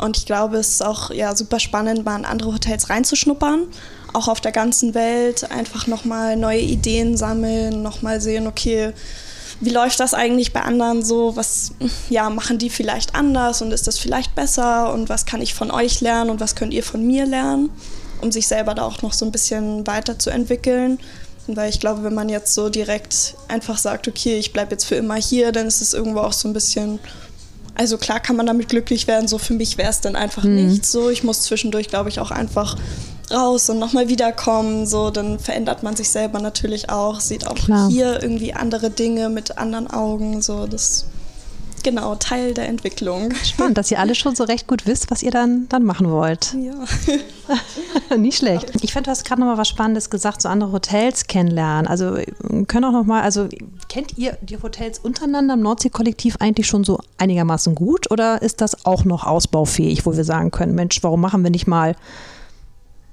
Und 0.00 0.18
ich 0.18 0.26
glaube, 0.26 0.58
es 0.58 0.68
ist 0.68 0.84
auch 0.84 1.10
ja, 1.10 1.34
super 1.34 1.58
spannend, 1.58 2.04
mal 2.04 2.18
in 2.18 2.24
andere 2.24 2.52
Hotels 2.52 2.90
reinzuschnuppern, 2.90 3.66
auch 4.12 4.28
auf 4.28 4.40
der 4.40 4.52
ganzen 4.52 4.94
Welt, 4.94 5.50
einfach 5.50 5.86
nochmal 5.86 6.36
neue 6.36 6.60
Ideen 6.60 7.16
sammeln, 7.16 7.82
nochmal 7.82 8.20
sehen, 8.20 8.46
okay, 8.46 8.92
wie 9.60 9.70
läuft 9.70 10.00
das 10.00 10.12
eigentlich 10.12 10.52
bei 10.52 10.60
anderen 10.60 11.02
so? 11.02 11.34
Was 11.36 11.72
ja, 12.10 12.28
machen 12.28 12.58
die 12.58 12.68
vielleicht 12.68 13.14
anders 13.14 13.62
und 13.62 13.72
ist 13.72 13.86
das 13.86 13.98
vielleicht 13.98 14.34
besser? 14.34 14.92
Und 14.92 15.08
was 15.08 15.24
kann 15.24 15.40
ich 15.40 15.54
von 15.54 15.70
euch 15.70 16.00
lernen 16.00 16.30
und 16.30 16.40
was 16.40 16.56
könnt 16.56 16.74
ihr 16.74 16.82
von 16.82 17.06
mir 17.06 17.24
lernen, 17.24 17.70
um 18.20 18.30
sich 18.30 18.48
selber 18.48 18.74
da 18.74 18.82
auch 18.82 19.00
noch 19.00 19.14
so 19.14 19.24
ein 19.24 19.32
bisschen 19.32 19.86
weiterzuentwickeln? 19.86 20.98
Weil 21.48 21.70
ich 21.70 21.80
glaube, 21.80 22.02
wenn 22.02 22.14
man 22.14 22.28
jetzt 22.28 22.54
so 22.54 22.68
direkt 22.68 23.34
einfach 23.48 23.78
sagt, 23.78 24.08
okay, 24.08 24.38
ich 24.38 24.52
bleibe 24.52 24.72
jetzt 24.72 24.84
für 24.84 24.96
immer 24.96 25.14
hier, 25.14 25.52
dann 25.52 25.66
ist 25.66 25.80
es 25.80 25.94
irgendwo 25.94 26.20
auch 26.20 26.32
so 26.32 26.48
ein 26.48 26.52
bisschen. 26.52 26.98
Also 27.74 27.98
klar 27.98 28.20
kann 28.20 28.36
man 28.36 28.46
damit 28.46 28.70
glücklich 28.70 29.06
werden, 29.06 29.28
so 29.28 29.36
für 29.36 29.52
mich 29.52 29.76
wäre 29.76 29.90
es 29.90 30.00
dann 30.00 30.16
einfach 30.16 30.44
mhm. 30.44 30.68
nicht 30.68 30.86
so. 30.86 31.10
Ich 31.10 31.22
muss 31.22 31.42
zwischendurch, 31.42 31.88
glaube 31.88 32.08
ich, 32.08 32.20
auch 32.20 32.30
einfach 32.30 32.76
raus 33.30 33.68
und 33.68 33.78
nochmal 33.78 34.08
wiederkommen. 34.08 34.86
So, 34.86 35.10
dann 35.10 35.38
verändert 35.38 35.82
man 35.82 35.94
sich 35.94 36.08
selber 36.10 36.40
natürlich 36.40 36.90
auch, 36.90 37.20
sieht 37.20 37.46
auch 37.46 37.54
klar. 37.54 37.90
hier 37.90 38.22
irgendwie 38.22 38.54
andere 38.54 38.90
Dinge 38.90 39.28
mit 39.28 39.58
anderen 39.58 39.88
Augen. 39.90 40.42
So, 40.42 40.66
das 40.66 41.04
genau 41.86 42.16
Teil 42.16 42.52
der 42.52 42.66
Entwicklung. 42.66 43.32
Spannend, 43.44 43.78
dass 43.78 43.92
ihr 43.92 44.00
alle 44.00 44.16
schon 44.16 44.34
so 44.34 44.42
recht 44.42 44.66
gut 44.66 44.86
wisst, 44.86 45.08
was 45.12 45.22
ihr 45.22 45.30
dann, 45.30 45.68
dann 45.68 45.84
machen 45.84 46.10
wollt. 46.10 46.52
Ja. 46.54 48.16
Nicht 48.16 48.38
schlecht. 48.38 48.72
Ich 48.82 48.92
finde, 48.92 49.04
du 49.04 49.10
hast 49.12 49.24
gerade 49.24 49.40
noch 49.40 49.46
mal 49.46 49.56
was 49.56 49.68
Spannendes 49.68 50.10
gesagt, 50.10 50.42
so 50.42 50.48
andere 50.48 50.72
Hotels 50.72 51.28
kennenlernen. 51.28 51.86
Also 51.86 52.18
können 52.66 52.84
auch 52.86 52.92
noch 52.92 53.04
mal, 53.04 53.22
also 53.22 53.48
kennt 53.88 54.18
ihr 54.18 54.36
die 54.42 54.60
Hotels 54.60 54.98
untereinander 54.98 55.54
im 55.54 55.60
Nordsee-Kollektiv 55.60 56.36
eigentlich 56.40 56.66
schon 56.66 56.82
so 56.82 56.98
einigermaßen 57.18 57.76
gut 57.76 58.10
oder 58.10 58.42
ist 58.42 58.60
das 58.60 58.84
auch 58.84 59.04
noch 59.04 59.24
ausbaufähig, 59.24 60.06
wo 60.06 60.16
wir 60.16 60.24
sagen 60.24 60.50
können, 60.50 60.74
Mensch, 60.74 61.00
warum 61.04 61.20
machen 61.20 61.44
wir 61.44 61.50
nicht 61.50 61.68
mal 61.68 61.94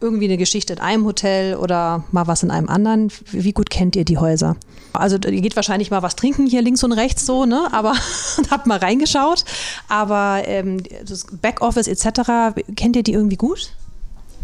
irgendwie 0.04 0.26
eine 0.26 0.38
Geschichte 0.38 0.74
in 0.74 0.80
einem 0.80 1.06
Hotel 1.06 1.56
oder 1.56 2.04
mal 2.12 2.28
was 2.28 2.44
in 2.44 2.52
einem 2.52 2.70
anderen. 2.70 3.12
Wie 3.32 3.54
gut 3.54 3.70
kennt 3.70 3.96
ihr 3.96 4.06
die 4.06 4.18
Häuser? 4.18 4.58
Also 4.92 5.16
ihr 5.18 5.42
geht 5.42 5.56
wahrscheinlich 5.56 5.89
mal 5.89 6.04
was 6.04 6.16
trinken 6.16 6.46
hier 6.46 6.62
links 6.62 6.84
und 6.84 6.92
rechts 6.92 7.26
so, 7.26 7.46
ne? 7.46 7.68
Aber 7.72 7.96
habt 8.52 8.68
mal 8.68 8.78
reingeschaut. 8.78 9.46
Aber 9.88 10.44
ähm, 10.46 10.84
das 11.08 11.26
Backoffice 11.42 11.88
etc. 11.88 12.56
Kennt 12.76 12.96
ihr 12.96 13.04
die 13.04 13.13
irgendwie 13.13 13.38
gut? 13.38 13.72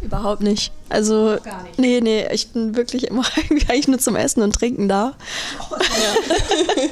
Überhaupt 0.02 0.42
nicht. 0.42 0.72
Also, 0.88 1.38
Gar 1.44 1.64
nicht. 1.64 1.78
nee, 1.78 2.00
nee, 2.02 2.26
ich 2.32 2.50
bin 2.50 2.76
wirklich 2.76 3.08
immer 3.08 3.24
eigentlich 3.36 3.88
nur 3.88 4.00
zum 4.00 4.16
Essen 4.16 4.42
und 4.42 4.56
Trinken 4.56 4.88
da. 4.88 5.14
Oh, 5.70 5.76
ja. 5.76 6.86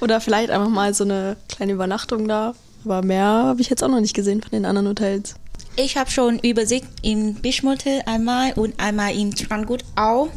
Oder 0.00 0.20
vielleicht 0.20 0.50
einfach 0.50 0.68
mal 0.68 0.92
so 0.94 1.04
eine 1.04 1.36
kleine 1.48 1.72
Übernachtung 1.72 2.26
da. 2.26 2.54
Aber 2.84 3.02
mehr 3.02 3.24
habe 3.24 3.60
ich 3.60 3.70
jetzt 3.70 3.84
auch 3.84 3.88
noch 3.88 4.00
nicht 4.00 4.14
gesehen 4.14 4.42
von 4.42 4.50
den 4.50 4.64
anderen 4.64 4.88
Hotels. 4.88 5.36
Ich 5.76 5.96
habe 5.96 6.10
schon 6.10 6.38
Übersicht 6.40 6.86
in 7.02 7.34
Bischmotel 7.34 8.02
einmal 8.06 8.52
und 8.54 8.78
einmal 8.80 9.14
in 9.14 9.36
Strandgut 9.36 9.84
auch. 9.94 10.28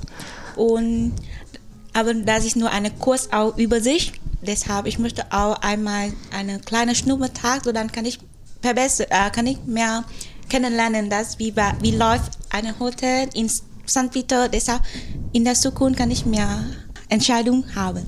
Und, 0.55 1.13
aber 1.93 2.13
das 2.13 2.45
ist 2.45 2.55
nur 2.55 2.69
eine 2.69 2.91
Kursaufübersicht. 2.91 4.13
Deshalb 4.41 4.88
ich 4.88 4.99
möchte 4.99 5.31
auch 5.31 5.62
einmal 5.62 6.13
eine 6.36 6.60
kleine 6.60 6.95
Schnuppertag, 6.95 7.63
so 7.63 7.71
dann 7.71 7.91
kann 7.91 8.05
ich 8.05 8.19
verbessern, 8.62 9.07
äh, 9.10 9.29
kann 9.29 9.47
ich 9.47 9.57
mehr 9.65 10.03
kennenlernen, 10.49 11.10
dass 11.10 11.39
wie, 11.39 11.55
wie 11.55 11.91
läuft 11.91 12.38
ein 12.49 12.79
Hotel 12.79 13.29
in 13.34 13.49
St. 13.49 14.12
Peter. 14.12 14.49
Deshalb 14.49 14.81
in 15.31 15.43
der 15.43 15.53
Zukunft 15.55 15.97
kann 15.97 16.12
ich 16.12 16.25
mehr 16.25 16.65
Entscheidungen 17.10 17.75
haben. 17.75 18.05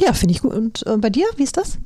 Ja, 0.00 0.12
finde 0.12 0.34
ich 0.34 0.42
gut. 0.42 0.52
Und 0.52 0.86
äh, 0.86 0.96
bei 0.96 1.10
dir, 1.10 1.26
wie 1.36 1.44
ist 1.44 1.56
das? 1.56 1.78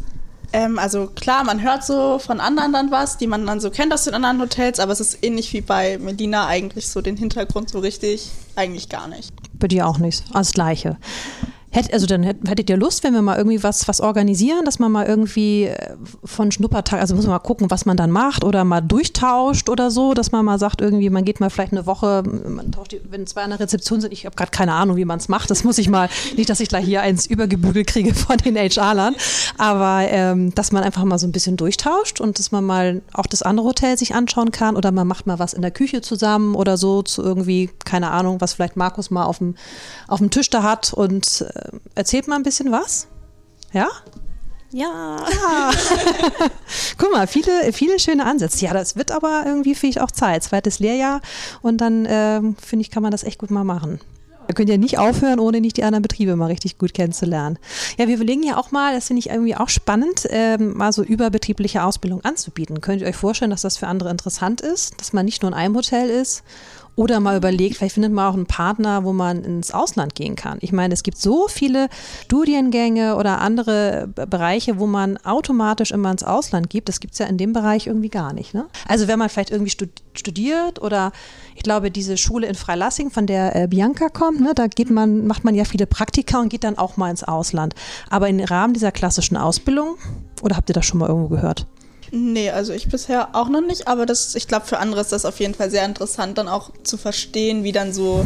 Ähm, 0.56 0.78
also 0.78 1.08
klar, 1.08 1.44
man 1.44 1.60
hört 1.60 1.84
so 1.84 2.18
von 2.18 2.40
anderen 2.40 2.72
dann 2.72 2.90
was, 2.90 3.18
die 3.18 3.26
man 3.26 3.44
dann 3.44 3.60
so 3.60 3.68
kennt 3.68 3.92
aus 3.92 4.04
den 4.04 4.14
anderen 4.14 4.40
Hotels, 4.40 4.80
aber 4.80 4.90
es 4.90 5.00
ist 5.00 5.22
ähnlich 5.22 5.52
wie 5.52 5.60
bei 5.60 5.98
Medina 5.98 6.46
eigentlich 6.46 6.88
so 6.88 7.02
den 7.02 7.18
Hintergrund 7.18 7.68
so 7.68 7.78
richtig 7.80 8.30
eigentlich 8.54 8.88
gar 8.88 9.06
nicht. 9.06 9.34
Bei 9.52 9.68
dir 9.68 9.86
auch 9.86 9.98
nicht, 9.98 10.24
das 10.32 10.52
gleiche. 10.52 10.96
Hätt, 11.76 11.92
also 11.92 12.06
dann 12.06 12.22
hättet 12.22 12.70
ihr 12.70 12.78
Lust, 12.78 13.04
wenn 13.04 13.12
wir 13.12 13.20
mal 13.20 13.36
irgendwie 13.36 13.62
was, 13.62 13.86
was 13.86 14.00
organisieren, 14.00 14.64
dass 14.64 14.78
man 14.78 14.90
mal 14.90 15.04
irgendwie 15.04 15.64
äh, 15.64 15.94
von 16.24 16.50
Schnuppertag, 16.50 17.02
also 17.02 17.14
muss 17.14 17.26
man 17.26 17.34
mal 17.34 17.40
gucken, 17.40 17.70
was 17.70 17.84
man 17.84 17.98
dann 17.98 18.10
macht 18.10 18.44
oder 18.44 18.64
mal 18.64 18.80
durchtauscht 18.80 19.68
oder 19.68 19.90
so, 19.90 20.14
dass 20.14 20.32
man 20.32 20.42
mal 20.42 20.58
sagt, 20.58 20.80
irgendwie, 20.80 21.10
man 21.10 21.26
geht 21.26 21.38
mal 21.38 21.50
vielleicht 21.50 21.72
eine 21.72 21.84
Woche, 21.84 22.22
man 22.22 22.72
tauscht 22.72 22.92
die, 22.92 23.00
wenn 23.10 23.26
zwei 23.26 23.42
an 23.42 23.50
der 23.50 23.60
Rezeption 23.60 24.00
sind, 24.00 24.10
ich 24.14 24.24
habe 24.24 24.34
gerade 24.34 24.50
keine 24.52 24.72
Ahnung, 24.72 24.96
wie 24.96 25.04
man 25.04 25.18
es 25.18 25.28
macht. 25.28 25.50
Das 25.50 25.64
muss 25.64 25.76
ich 25.76 25.90
mal, 25.90 26.08
nicht, 26.38 26.48
dass 26.48 26.60
ich 26.60 26.70
gleich 26.70 26.86
hier 26.86 27.02
eins 27.02 27.26
übergebügelt 27.26 27.86
kriege 27.86 28.14
von 28.14 28.38
den 28.38 28.56
HR-Lern, 28.56 29.14
aber 29.58 30.06
ähm, 30.08 30.54
dass 30.54 30.72
man 30.72 30.82
einfach 30.82 31.04
mal 31.04 31.18
so 31.18 31.26
ein 31.26 31.32
bisschen 31.32 31.58
durchtauscht 31.58 32.22
und 32.22 32.38
dass 32.38 32.52
man 32.52 32.64
mal 32.64 33.02
auch 33.12 33.26
das 33.26 33.42
andere 33.42 33.66
Hotel 33.66 33.98
sich 33.98 34.14
anschauen 34.14 34.50
kann 34.50 34.76
oder 34.76 34.92
man 34.92 35.06
macht 35.06 35.26
mal 35.26 35.38
was 35.38 35.52
in 35.52 35.60
der 35.60 35.72
Küche 35.72 36.00
zusammen 36.00 36.54
oder 36.54 36.78
so 36.78 37.02
zu 37.02 37.22
irgendwie, 37.22 37.68
keine 37.84 38.12
Ahnung, 38.12 38.40
was 38.40 38.54
vielleicht 38.54 38.76
Markus 38.76 39.10
mal 39.10 39.26
auf 39.26 39.36
dem, 39.38 39.56
auf 40.08 40.20
dem 40.20 40.30
Tisch 40.30 40.48
da 40.48 40.62
hat 40.62 40.94
und 40.94 41.42
äh, 41.42 41.65
erzählt 41.94 42.28
mal 42.28 42.36
ein 42.36 42.42
bisschen 42.42 42.72
was? 42.72 43.08
Ja? 43.72 43.88
Ja. 44.72 45.16
ja. 45.18 45.70
Guck 46.98 47.12
mal, 47.12 47.26
viele, 47.26 47.72
viele 47.72 47.98
schöne 47.98 48.24
Ansätze. 48.24 48.64
Ja, 48.64 48.72
das 48.72 48.96
wird 48.96 49.10
aber 49.10 49.44
irgendwie, 49.46 49.74
finde 49.74 49.90
ich, 49.90 50.00
auch 50.00 50.10
Zeit. 50.10 50.42
Zweites 50.42 50.80
Lehrjahr 50.80 51.20
und 51.62 51.80
dann, 51.80 52.06
ähm, 52.08 52.56
finde 52.56 52.82
ich, 52.82 52.90
kann 52.90 53.02
man 53.02 53.12
das 53.12 53.24
echt 53.24 53.38
gut 53.38 53.50
mal 53.50 53.64
machen. 53.64 54.00
Ihr 54.48 54.54
könnt 54.54 54.68
ja 54.68 54.76
nicht 54.76 54.98
aufhören, 54.98 55.40
ohne 55.40 55.60
nicht 55.60 55.76
die 55.76 55.82
anderen 55.82 56.02
Betriebe 56.02 56.36
mal 56.36 56.46
richtig 56.46 56.78
gut 56.78 56.94
kennenzulernen. 56.94 57.58
Ja, 57.98 58.06
wir 58.06 58.14
überlegen 58.14 58.42
ja 58.42 58.56
auch 58.56 58.70
mal, 58.70 58.94
das 58.94 59.08
finde 59.08 59.20
ich 59.20 59.30
irgendwie 59.30 59.56
auch 59.56 59.68
spannend, 59.68 60.26
ähm, 60.30 60.76
mal 60.76 60.92
so 60.92 61.02
überbetriebliche 61.02 61.82
Ausbildung 61.82 62.24
anzubieten. 62.24 62.80
Könnt 62.80 63.02
ihr 63.02 63.08
euch 63.08 63.16
vorstellen, 63.16 63.50
dass 63.50 63.62
das 63.62 63.76
für 63.76 63.88
andere 63.88 64.10
interessant 64.10 64.60
ist, 64.60 65.00
dass 65.00 65.12
man 65.12 65.24
nicht 65.24 65.42
nur 65.42 65.50
in 65.50 65.58
einem 65.58 65.74
Hotel 65.74 66.10
ist 66.10 66.44
oder 66.96 67.20
mal 67.20 67.36
überlegt, 67.36 67.76
vielleicht 67.76 67.94
findet 67.94 68.12
man 68.12 68.26
auch 68.30 68.34
einen 68.34 68.46
Partner, 68.46 69.04
wo 69.04 69.12
man 69.12 69.44
ins 69.44 69.70
Ausland 69.70 70.14
gehen 70.14 70.34
kann. 70.34 70.58
Ich 70.62 70.72
meine, 70.72 70.94
es 70.94 71.02
gibt 71.02 71.18
so 71.18 71.46
viele 71.46 71.88
Studiengänge 72.24 73.16
oder 73.16 73.40
andere 73.40 74.08
Bereiche, 74.14 74.78
wo 74.78 74.86
man 74.86 75.18
automatisch 75.18 75.90
immer 75.90 76.10
ins 76.10 76.24
Ausland 76.24 76.70
gibt. 76.70 76.88
Das 76.88 77.00
gibt 77.00 77.12
es 77.12 77.18
ja 77.18 77.26
in 77.26 77.36
dem 77.36 77.52
Bereich 77.52 77.86
irgendwie 77.86 78.08
gar 78.08 78.32
nicht. 78.32 78.54
Ne? 78.54 78.66
Also 78.88 79.08
wenn 79.08 79.18
man 79.18 79.28
vielleicht 79.28 79.50
irgendwie 79.50 79.72
studiert 80.14 80.80
oder 80.80 81.12
ich 81.54 81.62
glaube, 81.62 81.90
diese 81.90 82.16
Schule 82.16 82.46
in 82.46 82.54
Freilassing, 82.54 83.10
von 83.10 83.26
der 83.26 83.54
äh, 83.54 83.66
Bianca 83.68 84.08
kommt, 84.08 84.40
ne, 84.40 84.52
da 84.54 84.66
geht 84.66 84.90
man, 84.90 85.26
macht 85.26 85.44
man 85.44 85.54
ja 85.54 85.64
viele 85.64 85.86
Praktika 85.86 86.40
und 86.40 86.48
geht 86.48 86.64
dann 86.64 86.78
auch 86.78 86.96
mal 86.96 87.10
ins 87.10 87.24
Ausland. 87.24 87.74
Aber 88.08 88.28
im 88.28 88.40
Rahmen 88.40 88.72
dieser 88.72 88.92
klassischen 88.92 89.36
Ausbildung, 89.36 89.96
oder 90.42 90.56
habt 90.56 90.70
ihr 90.70 90.74
das 90.74 90.86
schon 90.86 90.98
mal 90.98 91.08
irgendwo 91.08 91.28
gehört? 91.28 91.66
Nee, 92.10 92.50
also 92.50 92.72
ich 92.72 92.88
bisher 92.88 93.34
auch 93.34 93.48
noch 93.48 93.60
nicht, 93.60 93.88
aber 93.88 94.06
das, 94.06 94.34
ich 94.34 94.48
glaube, 94.48 94.66
für 94.66 94.78
andere 94.78 95.00
ist 95.00 95.12
das 95.12 95.24
auf 95.24 95.40
jeden 95.40 95.54
Fall 95.54 95.70
sehr 95.70 95.84
interessant, 95.84 96.38
dann 96.38 96.48
auch 96.48 96.70
zu 96.82 96.96
verstehen, 96.96 97.64
wie 97.64 97.72
dann 97.72 97.92
so, 97.92 98.24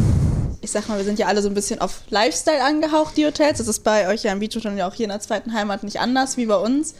ich 0.61 0.71
sag 0.71 0.87
mal, 0.87 0.97
wir 0.97 1.05
sind 1.05 1.19
ja 1.19 1.27
alle 1.27 1.41
so 1.41 1.47
ein 1.47 1.53
bisschen 1.53 1.81
auf 1.81 2.01
Lifestyle 2.09 2.63
angehaucht, 2.63 3.17
die 3.17 3.25
Hotels. 3.25 3.57
Das 3.57 3.67
ist 3.67 3.83
bei 3.83 4.07
euch 4.07 4.23
ja 4.23 4.31
im 4.31 4.39
Beach 4.39 4.55
Hotel 4.55 4.77
ja 4.77 4.87
auch 4.87 4.93
hier 4.93 5.05
in 5.05 5.11
der 5.11 5.19
zweiten 5.19 5.53
Heimat 5.53 5.83
nicht 5.83 5.99
anders 5.99 6.37
wie 6.37 6.45
bei 6.45 6.57
uns. 6.57 6.93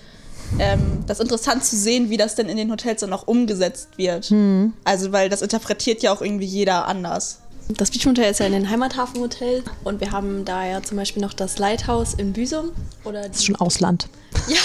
Ähm, 0.59 1.03
das 1.07 1.19
ist 1.19 1.23
interessant 1.23 1.63
zu 1.63 1.77
sehen, 1.77 2.09
wie 2.09 2.17
das 2.17 2.35
denn 2.35 2.49
in 2.49 2.57
den 2.57 2.71
Hotels 2.71 3.01
dann 3.01 3.13
auch 3.13 3.27
umgesetzt 3.27 3.97
wird. 3.97 4.31
Mhm. 4.31 4.73
Also, 4.83 5.11
weil 5.11 5.29
das 5.29 5.41
interpretiert 5.41 6.01
ja 6.01 6.11
auch 6.11 6.21
irgendwie 6.21 6.45
jeder 6.45 6.87
anders. 6.87 7.40
Das 7.69 7.91
Beachmotel 7.91 8.29
ist 8.29 8.39
ja 8.39 8.45
in 8.45 8.51
den 8.51 8.69
Heimathafenhotel 8.69 9.63
und 9.83 10.01
wir 10.01 10.11
haben 10.11 10.45
da 10.45 10.65
ja 10.65 10.81
zum 10.83 10.97
Beispiel 10.97 11.21
noch 11.21 11.33
das 11.33 11.57
Lighthouse 11.57 12.13
in 12.13 12.33
Büsum. 12.33 12.71
Oder 13.03 13.27
das 13.27 13.37
ist 13.37 13.45
schon 13.45 13.55
Ausland. 13.55 14.07
Ja. 14.47 14.57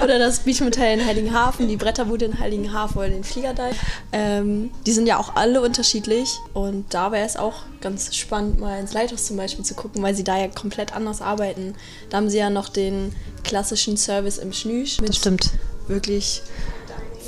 oder 0.04 0.18
das 0.18 0.40
Beachmotel 0.40 0.98
in 0.98 1.06
Heiligenhafen, 1.06 1.68
die 1.68 1.76
Bretterbude 1.76 2.24
in 2.26 2.38
Heiligenhafen 2.38 2.98
oder 2.98 3.08
den 3.08 3.24
Fliegerdeich. 3.24 3.74
Ähm, 4.12 4.70
die 4.86 4.92
sind 4.92 5.06
ja 5.06 5.18
auch 5.18 5.34
alle 5.34 5.60
unterschiedlich 5.60 6.30
und 6.52 6.86
da 6.94 7.12
wäre 7.12 7.26
es 7.26 7.36
auch 7.36 7.54
ganz 7.80 8.14
spannend, 8.14 8.60
mal 8.60 8.78
ins 8.78 8.92
Lighthouse 8.92 9.26
zum 9.26 9.36
Beispiel 9.36 9.64
zu 9.64 9.74
gucken, 9.74 10.02
weil 10.02 10.14
sie 10.14 10.24
da 10.24 10.38
ja 10.38 10.48
komplett 10.48 10.94
anders 10.94 11.20
arbeiten. 11.20 11.74
Da 12.10 12.18
haben 12.18 12.30
sie 12.30 12.38
ja 12.38 12.50
noch 12.50 12.68
den 12.68 13.14
klassischen 13.42 13.96
Service 13.96 14.38
im 14.38 14.52
Schnüsch. 14.52 15.00
Mit 15.00 15.10
das 15.10 15.16
stimmt. 15.16 15.50
Wirklich 15.88 16.42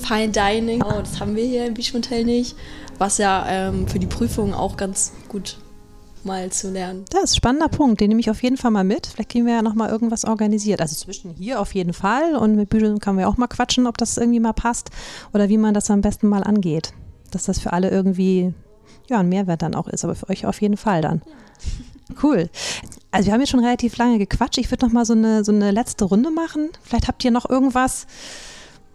Fine 0.03 0.29
Dining. 0.29 0.83
Oh, 0.83 1.01
das 1.01 1.21
haben 1.21 1.37
wir 1.37 1.45
hier 1.45 1.67
im 1.67 1.75
Beachmotel 1.75 2.25
nicht 2.25 2.55
was 2.99 3.19
ja 3.19 3.47
ähm, 3.49 3.87
für 3.89 3.99
die 3.99 4.07
Prüfung 4.07 4.55
auch 4.55 4.77
ganz 4.77 5.13
gut 5.29 5.59
mal 6.27 6.51
zu 6.51 6.71
lernen. 6.71 7.05
Das 7.11 7.25
ist 7.25 7.33
ein 7.33 7.37
spannender 7.37 7.69
Punkt, 7.69 8.01
den 8.01 8.09
nehme 8.09 8.21
ich 8.21 8.31
auf 8.31 8.43
jeden 8.43 8.57
Fall 8.57 8.71
mal 8.71 8.85
mit. 8.85 9.07
Vielleicht 9.07 9.31
kriegen 9.31 9.47
wir 9.47 9.55
ja 9.55 9.63
nochmal 9.63 9.91
irgendwas 9.91 10.25
organisiert. 10.25 10.81
Also 10.81 10.97
zwischen 10.97 11.33
hier 11.35 11.61
auf 11.61 11.75
jeden 11.75 11.93
Fall 11.93 12.35
und 12.35 12.57
mit 12.57 12.69
Bügeln 12.69 12.99
können 12.99 13.19
wir 13.19 13.29
auch 13.29 13.37
mal 13.37 13.47
quatschen, 13.47 13.87
ob 13.87 13.97
das 13.97 14.19
irgendwie 14.19 14.41
mal 14.41 14.53
passt 14.53 14.91
oder 15.33 15.49
wie 15.49 15.59
man 15.59 15.73
das 15.73 15.91
am 15.91 16.01
besten 16.01 16.29
mal 16.29 16.43
angeht. 16.43 16.93
Dass 17.31 17.45
das 17.45 17.59
für 17.59 17.73
alle 17.73 17.91
irgendwie 17.91 18.53
ja, 19.09 19.21
ein 19.21 19.29
Mehrwert 19.29 19.63
dann 19.63 19.75
auch 19.75 19.89
ist, 19.89 20.05
aber 20.05 20.15
für 20.15 20.29
euch 20.29 20.47
auf 20.47 20.61
jeden 20.61 20.77
Fall 20.77 21.01
dann. 21.01 21.23
Cool. 22.23 22.49
Also 23.11 23.27
wir 23.27 23.33
haben 23.33 23.41
jetzt 23.41 23.51
schon 23.51 23.65
relativ 23.65 23.97
lange 23.97 24.19
gequatscht. 24.19 24.59
Ich 24.59 24.71
würde 24.71 24.87
noch 24.87 24.93
mal 24.93 25.05
so 25.05 25.13
eine, 25.13 25.45
so 25.45 25.53
eine 25.53 25.71
letzte 25.71 26.05
Runde 26.05 26.31
machen. 26.31 26.71
Vielleicht 26.83 27.09
habt 27.09 27.25
ihr 27.25 27.31
noch 27.31 27.49
irgendwas, 27.49 28.07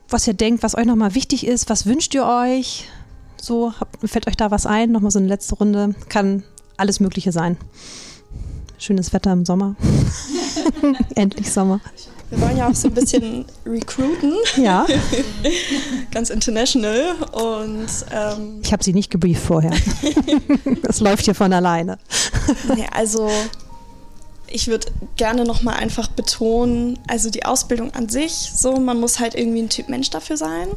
was 0.09 0.27
ihr 0.27 0.33
denkt, 0.33 0.63
was 0.63 0.77
euch 0.77 0.85
noch 0.85 0.95
mal 0.95 1.13
wichtig 1.13 1.45
ist. 1.45 1.69
Was 1.69 1.85
wünscht 1.85 2.13
ihr 2.13 2.25
euch? 2.25 2.87
So, 3.41 3.73
fällt 4.05 4.27
euch 4.27 4.37
da 4.37 4.51
was 4.51 4.67
ein? 4.67 4.91
Nochmal 4.91 5.09
so 5.09 5.17
eine 5.17 5.27
letzte 5.27 5.55
Runde. 5.55 5.95
Kann 6.09 6.43
alles 6.77 6.99
Mögliche 6.99 7.31
sein. 7.31 7.57
Schönes 8.77 9.13
Wetter 9.13 9.33
im 9.33 9.45
Sommer. 9.45 9.75
Endlich 11.15 11.51
Sommer. 11.51 11.81
Wir 12.29 12.39
wollen 12.39 12.55
ja 12.55 12.69
auch 12.69 12.75
so 12.75 12.87
ein 12.89 12.93
bisschen 12.93 13.45
recruiten. 13.65 14.33
Ja. 14.57 14.85
Ganz 16.11 16.29
international. 16.29 17.15
Und 17.31 17.87
ähm 18.11 18.59
ich 18.61 18.71
habe 18.71 18.83
sie 18.83 18.93
nicht 18.93 19.09
gebrieft 19.09 19.43
vorher. 19.43 19.73
das 20.83 20.99
läuft 20.99 21.25
hier 21.25 21.35
von 21.35 21.51
alleine. 21.51 21.97
Nee, 22.75 22.85
also 22.91 23.27
ich 24.53 24.67
würde 24.67 24.87
gerne 25.15 25.43
nochmal 25.43 25.75
einfach 25.75 26.07
betonen, 26.07 26.99
also 27.07 27.29
die 27.29 27.45
Ausbildung 27.45 27.93
an 27.93 28.09
sich, 28.09 28.31
so, 28.31 28.77
man 28.77 28.99
muss 28.99 29.19
halt 29.19 29.35
irgendwie 29.35 29.61
ein 29.61 29.69
Typ 29.69 29.89
Mensch 29.89 30.09
dafür 30.09 30.37
sein. 30.37 30.67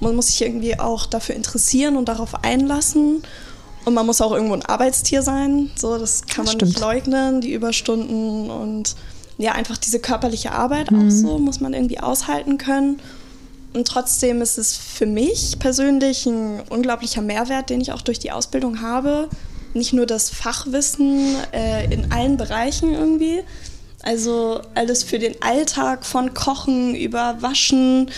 Man 0.00 0.16
muss 0.16 0.28
sich 0.28 0.42
irgendwie 0.42 0.78
auch 0.78 1.06
dafür 1.06 1.34
interessieren 1.34 1.96
und 1.96 2.08
darauf 2.08 2.44
einlassen. 2.44 3.22
Und 3.84 3.94
man 3.94 4.04
muss 4.04 4.20
auch 4.20 4.32
irgendwo 4.32 4.54
ein 4.54 4.64
Arbeitstier 4.64 5.22
sein. 5.22 5.70
So, 5.74 5.98
das 5.98 6.22
kann 6.22 6.44
das 6.44 6.46
man 6.46 6.46
stimmt. 6.48 6.72
nicht 6.72 6.80
leugnen, 6.80 7.40
die 7.40 7.52
Überstunden 7.52 8.50
und 8.50 8.94
ja, 9.38 9.52
einfach 9.52 9.78
diese 9.78 10.00
körperliche 10.00 10.52
Arbeit 10.52 10.90
mhm. 10.90 11.06
auch 11.06 11.10
so, 11.10 11.38
muss 11.38 11.60
man 11.60 11.72
irgendwie 11.72 11.98
aushalten 11.98 12.58
können. 12.58 13.00
Und 13.72 13.86
trotzdem 13.86 14.42
ist 14.42 14.58
es 14.58 14.76
für 14.76 15.06
mich 15.06 15.58
persönlich 15.58 16.26
ein 16.26 16.60
unglaublicher 16.68 17.22
Mehrwert, 17.22 17.70
den 17.70 17.80
ich 17.80 17.92
auch 17.92 18.02
durch 18.02 18.18
die 18.18 18.32
Ausbildung 18.32 18.82
habe, 18.82 19.28
nicht 19.74 19.92
nur 19.92 20.06
das 20.06 20.30
Fachwissen 20.30 21.36
äh, 21.52 21.92
in 21.92 22.12
allen 22.12 22.36
Bereichen 22.36 22.92
irgendwie. 22.92 23.42
Also 24.02 24.60
alles 24.74 25.02
für 25.02 25.18
den 25.18 25.40
Alltag 25.42 26.06
von 26.06 26.32
Kochen 26.32 26.94
über 26.94 27.36
Waschen, 27.40 28.10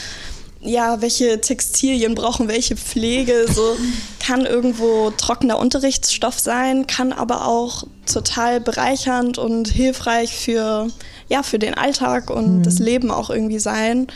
ja, 0.61 1.01
welche 1.01 1.41
Textilien 1.41 2.15
brauchen 2.15 2.47
welche 2.47 2.77
Pflege, 2.77 3.47
so 3.53 3.77
kann 4.21 4.47
irgendwo 4.47 5.11
trockener 5.11 5.59
Unterrichtsstoff 5.59 6.39
sein, 6.39 6.87
kann 6.87 7.13
aber 7.13 7.49
auch 7.49 7.85
total 8.11 8.61
bereichernd 8.61 9.39
und 9.39 9.69
hilfreich 9.69 10.37
für, 10.37 10.89
ja, 11.29 11.43
für 11.43 11.59
den 11.59 11.75
Alltag 11.75 12.31
und 12.31 12.59
mhm. 12.59 12.63
das 12.63 12.79
Leben 12.79 13.11
auch 13.11 13.29
irgendwie 13.29 13.59
sein. 13.59 14.07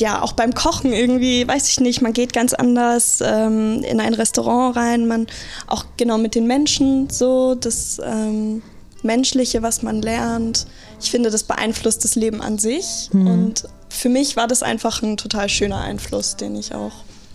Ja, 0.00 0.22
auch 0.22 0.32
beim 0.32 0.54
Kochen 0.54 0.92
irgendwie, 0.92 1.46
weiß 1.46 1.68
ich 1.68 1.78
nicht, 1.78 2.02
man 2.02 2.12
geht 2.12 2.32
ganz 2.32 2.52
anders 2.52 3.22
ähm, 3.24 3.82
in 3.84 4.00
ein 4.00 4.14
Restaurant 4.14 4.76
rein, 4.76 5.06
man 5.06 5.28
auch 5.68 5.84
genau 5.96 6.18
mit 6.18 6.34
den 6.34 6.48
Menschen 6.48 7.08
so, 7.10 7.54
das 7.54 8.00
ähm, 8.04 8.62
Menschliche, 9.04 9.62
was 9.62 9.82
man 9.82 10.02
lernt. 10.02 10.66
Ich 11.00 11.10
finde, 11.10 11.30
das 11.30 11.44
beeinflusst 11.44 12.02
das 12.04 12.16
Leben 12.16 12.40
an 12.40 12.58
sich. 12.58 13.10
Mhm. 13.12 13.26
Und 13.26 13.64
für 13.88 14.08
mich 14.08 14.36
war 14.36 14.48
das 14.48 14.62
einfach 14.62 15.02
ein 15.02 15.16
total 15.16 15.48
schöner 15.48 15.80
Einfluss, 15.80 16.36
den 16.36 16.56
ich 16.56 16.74
auch 16.74 16.92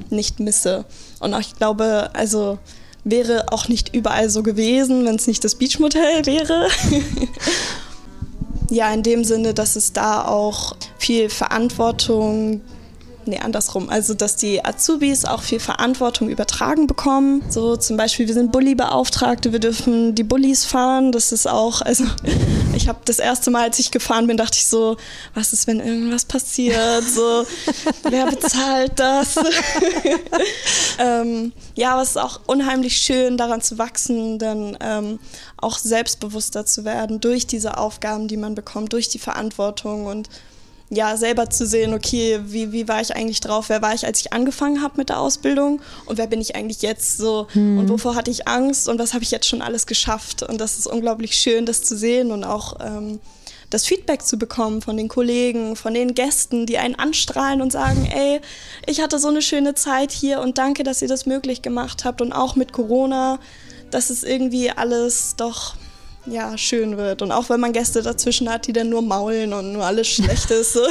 nicht 0.09 0.39
misse. 0.39 0.85
Und 1.19 1.33
auch, 1.33 1.39
ich 1.39 1.55
glaube, 1.55 2.09
also 2.13 2.57
wäre 3.03 3.45
auch 3.51 3.67
nicht 3.67 3.95
überall 3.95 4.29
so 4.29 4.43
gewesen, 4.43 5.05
wenn 5.05 5.15
es 5.15 5.27
nicht 5.27 5.43
das 5.43 5.55
Beachmotel 5.55 6.25
wäre. 6.25 6.67
Ja, 8.69 8.93
in 8.93 9.03
dem 9.03 9.23
Sinne, 9.23 9.53
dass 9.53 9.75
es 9.75 9.93
da 9.93 10.25
auch 10.25 10.75
viel 10.97 11.29
Verantwortung 11.29 12.61
nee, 13.29 13.39
andersrum. 13.39 13.89
Also, 13.89 14.13
dass 14.13 14.35
die 14.35 14.63
Azubis 14.63 15.25
auch 15.25 15.41
viel 15.41 15.59
Verantwortung 15.59 16.29
übertragen 16.29 16.87
bekommen. 16.87 17.43
So 17.49 17.77
zum 17.77 17.97
Beispiel, 17.97 18.27
wir 18.27 18.33
sind 18.33 18.51
Bulli-Beauftragte, 18.51 19.51
wir 19.51 19.59
dürfen 19.59 20.15
die 20.15 20.23
Bullis 20.23 20.65
fahren. 20.65 21.11
Das 21.11 21.31
ist 21.31 21.47
auch, 21.47 21.81
also 21.81 22.05
ich 22.75 22.87
habe 22.87 22.99
das 23.05 23.19
erste 23.19 23.51
Mal, 23.51 23.63
als 23.63 23.79
ich 23.79 23.91
gefahren 23.91 24.27
bin, 24.27 24.37
dachte 24.37 24.57
ich 24.57 24.67
so, 24.67 24.97
was 25.33 25.53
ist, 25.53 25.67
wenn 25.67 25.79
irgendwas 25.79 26.25
passiert? 26.25 27.03
So, 27.03 27.45
wer 28.09 28.25
bezahlt 28.27 28.93
das? 28.97 29.35
ähm, 30.99 31.53
ja, 31.75 31.93
aber 31.93 32.01
es 32.01 32.09
ist 32.09 32.17
auch 32.17 32.41
unheimlich 32.47 32.97
schön, 32.97 33.37
daran 33.37 33.61
zu 33.61 33.77
wachsen, 33.77 34.39
dann 34.39 34.77
ähm, 34.81 35.19
auch 35.57 35.77
selbstbewusster 35.77 36.65
zu 36.65 36.85
werden 36.85 37.21
durch 37.21 37.47
diese 37.47 37.77
Aufgaben, 37.77 38.27
die 38.27 38.37
man 38.37 38.55
bekommt, 38.55 38.93
durch 38.93 39.09
die 39.09 39.19
Verantwortung 39.19 40.05
und 40.05 40.29
ja, 40.89 41.15
selber 41.17 41.49
zu 41.49 41.67
sehen, 41.67 41.93
okay, 41.93 42.39
wie, 42.45 42.71
wie 42.71 42.87
war 42.87 42.99
ich 42.99 43.15
eigentlich 43.15 43.41
drauf, 43.41 43.69
wer 43.69 43.81
war 43.81 43.93
ich, 43.93 44.05
als 44.07 44.21
ich 44.21 44.33
angefangen 44.33 44.81
habe 44.81 44.95
mit 44.97 45.09
der 45.09 45.19
Ausbildung? 45.19 45.81
Und 46.05 46.17
wer 46.17 46.25
bin 46.25 46.41
ich 46.41 46.55
eigentlich 46.55 46.81
jetzt 46.81 47.17
so? 47.17 47.47
Hm. 47.51 47.77
und 47.77 47.89
wovor 47.89 48.15
hatte 48.15 48.31
ich 48.31 48.47
Angst? 48.47 48.89
Und 48.89 48.97
was 48.97 49.13
habe 49.13 49.23
ich 49.23 49.29
jetzt 49.29 49.47
schon 49.47 49.61
alles 49.61 49.85
geschafft? 49.85 50.41
Und 50.41 50.59
das 50.59 50.79
ist 50.79 50.87
unglaublich 50.87 51.35
schön, 51.35 51.65
das 51.65 51.83
zu 51.83 51.95
sehen 51.95 52.31
und 52.31 52.43
auch 52.43 52.77
ähm, 52.81 53.19
das 53.69 53.85
Feedback 53.85 54.23
zu 54.23 54.37
bekommen 54.37 54.81
von 54.81 54.97
den 54.97 55.09
Kollegen, 55.09 55.75
von 55.75 55.93
den 55.93 56.15
Gästen, 56.15 56.65
die 56.65 56.79
einen 56.79 56.95
anstrahlen 56.95 57.61
und 57.61 57.71
sagen, 57.71 58.05
ey, 58.11 58.41
ich 58.87 59.01
hatte 59.01 59.19
so 59.19 59.27
eine 59.27 59.43
schöne 59.43 59.75
Zeit 59.75 60.11
hier 60.11 60.41
und 60.41 60.57
danke, 60.57 60.83
dass 60.83 61.03
ihr 61.03 61.07
das 61.07 61.27
möglich 61.27 61.61
gemacht 61.61 62.03
habt. 62.03 62.21
Und 62.21 62.33
auch 62.33 62.55
mit 62.55 62.73
Corona, 62.73 63.39
dass 63.91 64.09
es 64.09 64.23
irgendwie 64.23 64.71
alles 64.71 65.35
doch 65.37 65.75
ja, 66.31 66.57
schön 66.57 66.97
wird. 66.97 67.21
Und 67.21 67.31
auch 67.31 67.49
wenn 67.49 67.59
man 67.59 67.73
Gäste 67.73 68.01
dazwischen 68.01 68.49
hat, 68.49 68.67
die 68.67 68.73
dann 68.73 68.89
nur 68.89 69.01
maulen 69.01 69.53
und 69.53 69.73
nur 69.73 69.83
alles 69.83 70.07
schlecht 70.07 70.51
ist. 70.51 70.77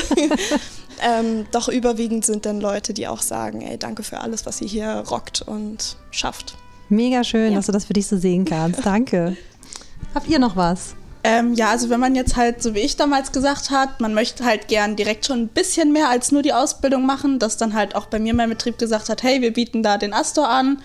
Ähm, 1.00 1.46
doch 1.52 1.68
überwiegend 1.68 2.24
sind 2.24 2.46
dann 2.46 2.60
Leute, 2.60 2.92
die 2.92 3.06
auch 3.06 3.22
sagen, 3.22 3.62
ey, 3.62 3.78
danke 3.78 4.02
für 4.02 4.20
alles, 4.20 4.46
was 4.46 4.60
ihr 4.60 4.68
hier 4.68 5.04
rockt 5.08 5.42
und 5.42 5.96
schafft. 6.10 6.56
Mega 6.88 7.24
schön, 7.24 7.52
ja. 7.52 7.56
dass 7.56 7.66
du 7.66 7.72
das 7.72 7.84
für 7.84 7.92
dich 7.92 8.06
so 8.06 8.16
sehen 8.16 8.44
kannst. 8.44 8.84
Danke. 8.84 9.36
Habt 10.14 10.28
ihr 10.28 10.38
noch 10.38 10.56
was? 10.56 10.94
Ähm, 11.24 11.54
ja, 11.54 11.70
also 11.70 11.90
wenn 11.90 12.00
man 12.00 12.14
jetzt 12.14 12.36
halt, 12.36 12.62
so 12.62 12.74
wie 12.74 12.80
ich 12.80 12.96
damals 12.96 13.32
gesagt 13.32 13.70
hat, 13.70 14.00
man 14.00 14.14
möchte 14.14 14.44
halt 14.44 14.68
gern 14.68 14.96
direkt 14.96 15.26
schon 15.26 15.42
ein 15.42 15.48
bisschen 15.48 15.92
mehr 15.92 16.08
als 16.08 16.32
nur 16.32 16.42
die 16.42 16.52
Ausbildung 16.52 17.04
machen, 17.04 17.38
dass 17.38 17.56
dann 17.56 17.74
halt 17.74 17.94
auch 17.94 18.06
bei 18.06 18.18
mir 18.18 18.34
mein 18.34 18.48
Betrieb 18.48 18.78
gesagt 18.78 19.08
hat, 19.08 19.22
hey, 19.22 19.42
wir 19.42 19.52
bieten 19.52 19.82
da 19.82 19.98
den 19.98 20.12
Astor 20.12 20.48
an, 20.48 20.80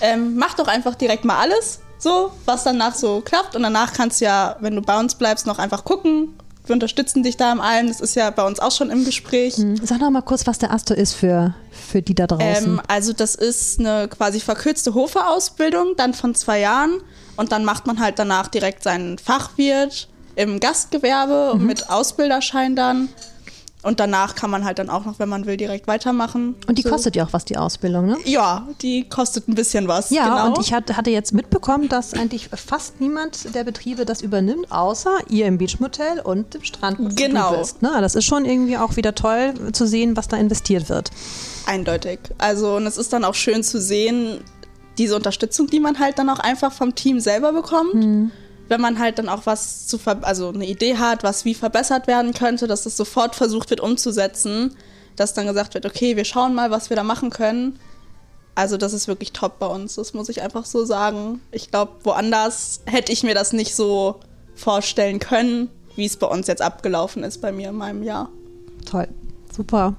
ähm, 0.00 0.36
mach 0.36 0.54
doch 0.54 0.68
einfach 0.68 0.94
direkt 0.94 1.24
mal 1.24 1.38
alles 1.38 1.80
so, 2.02 2.32
was 2.44 2.64
danach 2.64 2.94
so 2.94 3.20
klappt. 3.20 3.54
Und 3.56 3.62
danach 3.62 3.92
kannst 3.92 4.20
du 4.20 4.24
ja, 4.26 4.56
wenn 4.60 4.74
du 4.76 4.82
bei 4.82 4.98
uns 4.98 5.14
bleibst, 5.14 5.46
noch 5.46 5.58
einfach 5.58 5.84
gucken. 5.84 6.34
Wir 6.66 6.74
unterstützen 6.74 7.22
dich 7.24 7.36
da 7.36 7.50
im 7.52 7.60
allem. 7.60 7.88
Das 7.88 8.00
ist 8.00 8.14
ja 8.14 8.30
bei 8.30 8.44
uns 8.46 8.60
auch 8.60 8.70
schon 8.70 8.90
im 8.90 9.04
Gespräch. 9.04 9.56
Hm. 9.56 9.76
Sag 9.84 9.98
noch 10.00 10.10
mal 10.10 10.22
kurz, 10.22 10.46
was 10.46 10.58
der 10.58 10.72
Astor 10.72 10.96
ist 10.96 11.12
für, 11.14 11.54
für 11.72 12.02
die 12.02 12.14
da 12.14 12.26
draußen. 12.28 12.64
Ähm, 12.74 12.80
also 12.86 13.12
das 13.12 13.34
ist 13.34 13.80
eine 13.80 14.06
quasi 14.08 14.38
verkürzte 14.38 14.94
Hofe-Ausbildung, 14.94 15.94
dann 15.96 16.14
von 16.14 16.34
zwei 16.34 16.60
Jahren. 16.60 17.00
Und 17.36 17.50
dann 17.50 17.64
macht 17.64 17.86
man 17.86 17.98
halt 17.98 18.18
danach 18.18 18.46
direkt 18.48 18.82
seinen 18.84 19.18
Fachwirt 19.18 20.08
im 20.36 20.60
Gastgewerbe 20.60 21.58
Mhm. 21.58 21.66
mit 21.66 21.90
Ausbilderschein 21.90 22.76
dann. 22.76 23.08
Und 23.82 23.98
danach 23.98 24.36
kann 24.36 24.48
man 24.48 24.64
halt 24.64 24.78
dann 24.78 24.88
auch 24.88 25.04
noch, 25.04 25.18
wenn 25.18 25.28
man 25.28 25.44
will, 25.44 25.56
direkt 25.56 25.88
weitermachen. 25.88 26.54
und 26.68 26.78
die 26.78 26.82
So. 26.82 26.90
kostet 26.90 27.16
ja 27.16 27.24
auch 27.24 27.32
was, 27.32 27.44
die 27.44 27.56
Ausbildung, 27.56 28.06
ne? 28.06 28.16
Ja, 28.24 28.68
die 28.80 29.08
kostet 29.08 29.48
ein 29.48 29.56
bisschen 29.56 29.88
was. 29.88 30.10
Ja, 30.10 30.28
genau. 30.28 30.46
und 30.46 30.58
ich 30.64 30.72
hatte, 30.72 31.10
jetzt 31.10 31.32
mitbekommen, 31.34 31.88
dass 31.88 32.14
eigentlich 32.14 32.48
fast 32.48 33.00
niemand 33.00 33.54
der 33.54 33.64
Betriebe 33.64 34.04
das 34.04 34.22
übernimmt, 34.22 34.70
außer 34.70 35.10
ihr 35.28 35.46
im 35.46 35.58
Beachmotel 35.58 36.20
und 36.22 36.54
im 36.54 36.62
Strand. 36.62 37.16
Genau. 37.16 37.56
Bist, 37.56 37.82
ne? 37.82 37.90
Das 38.00 38.14
ist 38.14 38.24
schon 38.24 38.44
irgendwie 38.44 38.78
auch 38.78 38.96
wieder 38.96 39.14
toll 39.16 39.52
zu 39.72 39.86
sehen, 39.86 40.16
was 40.16 40.28
da 40.28 40.36
investiert 40.36 40.88
wird. 40.88 41.10
Eindeutig. 41.66 42.20
Also, 42.38 42.76
und 42.76 42.86
es 42.86 42.96
ist 42.96 43.12
dann 43.12 43.24
auch 43.24 43.34
schön 43.34 43.64
zu 43.64 43.80
sehen, 43.80 44.38
diese 44.98 45.16
Unterstützung, 45.16 45.66
die 45.66 45.80
man 45.80 45.98
halt 45.98 46.18
dann 46.18 46.28
auch 46.28 46.38
einfach 46.38 46.72
vom 46.72 46.94
Team 46.94 47.18
selber 47.18 47.52
bekommt. 47.52 47.94
Mhm. 47.94 48.30
Wenn 48.68 48.80
man 48.80 48.98
halt 48.98 49.18
dann 49.18 49.28
auch 49.28 49.44
was 49.44 49.86
zu 49.86 49.98
ver 49.98 50.18
also 50.22 50.48
eine 50.48 50.66
Idee 50.66 50.96
hat, 50.96 51.22
was 51.22 51.44
wie 51.44 51.54
verbessert 51.54 52.06
werden 52.06 52.32
könnte, 52.32 52.66
dass 52.66 52.84
das 52.84 52.96
sofort 52.96 53.34
versucht 53.34 53.70
wird 53.70 53.80
umzusetzen, 53.80 54.76
dass 55.16 55.34
dann 55.34 55.46
gesagt 55.46 55.74
wird, 55.74 55.84
okay, 55.84 56.16
wir 56.16 56.24
schauen 56.24 56.54
mal, 56.54 56.70
was 56.70 56.88
wir 56.88 56.96
da 56.96 57.02
machen 57.02 57.30
können. 57.30 57.78
Also 58.54 58.76
das 58.76 58.92
ist 58.92 59.08
wirklich 59.08 59.32
top 59.32 59.58
bei 59.58 59.66
uns, 59.66 59.94
das 59.94 60.14
muss 60.14 60.28
ich 60.28 60.42
einfach 60.42 60.66
so 60.66 60.84
sagen. 60.84 61.40
Ich 61.52 61.70
glaube, 61.70 61.92
woanders 62.02 62.82
hätte 62.86 63.12
ich 63.12 63.22
mir 63.22 63.34
das 63.34 63.52
nicht 63.52 63.74
so 63.74 64.20
vorstellen 64.54 65.18
können, 65.18 65.70
wie 65.96 66.04
es 66.04 66.16
bei 66.16 66.26
uns 66.26 66.46
jetzt 66.46 66.62
abgelaufen 66.62 67.24
ist 67.24 67.40
bei 67.40 67.52
mir 67.52 67.70
in 67.70 67.76
meinem 67.76 68.02
Jahr. 68.02 68.30
Toll. 68.84 69.08
Super. 69.54 69.94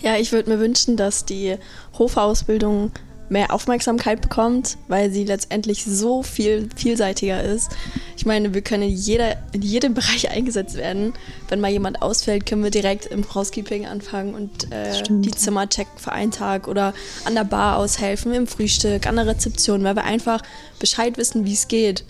Ja, 0.00 0.16
ich 0.16 0.32
würde 0.32 0.50
mir 0.50 0.58
wünschen, 0.58 0.96
dass 0.96 1.24
die 1.24 1.56
Hofausbildung 1.98 2.92
mehr 3.28 3.52
Aufmerksamkeit 3.52 4.20
bekommt, 4.20 4.78
weil 4.88 5.10
sie 5.10 5.24
letztendlich 5.24 5.84
so 5.84 6.22
viel 6.22 6.68
vielseitiger 6.76 7.42
ist. 7.42 7.70
Ich 8.16 8.24
meine, 8.24 8.54
wir 8.54 8.62
können 8.62 8.84
in, 8.84 8.90
jeder, 8.90 9.36
in 9.52 9.62
jedem 9.62 9.94
Bereich 9.96 10.30
eingesetzt 10.30 10.76
werden. 10.76 11.14
Wenn 11.48 11.60
mal 11.60 11.70
jemand 11.70 12.02
ausfällt, 12.02 12.46
können 12.46 12.62
wir 12.62 12.70
direkt 12.70 13.06
im 13.06 13.34
Housekeeping 13.34 13.86
anfangen 13.86 14.34
und 14.34 14.72
äh, 14.72 15.02
die 15.08 15.30
Zimmer 15.30 15.68
checken 15.68 15.98
für 15.98 16.12
einen 16.12 16.30
Tag 16.30 16.68
oder 16.68 16.94
an 17.24 17.34
der 17.34 17.44
Bar 17.44 17.78
aushelfen, 17.78 18.32
im 18.32 18.46
Frühstück, 18.46 19.06
an 19.06 19.16
der 19.16 19.26
Rezeption, 19.26 19.84
weil 19.84 19.96
wir 19.96 20.04
einfach 20.04 20.42
Bescheid 20.78 21.18
wissen, 21.18 21.44
wie 21.44 21.54
es 21.54 21.68
geht. 21.68 22.04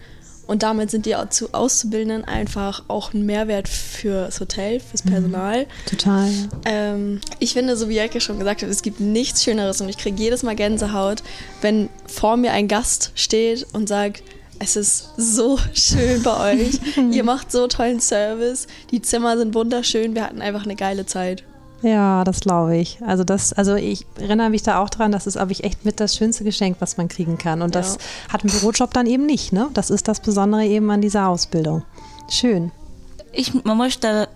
Und 0.47 0.63
damit 0.63 0.91
sind 0.91 1.07
die 1.07 1.17
Auzu- 1.17 1.53
Auszubildenden 1.53 2.25
einfach 2.25 2.85
auch 2.89 3.13
ein 3.13 3.27
Mehrwert 3.27 3.69
fürs 3.69 4.39
Hotel, 4.39 4.81
fürs 4.81 5.03
Personal. 5.03 5.67
Total. 5.87 6.31
Ähm, 6.65 7.21
ich 7.41 7.53
finde, 7.55 7.77
so 7.77 7.89
wie 7.89 7.95
Jacke 7.97 8.21
schon 8.21 8.39
gesagt 8.39 8.63
hat, 8.63 8.69
es 8.69 8.83
gibt 8.83 9.01
nichts 9.01 9.43
Schöneres 9.43 9.81
und 9.81 9.89
ich 9.89 9.99
kriege 9.99 10.17
jedes 10.23 10.43
Mal 10.43 10.55
Gänsehaut, 10.55 11.23
wenn 11.63 11.89
vor 12.07 12.37
mir 12.37 12.53
ein 12.53 12.69
Gast 12.69 13.11
steht 13.17 13.67
und 13.73 13.89
sagt, 13.89 14.23
es 14.59 14.77
ist 14.77 15.11
so 15.17 15.59
schön 15.75 16.23
bei 16.23 16.55
euch, 16.55 16.81
ihr 17.13 17.25
macht 17.25 17.51
so 17.53 17.67
tollen 17.67 18.01
Service, 18.01 18.67
die 18.91 19.03
Zimmer 19.03 19.37
sind 19.37 19.55
wunderschön, 19.55 20.15
wir 20.15 20.25
hatten 20.25 20.41
einfach 20.41 20.65
eine 20.65 20.77
geile 20.77 21.07
Zeit. 21.07 21.43
Ja, 21.83 22.25
das 22.25 22.41
glaube 22.41 22.77
ich. 22.77 22.99
Also 23.07 23.23
das, 23.23 23.53
also 23.53 23.75
ich 23.75 24.07
erinnere 24.19 24.51
mich 24.51 24.63
da 24.63 24.81
auch 24.83 24.89
dran, 24.91 25.13
das 25.13 25.27
ist, 25.27 25.35
glaube 25.35 25.53
ich, 25.53 25.63
echt 25.65 25.85
mit 25.85 26.01
das 26.01 26.17
schönste 26.17 26.43
Geschenk, 26.43 26.77
was 26.81 26.97
man 26.97 27.09
kriegen 27.09 27.39
kann. 27.39 27.63
Und 27.63 27.75
das 27.75 27.97
Ja. 28.27 28.33
hat 28.35 28.45
ein 28.45 28.51
Bürojob 28.51 28.93
dann 28.95 29.07
eben 29.07 29.27
nicht, 29.27 29.53
ne? 29.53 29.69
Das 29.75 29.91
ist 29.91 30.09
das 30.09 30.21
Besondere 30.21 30.65
eben 30.65 30.91
an 30.91 31.01
dieser 31.01 31.29
Ausbildung. 31.29 31.83
Schön. 32.29 32.73
Ich 33.33 33.53
möchte 33.65 34.29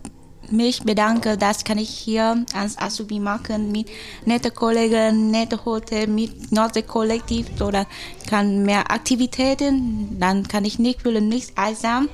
mich 0.50 0.82
bedanken, 0.82 1.38
dass 1.38 1.64
kann 1.64 1.78
ich 1.78 1.88
hier 1.88 2.44
als 2.54 2.76
Azubi 2.76 3.20
machen 3.20 3.72
mit 3.72 3.88
netten 4.26 4.52
Kollegen, 4.52 5.30
netten 5.30 5.64
Hotel, 5.64 6.08
mit 6.08 6.52
Nordsee-Kollektiv 6.52 7.60
oder 7.60 7.86
kann 8.28 8.64
mehr 8.64 8.90
Aktivitäten, 8.90 10.18
dann 10.18 10.46
kann 10.46 10.64
ich 10.64 10.78
nicht 10.78 11.02
fühlen, 11.02 11.28
nicht 11.28 11.56
einsam. 11.56 12.08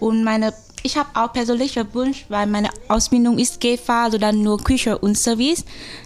Und 0.00 0.24
meine, 0.24 0.52
ich 0.86 0.96
habe 0.96 1.08
auch 1.14 1.32
persönliche 1.32 1.84
Wunsch, 1.94 2.26
weil 2.28 2.46
meine 2.46 2.70
Ausbildung 2.86 3.38
ist 3.38 3.60
GFA, 3.60 4.04
also 4.04 4.18
dann 4.18 4.42
nur 4.42 4.62
Küche 4.62 4.96
und 4.96 5.18
Service. 5.18 5.64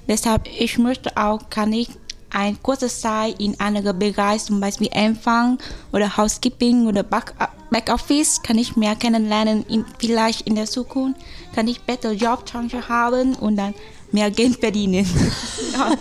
Deshalb, 0.09 0.49
ich 0.59 0.79
möchte 0.79 1.15
auch, 1.19 1.51
kann 1.51 1.73
ich 1.75 1.91
ein 2.31 2.57
kurzes 2.63 3.01
Zeit 3.03 3.39
in 3.41 3.61
anderen 3.61 3.99
Bereich, 3.99 4.43
zum 4.45 4.59
Beispiel 4.59 4.89
Empfang 4.93 5.59
oder 5.93 6.17
Housekeeping 6.17 6.87
oder 6.87 7.03
Back- 7.03 7.35
Backoffice, 7.71 8.43
kann 8.43 8.57
ich 8.57 8.75
mehr 8.77 8.97
kennenlernen. 8.97 9.67
In, 9.69 9.85
vielleicht 9.99 10.47
in 10.47 10.55
der 10.55 10.67
Zukunft 10.67 11.21
kann 11.55 11.69
ich 11.69 11.83
bessere 11.83 12.15
Jobchance 12.15 12.89
haben 12.89 13.35
und 13.35 13.57
dann 13.57 13.75
mehr 14.13 14.31
Geld 14.31 14.61
verdienen. 14.61 15.07
ja. 15.73 15.93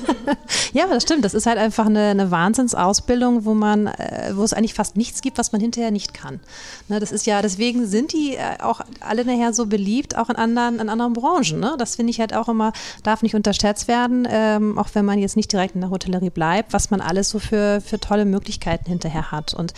Ja, 0.73 0.87
das 0.87 1.03
stimmt. 1.03 1.25
Das 1.25 1.33
ist 1.33 1.45
halt 1.45 1.57
einfach 1.57 1.87
eine, 1.87 2.09
eine 2.09 2.31
Wahnsinnsausbildung, 2.31 3.45
wo 3.45 3.53
man, 3.53 3.87
äh, 3.87 4.31
wo 4.35 4.43
es 4.43 4.53
eigentlich 4.53 4.73
fast 4.73 4.97
nichts 4.97 5.21
gibt, 5.21 5.37
was 5.37 5.51
man 5.51 5.61
hinterher 5.61 5.91
nicht 5.91 6.13
kann. 6.13 6.39
Ne, 6.87 6.99
das 6.99 7.11
ist 7.11 7.25
ja, 7.25 7.41
deswegen 7.41 7.87
sind 7.87 8.13
die 8.13 8.35
äh, 8.35 8.61
auch 8.61 8.81
alle 8.99 9.25
nachher 9.25 9.53
so 9.53 9.65
beliebt, 9.65 10.17
auch 10.17 10.29
in 10.29 10.35
anderen, 10.35 10.79
in 10.79 10.89
anderen 10.89 11.13
Branchen. 11.13 11.59
Ne? 11.59 11.75
Das 11.77 11.95
finde 11.95 12.11
ich 12.11 12.19
halt 12.19 12.35
auch 12.35 12.49
immer, 12.49 12.73
darf 13.03 13.21
nicht 13.21 13.35
unterschätzt 13.35 13.87
werden, 13.87 14.27
ähm, 14.29 14.77
auch 14.77 14.89
wenn 14.93 15.05
man 15.05 15.19
jetzt 15.19 15.35
nicht 15.35 15.51
direkt 15.51 15.75
in 15.75 15.81
der 15.81 15.89
Hotellerie 15.89 16.29
bleibt, 16.29 16.73
was 16.73 16.91
man 16.91 17.01
alles 17.01 17.29
so 17.29 17.39
für, 17.39 17.81
für 17.81 17.99
tolle 17.99 18.25
Möglichkeiten 18.25 18.85
hinterher 18.89 19.31
hat. 19.31 19.53
Und 19.53 19.73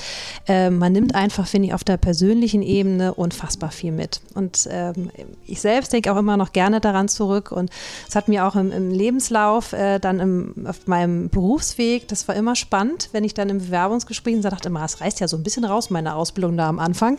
ähm, 0.47 0.77
man 0.77 0.91
nimmt 0.91 1.15
einfach, 1.15 1.47
finde 1.47 1.69
ich, 1.69 1.73
auf 1.73 1.83
der 1.83 1.97
persönlichen 1.97 2.61
Ebene 2.61 3.13
unfassbar 3.13 3.71
viel 3.71 3.91
mit. 3.91 4.21
Und 4.33 4.67
ähm, 4.69 5.11
ich 5.45 5.61
selbst 5.61 5.93
denke 5.93 6.11
auch 6.11 6.17
immer 6.17 6.37
noch 6.37 6.53
gerne 6.53 6.81
daran 6.81 7.07
zurück 7.07 7.51
und 7.51 7.69
es 8.07 8.15
hat 8.15 8.20
mir 8.27 8.45
auch 8.45 8.55
im, 8.55 8.71
im 8.71 8.91
Lebenslauf, 8.91 9.73
äh, 9.73 9.99
dann 9.99 10.19
im, 10.19 10.65
auf 10.67 10.87
meinem 10.87 11.29
Berufsweg, 11.29 12.07
das 12.07 12.27
war 12.27 12.35
immer 12.35 12.55
spannend, 12.55 13.09
wenn 13.11 13.23
ich 13.23 13.33
dann 13.33 13.49
im 13.49 13.59
Bewerbungsgespräch 13.59 14.41
dachte 14.41 14.69
immer, 14.69 14.83
es 14.83 15.01
reißt 15.01 15.19
ja 15.19 15.27
so 15.27 15.37
ein 15.37 15.43
bisschen 15.43 15.65
raus, 15.65 15.89
meine 15.89 16.15
Ausbildung 16.15 16.57
da 16.57 16.69
am 16.69 16.79
Anfang. 16.79 17.17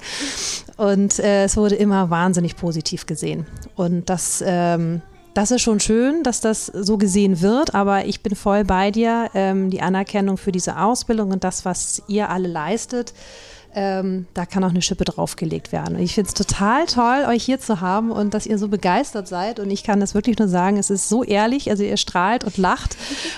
Und 0.76 1.18
äh, 1.18 1.44
es 1.44 1.56
wurde 1.56 1.74
immer 1.74 2.10
wahnsinnig 2.10 2.56
positiv 2.56 3.06
gesehen. 3.06 3.46
Und 3.76 4.08
das, 4.08 4.42
ähm, 4.46 5.02
das 5.34 5.50
ist 5.50 5.62
schon 5.62 5.80
schön, 5.80 6.22
dass 6.22 6.40
das 6.40 6.66
so 6.66 6.98
gesehen 6.98 7.40
wird, 7.40 7.74
aber 7.74 8.04
ich 8.04 8.22
bin 8.22 8.34
voll 8.34 8.64
bei 8.64 8.90
dir. 8.90 9.30
Ähm, 9.34 9.70
die 9.70 9.80
Anerkennung 9.80 10.36
für 10.36 10.52
diese 10.52 10.78
Ausbildung 10.78 11.30
und 11.30 11.44
das, 11.44 11.64
was 11.64 12.02
ihr 12.08 12.28
alle 12.28 12.48
leistet, 12.48 13.14
ähm, 13.74 14.26
da 14.34 14.44
kann 14.44 14.64
auch 14.64 14.70
eine 14.70 14.82
Schippe 14.82 15.04
draufgelegt 15.04 15.72
werden. 15.72 15.96
Und 15.96 16.02
ich 16.02 16.14
finde 16.14 16.28
es 16.28 16.34
total 16.34 16.86
toll, 16.86 17.24
euch 17.28 17.42
hier 17.44 17.58
zu 17.58 17.80
haben 17.80 18.10
und 18.10 18.34
dass 18.34 18.46
ihr 18.46 18.58
so 18.58 18.68
begeistert 18.68 19.28
seid. 19.28 19.60
Und 19.60 19.70
ich 19.70 19.82
kann 19.82 20.00
das 20.00 20.14
wirklich 20.14 20.38
nur 20.38 20.48
sagen, 20.48 20.76
es 20.76 20.90
ist 20.90 21.08
so 21.08 21.24
ehrlich, 21.24 21.70
also 21.70 21.82
ihr 21.82 21.96
strahlt 21.96 22.44
und 22.44 22.58
lacht. 22.58 22.96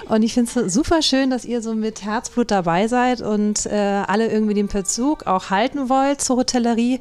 Und 0.09 0.23
ich 0.23 0.35
finde 0.35 0.61
es 0.61 0.75
super 0.75 1.03
schön, 1.03 1.31
dass 1.31 1.45
ihr 1.45 1.63
so 1.63 1.75
mit 1.75 2.05
Herzblut 2.05 2.51
dabei 2.51 2.89
seid 2.89 3.21
und 3.21 3.67
äh, 3.67 4.03
alle 4.07 4.29
irgendwie 4.29 4.55
den 4.55 4.67
Bezug 4.67 5.27
auch 5.27 5.51
halten 5.51 5.89
wollt 5.89 6.21
zur 6.21 6.37
Hotellerie. 6.37 7.01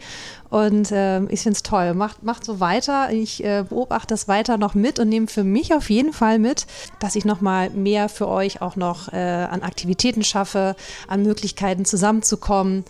Und 0.54 0.90
ähm, 0.92 1.30
ich 1.32 1.42
finde 1.42 1.56
es 1.56 1.64
toll. 1.64 1.96
Macht, 1.96 2.22
macht 2.22 2.46
so 2.46 2.60
weiter. 2.60 3.12
Ich 3.12 3.44
äh, 3.44 3.66
beobachte 3.68 4.10
das 4.10 4.28
weiter 4.28 4.60
noch 4.60 4.76
mit 4.76 5.00
und 5.00 5.10
nehme 5.10 5.26
für 5.26 5.44
mich 5.44 5.74
auf 5.74 5.90
jeden 5.90 6.14
Fall 6.14 6.38
mit, 6.38 6.68
dass 7.00 7.16
ich 7.16 7.26
nochmal 7.26 7.72
mehr 7.72 8.08
für 8.08 8.28
euch 8.28 8.62
auch 8.62 8.76
noch 8.76 9.12
äh, 9.12 9.18
an 9.18 9.64
Aktivitäten 9.64 10.24
schaffe, 10.24 10.76
an 11.08 11.24
Möglichkeiten 11.24 11.86
zusammenzukommen 11.86 12.86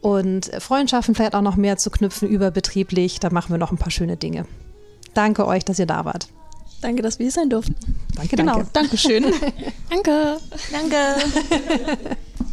und 0.00 0.50
Freundschaften 0.58 1.14
vielleicht 1.14 1.34
auch 1.34 1.42
noch 1.42 1.56
mehr 1.56 1.76
zu 1.76 1.90
knüpfen 1.90 2.28
überbetrieblich. 2.28 3.20
Da 3.20 3.30
machen 3.30 3.50
wir 3.50 3.58
noch 3.58 3.72
ein 3.72 3.78
paar 3.78 3.90
schöne 3.90 4.16
Dinge. 4.16 4.46
Danke 5.14 5.46
euch, 5.46 5.64
dass 5.64 5.78
ihr 5.78 5.86
da 5.86 6.04
wart. 6.04 6.28
Danke, 6.80 7.02
dass 7.02 7.18
wir 7.18 7.24
hier 7.24 7.32
sein 7.32 7.50
durften. 7.50 7.74
Danke, 8.14 8.36
Genau, 8.36 8.54
danke. 8.54 8.70
Dankeschön. 8.72 9.24
Danke. 9.90 10.38
Danke. 10.70 12.16